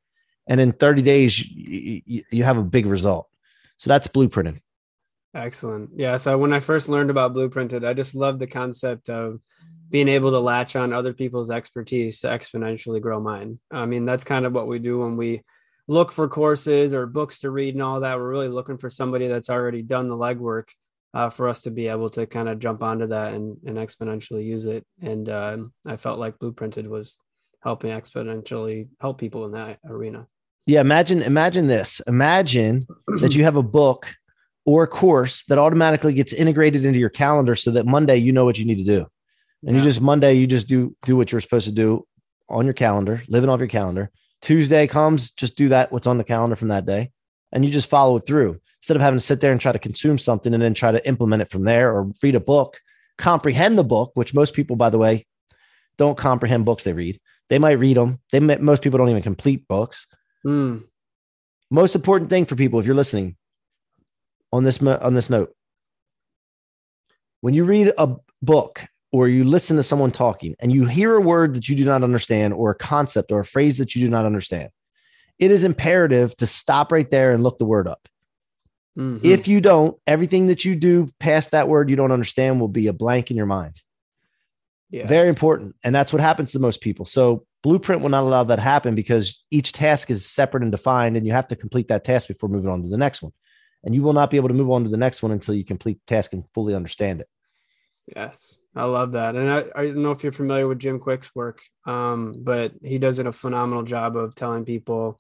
And 0.49 0.59
in 0.59 0.73
30 0.73 1.03
days, 1.03 1.49
you, 1.49 2.23
you 2.29 2.43
have 2.43 2.57
a 2.57 2.63
big 2.63 2.87
result. 2.87 3.29
So 3.77 3.89
that's 3.89 4.07
blueprinting. 4.07 4.59
Excellent. 5.33 5.91
Yeah. 5.95 6.17
So 6.17 6.37
when 6.37 6.53
I 6.53 6.59
first 6.59 6.89
learned 6.89 7.11
about 7.11 7.33
Blooprinted, 7.33 7.87
I 7.87 7.93
just 7.93 8.15
loved 8.15 8.39
the 8.39 8.47
concept 8.47 9.09
of 9.09 9.39
being 9.89 10.07
able 10.07 10.31
to 10.31 10.39
latch 10.39 10.75
on 10.75 10.91
other 10.91 11.13
people's 11.13 11.51
expertise 11.51 12.19
to 12.21 12.27
exponentially 12.27 12.99
grow 12.99 13.19
mine. 13.19 13.59
I 13.71 13.85
mean, 13.85 14.05
that's 14.05 14.23
kind 14.23 14.45
of 14.45 14.53
what 14.53 14.67
we 14.67 14.79
do 14.79 14.99
when 14.99 15.17
we 15.17 15.43
look 15.87 16.11
for 16.11 16.27
courses 16.27 16.93
or 16.93 17.05
books 17.05 17.39
to 17.39 17.51
read 17.51 17.75
and 17.75 17.83
all 17.83 17.99
that. 17.99 18.17
We're 18.17 18.29
really 18.29 18.47
looking 18.47 18.77
for 18.77 18.89
somebody 18.89 19.27
that's 19.27 19.49
already 19.49 19.83
done 19.83 20.07
the 20.07 20.17
legwork 20.17 20.65
uh, 21.13 21.29
for 21.29 21.47
us 21.47 21.61
to 21.61 21.71
be 21.71 21.87
able 21.87 22.09
to 22.11 22.25
kind 22.25 22.49
of 22.49 22.59
jump 22.59 22.81
onto 22.81 23.07
that 23.07 23.33
and, 23.33 23.57
and 23.65 23.77
exponentially 23.77 24.45
use 24.45 24.65
it. 24.65 24.85
And 25.01 25.29
uh, 25.29 25.57
I 25.87 25.97
felt 25.97 26.19
like 26.19 26.39
Blooprinted 26.39 26.87
was 26.87 27.19
helping 27.63 27.91
exponentially 27.91 28.87
help 28.99 29.19
people 29.19 29.45
in 29.45 29.51
that 29.51 29.79
arena. 29.85 30.27
Yeah, 30.69 30.81
imagine 30.81 31.23
imagine 31.23 31.65
this. 31.65 31.99
Imagine 32.05 32.85
that 33.21 33.33
you 33.35 33.43
have 33.43 33.55
a 33.55 33.63
book 33.63 34.15
or 34.65 34.83
a 34.83 34.87
course 34.87 35.43
that 35.45 35.57
automatically 35.57 36.13
gets 36.13 36.31
integrated 36.31 36.85
into 36.85 36.99
your 36.99 37.09
calendar 37.09 37.55
so 37.55 37.71
that 37.71 37.87
Monday 37.87 38.17
you 38.17 38.31
know 38.31 38.45
what 38.45 38.59
you 38.59 38.65
need 38.65 38.77
to 38.77 38.83
do. 38.83 39.07
And 39.65 39.71
yeah. 39.71 39.77
you 39.77 39.81
just 39.81 39.99
Monday 39.99 40.33
you 40.33 40.45
just 40.45 40.67
do 40.67 40.95
do 41.01 41.17
what 41.17 41.31
you're 41.31 41.41
supposed 41.41 41.65
to 41.65 41.71
do 41.71 42.05
on 42.49 42.65
your 42.65 42.75
calendar, 42.75 43.23
living 43.27 43.49
off 43.49 43.57
your 43.57 43.67
calendar. 43.67 44.11
Tuesday 44.43 44.85
comes, 44.85 45.31
just 45.31 45.55
do 45.55 45.69
that 45.69 45.91
what's 45.91 46.05
on 46.05 46.19
the 46.19 46.23
calendar 46.23 46.55
from 46.55 46.67
that 46.67 46.85
day 46.85 47.11
and 47.51 47.65
you 47.65 47.71
just 47.71 47.89
follow 47.89 48.17
it 48.17 48.27
through 48.27 48.59
instead 48.79 48.95
of 48.95 49.01
having 49.01 49.19
to 49.19 49.25
sit 49.25 49.41
there 49.41 49.51
and 49.51 49.59
try 49.59 49.71
to 49.71 49.79
consume 49.79 50.19
something 50.19 50.53
and 50.53 50.61
then 50.61 50.75
try 50.75 50.91
to 50.91 51.07
implement 51.07 51.41
it 51.41 51.49
from 51.49 51.63
there 51.63 51.91
or 51.91 52.11
read 52.21 52.35
a 52.35 52.39
book, 52.39 52.79
comprehend 53.17 53.75
the 53.75 53.83
book, 53.83 54.11
which 54.13 54.35
most 54.35 54.53
people, 54.53 54.75
by 54.75 54.91
the 54.91 54.99
way, 54.99 55.25
don't 55.97 56.15
comprehend 56.15 56.63
books 56.63 56.83
they 56.83 56.93
read. 56.93 57.19
They 57.49 57.57
might 57.57 57.79
read 57.79 57.97
them. 57.97 58.19
They 58.31 58.39
most 58.39 58.83
people 58.83 58.99
don't 58.99 59.09
even 59.09 59.23
complete 59.23 59.67
books. 59.67 60.05
Mm. 60.45 60.83
Most 61.71 61.95
important 61.95 62.29
thing 62.29 62.45
for 62.45 62.55
people, 62.55 62.79
if 62.79 62.85
you're 62.85 62.95
listening 62.95 63.35
on 64.51 64.63
this 64.63 64.81
on 64.81 65.13
this 65.13 65.29
note, 65.29 65.53
when 67.41 67.53
you 67.53 67.63
read 67.63 67.93
a 67.97 68.15
book 68.41 68.85
or 69.11 69.27
you 69.27 69.43
listen 69.43 69.77
to 69.77 69.83
someone 69.83 70.11
talking 70.11 70.55
and 70.59 70.71
you 70.71 70.85
hear 70.85 71.15
a 71.15 71.21
word 71.21 71.55
that 71.55 71.69
you 71.69 71.75
do 71.75 71.85
not 71.85 72.03
understand 72.03 72.53
or 72.53 72.71
a 72.71 72.75
concept 72.75 73.31
or 73.31 73.39
a 73.39 73.45
phrase 73.45 73.77
that 73.77 73.95
you 73.95 74.01
do 74.01 74.09
not 74.09 74.25
understand, 74.25 74.69
it 75.39 75.51
is 75.51 75.63
imperative 75.63 76.35
to 76.37 76.45
stop 76.45 76.91
right 76.91 77.09
there 77.09 77.31
and 77.31 77.43
look 77.43 77.57
the 77.57 77.65
word 77.65 77.87
up. 77.87 78.07
Mm-hmm. 78.97 79.25
If 79.25 79.47
you 79.47 79.61
don't, 79.61 79.97
everything 80.05 80.47
that 80.47 80.65
you 80.65 80.75
do 80.75 81.07
past 81.19 81.51
that 81.51 81.67
word 81.67 81.89
you 81.89 81.95
don't 81.95 82.11
understand 82.11 82.59
will 82.59 82.67
be 82.67 82.87
a 82.87 82.93
blank 82.93 83.31
in 83.31 83.37
your 83.37 83.45
mind. 83.45 83.81
Yeah. 84.89 85.07
Very 85.07 85.29
important. 85.29 85.75
And 85.83 85.93
that's 85.93 86.11
what 86.11 86.21
happens 86.21 86.51
to 86.53 86.59
most 86.59 86.81
people. 86.81 87.05
So 87.05 87.45
Blueprint 87.61 88.01
will 88.01 88.09
not 88.09 88.23
allow 88.23 88.43
that 88.43 88.55
to 88.55 88.61
happen 88.61 88.95
because 88.95 89.43
each 89.51 89.71
task 89.71 90.09
is 90.09 90.25
separate 90.25 90.63
and 90.63 90.71
defined, 90.71 91.15
and 91.15 91.25
you 91.25 91.33
have 91.33 91.47
to 91.49 91.55
complete 91.55 91.89
that 91.89 92.03
task 92.03 92.27
before 92.27 92.49
moving 92.49 92.71
on 92.71 92.81
to 92.81 92.89
the 92.89 92.97
next 92.97 93.21
one. 93.21 93.31
And 93.83 93.93
you 93.93 94.01
will 94.01 94.13
not 94.13 94.31
be 94.31 94.37
able 94.37 94.47
to 94.49 94.53
move 94.53 94.71
on 94.71 94.83
to 94.83 94.89
the 94.89 94.97
next 94.97 95.21
one 95.21 95.31
until 95.31 95.53
you 95.53 95.63
complete 95.63 95.99
the 96.05 96.15
task 96.15 96.33
and 96.33 96.45
fully 96.53 96.73
understand 96.73 97.21
it. 97.21 97.27
Yes, 98.15 98.57
I 98.75 98.85
love 98.85 99.11
that. 99.11 99.35
And 99.35 99.51
I, 99.51 99.65
I 99.75 99.85
don't 99.85 100.01
know 100.01 100.11
if 100.11 100.23
you're 100.23 100.31
familiar 100.31 100.67
with 100.67 100.79
Jim 100.79 100.99
Kwik's 100.99 101.35
work, 101.35 101.61
um, 101.85 102.33
but 102.39 102.73
he 102.81 102.97
does 102.97 103.19
a 103.19 103.31
phenomenal 103.31 103.83
job 103.83 104.17
of 104.17 104.33
telling 104.33 104.65
people 104.65 105.19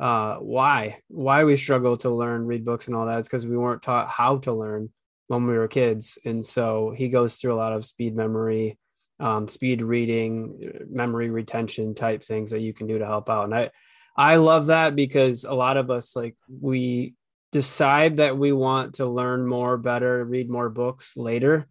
uh, 0.00 0.36
why 0.36 0.98
why 1.08 1.44
we 1.44 1.58
struggle 1.58 1.94
to 1.94 2.08
learn 2.08 2.46
read 2.46 2.64
books 2.64 2.86
and 2.86 2.96
all 2.96 3.04
that 3.04 3.18
is 3.18 3.26
because 3.26 3.46
we 3.46 3.56
weren't 3.56 3.82
taught 3.82 4.08
how 4.08 4.38
to 4.38 4.52
learn 4.52 4.88
when 5.26 5.46
we 5.46 5.56
were 5.58 5.68
kids 5.68 6.16
and 6.24 6.44
so 6.44 6.90
he 6.96 7.10
goes 7.10 7.36
through 7.36 7.52
a 7.52 7.54
lot 7.54 7.76
of 7.76 7.84
speed 7.84 8.16
memory 8.16 8.78
um, 9.20 9.46
speed 9.46 9.82
reading 9.82 10.86
memory 10.90 11.30
retention 11.30 11.94
type 11.94 12.22
things 12.22 12.50
that 12.50 12.60
you 12.60 12.72
can 12.72 12.86
do 12.86 12.98
to 12.98 13.06
help 13.06 13.28
out 13.28 13.44
and 13.44 13.54
i 13.54 13.70
i 14.16 14.36
love 14.36 14.66
that 14.66 14.96
because 14.96 15.44
a 15.44 15.52
lot 15.52 15.76
of 15.76 15.90
us 15.90 16.16
like 16.16 16.36
we 16.48 17.14
decide 17.52 18.18
that 18.18 18.36
we 18.36 18.52
want 18.52 18.94
to 18.94 19.06
learn 19.06 19.46
more 19.46 19.76
better 19.76 20.24
read 20.24 20.48
more 20.48 20.68
books 20.68 21.16
later 21.16 21.68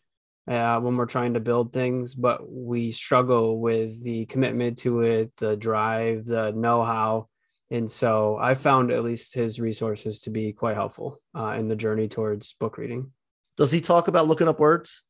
uh, 0.48 0.80
when 0.80 0.98
we're 0.98 1.06
trying 1.06 1.34
to 1.34 1.40
build 1.40 1.74
things 1.74 2.16
but 2.16 2.50
we 2.50 2.92
struggle 2.92 3.60
with 3.60 4.04
the 4.04 4.26
commitment 4.26 4.78
to 4.78 5.02
it 5.02 5.32
the 5.38 5.56
drive 5.56 6.26
the 6.26 6.52
know-how 6.52 7.28
and 7.72 7.90
so 7.90 8.38
I 8.40 8.56
found 8.56 8.92
at 8.92 9.04
least 9.04 9.34
his 9.34 9.60
resources 9.60 10.22
to 10.22 10.32
be 10.32 10.54
quite 10.54 10.76
helpful 10.76 11.22
uh, 11.38 11.56
in 11.58 11.68
the 11.68 11.76
journey 11.76 12.08
towards 12.08 12.54
book 12.54 12.78
reading. 12.78 13.12
Does 13.58 13.72
he 13.72 13.82
talk 13.82 14.08
about 14.08 14.28
looking 14.28 14.48
up 14.48 14.60
words? 14.60 15.04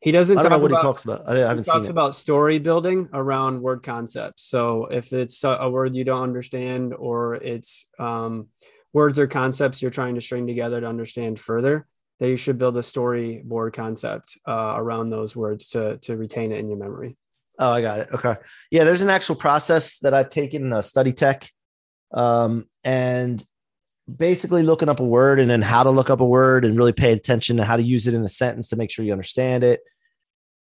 He 0.00 0.12
doesn't. 0.12 0.38
I 0.38 0.42
don't 0.42 0.52
know 0.52 0.58
what 0.58 0.70
about, 0.70 0.80
he 0.80 0.86
talks 0.86 1.04
about. 1.04 1.28
I 1.28 1.38
haven't 1.38 1.64
seen 1.64 1.86
it. 1.86 1.90
about 1.90 2.14
story 2.14 2.58
building 2.58 3.08
around 3.12 3.60
word 3.60 3.82
concepts. 3.82 4.44
So 4.44 4.86
if 4.86 5.12
it's 5.12 5.42
a 5.42 5.68
word 5.68 5.94
you 5.94 6.04
don't 6.04 6.22
understand, 6.22 6.94
or 6.94 7.34
it's 7.34 7.86
um, 7.98 8.48
words 8.92 9.18
or 9.18 9.26
concepts 9.26 9.82
you're 9.82 9.90
trying 9.90 10.14
to 10.14 10.20
string 10.20 10.46
together 10.46 10.80
to 10.80 10.86
understand 10.86 11.40
further, 11.40 11.88
that 12.20 12.28
you 12.28 12.36
should 12.36 12.58
build 12.58 12.76
a 12.76 12.80
storyboard 12.80 13.72
concept 13.72 14.38
uh, 14.46 14.74
around 14.76 15.10
those 15.10 15.34
words 15.34 15.68
to 15.68 15.98
to 15.98 16.16
retain 16.16 16.52
it 16.52 16.58
in 16.58 16.68
your 16.68 16.78
memory. 16.78 17.16
Oh, 17.58 17.72
I 17.72 17.80
got 17.80 17.98
it. 18.00 18.08
Okay. 18.12 18.36
Yeah, 18.70 18.84
there's 18.84 19.02
an 19.02 19.10
actual 19.10 19.34
process 19.34 19.98
that 19.98 20.14
I've 20.14 20.30
taken 20.30 20.66
in 20.66 20.72
a 20.72 20.82
study 20.82 21.12
tech 21.12 21.50
um, 22.14 22.66
and 22.84 23.42
basically 24.16 24.62
looking 24.62 24.88
up 24.88 25.00
a 25.00 25.04
word 25.04 25.38
and 25.38 25.50
then 25.50 25.62
how 25.62 25.82
to 25.82 25.90
look 25.90 26.10
up 26.10 26.20
a 26.20 26.26
word 26.26 26.64
and 26.64 26.76
really 26.76 26.92
pay 26.92 27.12
attention 27.12 27.56
to 27.58 27.64
how 27.64 27.76
to 27.76 27.82
use 27.82 28.06
it 28.06 28.14
in 28.14 28.24
a 28.24 28.28
sentence 28.28 28.68
to 28.68 28.76
make 28.76 28.90
sure 28.90 29.04
you 29.04 29.12
understand 29.12 29.62
it. 29.62 29.80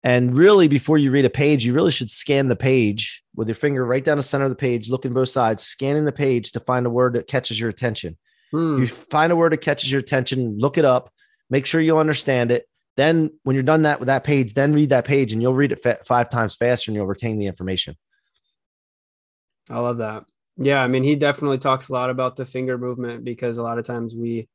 And 0.03 0.35
really, 0.35 0.67
before 0.67 0.97
you 0.97 1.11
read 1.11 1.25
a 1.25 1.29
page, 1.29 1.65
you 1.65 1.73
really 1.73 1.91
should 1.91 2.09
scan 2.09 2.47
the 2.47 2.55
page 2.55 3.23
with 3.35 3.47
your 3.47 3.55
finger 3.55 3.85
right 3.85 4.03
down 4.03 4.17
the 4.17 4.23
center 4.23 4.45
of 4.45 4.49
the 4.49 4.55
page, 4.55 4.89
looking 4.89 5.13
both 5.13 5.29
sides, 5.29 5.63
scanning 5.63 6.05
the 6.05 6.11
page 6.11 6.51
to 6.51 6.59
find 6.59 6.85
a 6.85 6.89
word 6.89 7.13
that 7.13 7.27
catches 7.27 7.59
your 7.59 7.69
attention. 7.69 8.17
Hmm. 8.51 8.79
You 8.79 8.87
find 8.87 9.31
a 9.31 9.35
word 9.35 9.53
that 9.53 9.61
catches 9.61 9.91
your 9.91 9.99
attention, 9.99 10.57
look 10.59 10.77
it 10.77 10.85
up, 10.85 11.11
make 11.49 11.65
sure 11.65 11.81
you 11.81 11.97
understand 11.97 12.51
it. 12.51 12.67
Then, 12.95 13.31
when 13.43 13.55
you're 13.55 13.63
done 13.63 13.83
that 13.83 13.99
with 13.99 14.07
that 14.07 14.23
page, 14.23 14.53
then 14.53 14.73
read 14.73 14.89
that 14.89 15.05
page 15.05 15.33
and 15.33 15.41
you'll 15.41 15.53
read 15.53 15.71
it 15.71 15.81
fa- 15.81 15.99
five 16.05 16.29
times 16.29 16.55
faster 16.55 16.89
and 16.89 16.95
you'll 16.95 17.05
retain 17.05 17.37
the 17.37 17.47
information. 17.47 17.95
I 19.69 19.79
love 19.79 19.97
that. 19.97 20.23
Yeah, 20.57 20.81
I 20.81 20.87
mean, 20.87 21.03
he 21.03 21.15
definitely 21.15 21.59
talks 21.59 21.89
a 21.89 21.93
lot 21.93 22.09
about 22.09 22.35
the 22.35 22.45
finger 22.45 22.77
movement 22.77 23.23
because 23.23 23.57
a 23.57 23.63
lot 23.63 23.77
of 23.77 23.85
times 23.85 24.15
we 24.15 24.47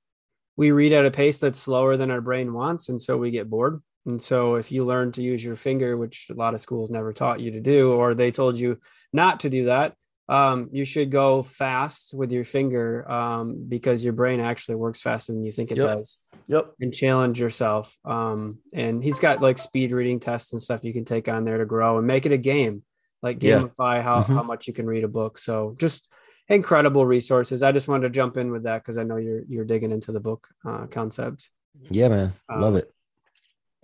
we 0.57 0.71
read 0.71 0.93
at 0.93 1.07
a 1.07 1.11
pace 1.11 1.39
that's 1.39 1.59
slower 1.59 1.97
than 1.97 2.11
our 2.11 2.21
brain 2.21 2.53
wants, 2.53 2.89
and 2.89 3.01
so 3.01 3.17
we 3.17 3.31
get 3.31 3.49
bored. 3.49 3.81
And 4.05 4.21
so, 4.21 4.57
if 4.57 4.73
you 4.73 4.85
learn 4.85 5.13
to 5.13 5.23
use 5.23 5.45
your 5.45 5.57
finger, 5.57 5.97
which 5.97 6.27
a 6.31 6.35
lot 6.35 6.55
of 6.55 6.61
schools 6.61 6.91
never 6.91 7.13
taught 7.13 7.41
you 7.41 7.53
to 7.53 7.61
do, 7.61 7.93
or 7.93 8.15
they 8.15 8.33
told 8.33 8.59
you 8.59 8.79
not 9.13 9.41
to 9.41 9.51
do 9.51 9.67
that, 9.67 9.95
um, 10.29 10.71
you 10.73 10.85
should 10.85 11.11
go 11.11 11.43
fast 11.43 12.15
with 12.15 12.33
your 12.33 12.45
finger 12.45 13.11
um, 13.11 13.65
because 13.69 14.03
your 14.03 14.13
brain 14.13 14.41
actually 14.41 14.77
works 14.77 15.01
faster 15.01 15.33
than 15.33 15.45
you 15.45 15.53
think 15.53 15.71
it 15.71 15.79
yep. 15.79 15.99
does. 15.99 16.19
Yep. 16.47 16.73
And 16.81 16.93
challenge 16.93 17.39
yourself. 17.41 17.97
Um, 18.05 18.59
and 18.73 19.03
he's 19.03 19.19
got 19.19 19.43
like 19.43 19.59
speed 19.59 19.93
reading 19.93 20.21
tests 20.21 20.53
and 20.53 20.63
stuff 20.63 20.85
you 20.85 20.93
can 20.93 21.05
take 21.05 21.29
on 21.29 21.45
there 21.45 21.59
to 21.59 21.67
grow 21.67 21.99
and 21.99 22.07
make 22.07 22.27
it 22.27 22.33
a 22.33 22.39
game 22.39 22.83
like 23.23 23.39
gamify 23.39 23.97
yeah. 23.97 24.03
how, 24.03 24.23
mm-hmm. 24.23 24.35
how 24.35 24.43
much 24.43 24.67
you 24.67 24.73
can 24.73 24.87
read 24.87 25.05
a 25.05 25.09
book. 25.09 25.39
So 25.39 25.75
just 25.79 26.09
incredible 26.49 27.07
resources. 27.07 27.63
I 27.63 27.73
just 27.73 27.89
wanted 27.89 28.09
to 28.09 28.11
jump 28.11 28.37
in 28.37 28.51
with 28.51 28.65
that 28.65 28.83
because 28.83 28.99
I 28.99 29.05
know 29.05 29.17
you're 29.17 29.43
you're 29.49 29.65
digging 29.65 29.93
into 29.93 30.13
the 30.13 30.21
book 30.21 30.49
uh, 30.67 30.87
concept. 30.87 31.51
Yeah, 31.91 32.09
man, 32.09 32.33
love 32.51 32.75
um, 32.75 32.81
it. 32.81 32.93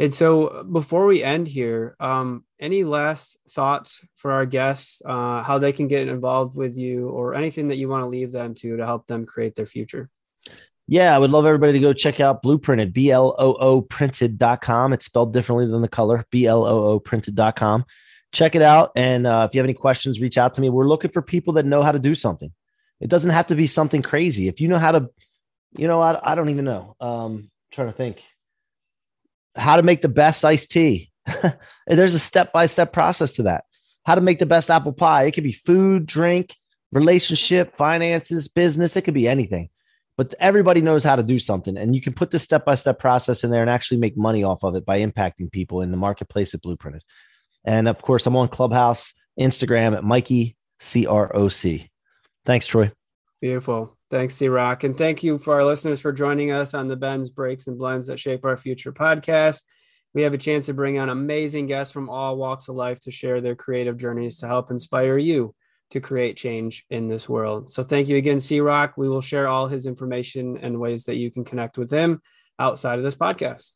And 0.01 0.14
so, 0.14 0.64
before 0.70 1.07
we 1.07 1.24
end 1.24 1.49
here, 1.49 1.97
um, 1.99 2.45
any 2.61 2.84
last 2.84 3.36
thoughts 3.51 4.07
for 4.14 4.30
our 4.30 4.47
guests, 4.47 5.03
uh, 5.05 5.43
how 5.43 5.59
they 5.59 5.72
can 5.72 5.89
get 5.89 6.07
involved 6.07 6.57
with 6.57 6.76
you, 6.76 7.09
or 7.09 7.34
anything 7.34 7.68
that 7.68 7.78
you 7.78 7.89
want 7.89 8.05
to 8.05 8.09
leave 8.09 8.30
them 8.30 8.55
to 8.57 8.76
to 8.76 8.86
help 8.86 9.07
them 9.07 9.26
create 9.26 9.55
their 9.57 9.66
future? 9.66 10.09
Yeah, 10.86 11.14
I 11.14 11.18
would 11.18 11.30
love 11.30 11.47
everybody 11.47 11.72
to 11.74 11.80
go 11.80 11.93
check 11.93 12.20
out 12.20 12.43
Blooprinted, 12.43 12.93
B 12.93 13.11
L 13.11 13.34
O 13.39 13.55
O 13.55 13.82
printed.com. 13.82 14.93
It's 14.93 15.05
spelled 15.05 15.32
differently 15.32 15.66
than 15.66 15.82
the 15.82 15.89
color, 15.89 16.24
B 16.30 16.47
L 16.47 16.64
O 16.64 16.93
O 16.93 17.01
printed.com. 17.01 17.84
Check 18.32 18.54
it 18.54 18.62
out. 18.62 18.92
And 18.94 19.26
uh, 19.26 19.46
if 19.48 19.54
you 19.54 19.60
have 19.60 19.66
any 19.66 19.74
questions, 19.74 20.20
reach 20.20 20.38
out 20.38 20.54
to 20.54 20.60
me. 20.60 20.68
We're 20.68 20.88
looking 20.88 21.10
for 21.10 21.22
people 21.22 21.54
that 21.54 21.66
know 21.66 21.82
how 21.82 21.92
to 21.92 21.98
do 21.98 22.14
something. 22.14 22.52
It 23.00 23.08
doesn't 23.08 23.30
have 23.30 23.46
to 23.48 23.54
be 23.54 23.66
something 23.66 24.02
crazy. 24.02 24.48
If 24.48 24.60
you 24.60 24.68
know 24.68 24.78
how 24.78 24.92
to, 24.92 25.08
you 25.76 25.86
know, 25.86 26.00
I, 26.00 26.32
I 26.32 26.34
don't 26.34 26.50
even 26.50 26.64
know. 26.64 26.96
Um, 27.00 27.50
trying 27.70 27.88
to 27.88 27.92
think 27.92 28.22
how 29.56 29.76
to 29.76 29.82
make 29.82 30.02
the 30.02 30.08
best 30.08 30.44
iced 30.44 30.70
tea. 30.70 31.10
There's 31.86 32.14
a 32.14 32.18
step 32.18 32.52
by 32.52 32.66
step 32.66 32.92
process 32.92 33.32
to 33.34 33.44
that. 33.44 33.64
How 34.06 34.14
to 34.14 34.20
make 34.20 34.38
the 34.38 34.46
best 34.46 34.70
apple 34.70 34.92
pie. 34.92 35.24
It 35.24 35.32
could 35.32 35.44
be 35.44 35.52
food, 35.52 36.06
drink, 36.06 36.56
relationship, 36.92 37.76
finances, 37.76 38.48
business. 38.48 38.96
It 38.96 39.02
could 39.02 39.14
be 39.14 39.28
anything. 39.28 39.68
But 40.16 40.34
everybody 40.40 40.80
knows 40.80 41.04
how 41.04 41.16
to 41.16 41.22
do 41.22 41.38
something. 41.38 41.76
And 41.76 41.94
you 41.94 42.00
can 42.00 42.12
put 42.12 42.30
this 42.30 42.42
step 42.42 42.64
by 42.64 42.74
step 42.74 42.98
process 42.98 43.44
in 43.44 43.50
there 43.50 43.60
and 43.60 43.70
actually 43.70 43.98
make 43.98 44.16
money 44.16 44.42
off 44.42 44.64
of 44.64 44.74
it 44.74 44.84
by 44.84 45.00
impacting 45.00 45.52
people 45.52 45.82
in 45.82 45.90
the 45.90 45.96
marketplace 45.96 46.54
at 46.54 46.62
Blooprinted. 46.62 47.02
And 47.68 47.86
of 47.86 48.00
course, 48.00 48.24
I'm 48.24 48.34
on 48.34 48.48
Clubhouse, 48.48 49.12
Instagram 49.38 49.94
at 49.94 50.02
Mikey 50.02 50.56
C-Roc. 50.80 51.52
Thanks, 52.46 52.66
Troy. 52.66 52.90
Beautiful. 53.42 53.94
Thanks, 54.10 54.36
C-Roc. 54.36 54.84
And 54.84 54.96
thank 54.96 55.22
you 55.22 55.36
for 55.36 55.52
our 55.52 55.64
listeners 55.64 56.00
for 56.00 56.10
joining 56.10 56.50
us 56.50 56.72
on 56.72 56.88
the 56.88 56.96
Bends, 56.96 57.28
Breaks, 57.28 57.66
and 57.66 57.76
Blends 57.76 58.06
that 58.06 58.18
Shape 58.18 58.46
Our 58.46 58.56
Future 58.56 58.90
podcast. 58.90 59.64
We 60.14 60.22
have 60.22 60.32
a 60.32 60.38
chance 60.38 60.64
to 60.66 60.72
bring 60.72 60.98
on 60.98 61.10
amazing 61.10 61.66
guests 61.66 61.92
from 61.92 62.08
all 62.08 62.38
walks 62.38 62.68
of 62.68 62.74
life 62.74 63.00
to 63.00 63.10
share 63.10 63.42
their 63.42 63.54
creative 63.54 63.98
journeys 63.98 64.38
to 64.38 64.46
help 64.46 64.70
inspire 64.70 65.18
you 65.18 65.54
to 65.90 66.00
create 66.00 66.38
change 66.38 66.86
in 66.88 67.06
this 67.06 67.28
world. 67.28 67.70
So 67.70 67.82
thank 67.82 68.08
you 68.08 68.16
again, 68.16 68.40
C-Roc. 68.40 68.96
We 68.96 69.10
will 69.10 69.20
share 69.20 69.46
all 69.46 69.68
his 69.68 69.84
information 69.84 70.56
and 70.56 70.80
ways 70.80 71.04
that 71.04 71.16
you 71.16 71.30
can 71.30 71.44
connect 71.44 71.76
with 71.76 71.90
him 71.90 72.22
outside 72.58 72.98
of 72.98 73.04
this 73.04 73.14
podcast. 73.14 73.72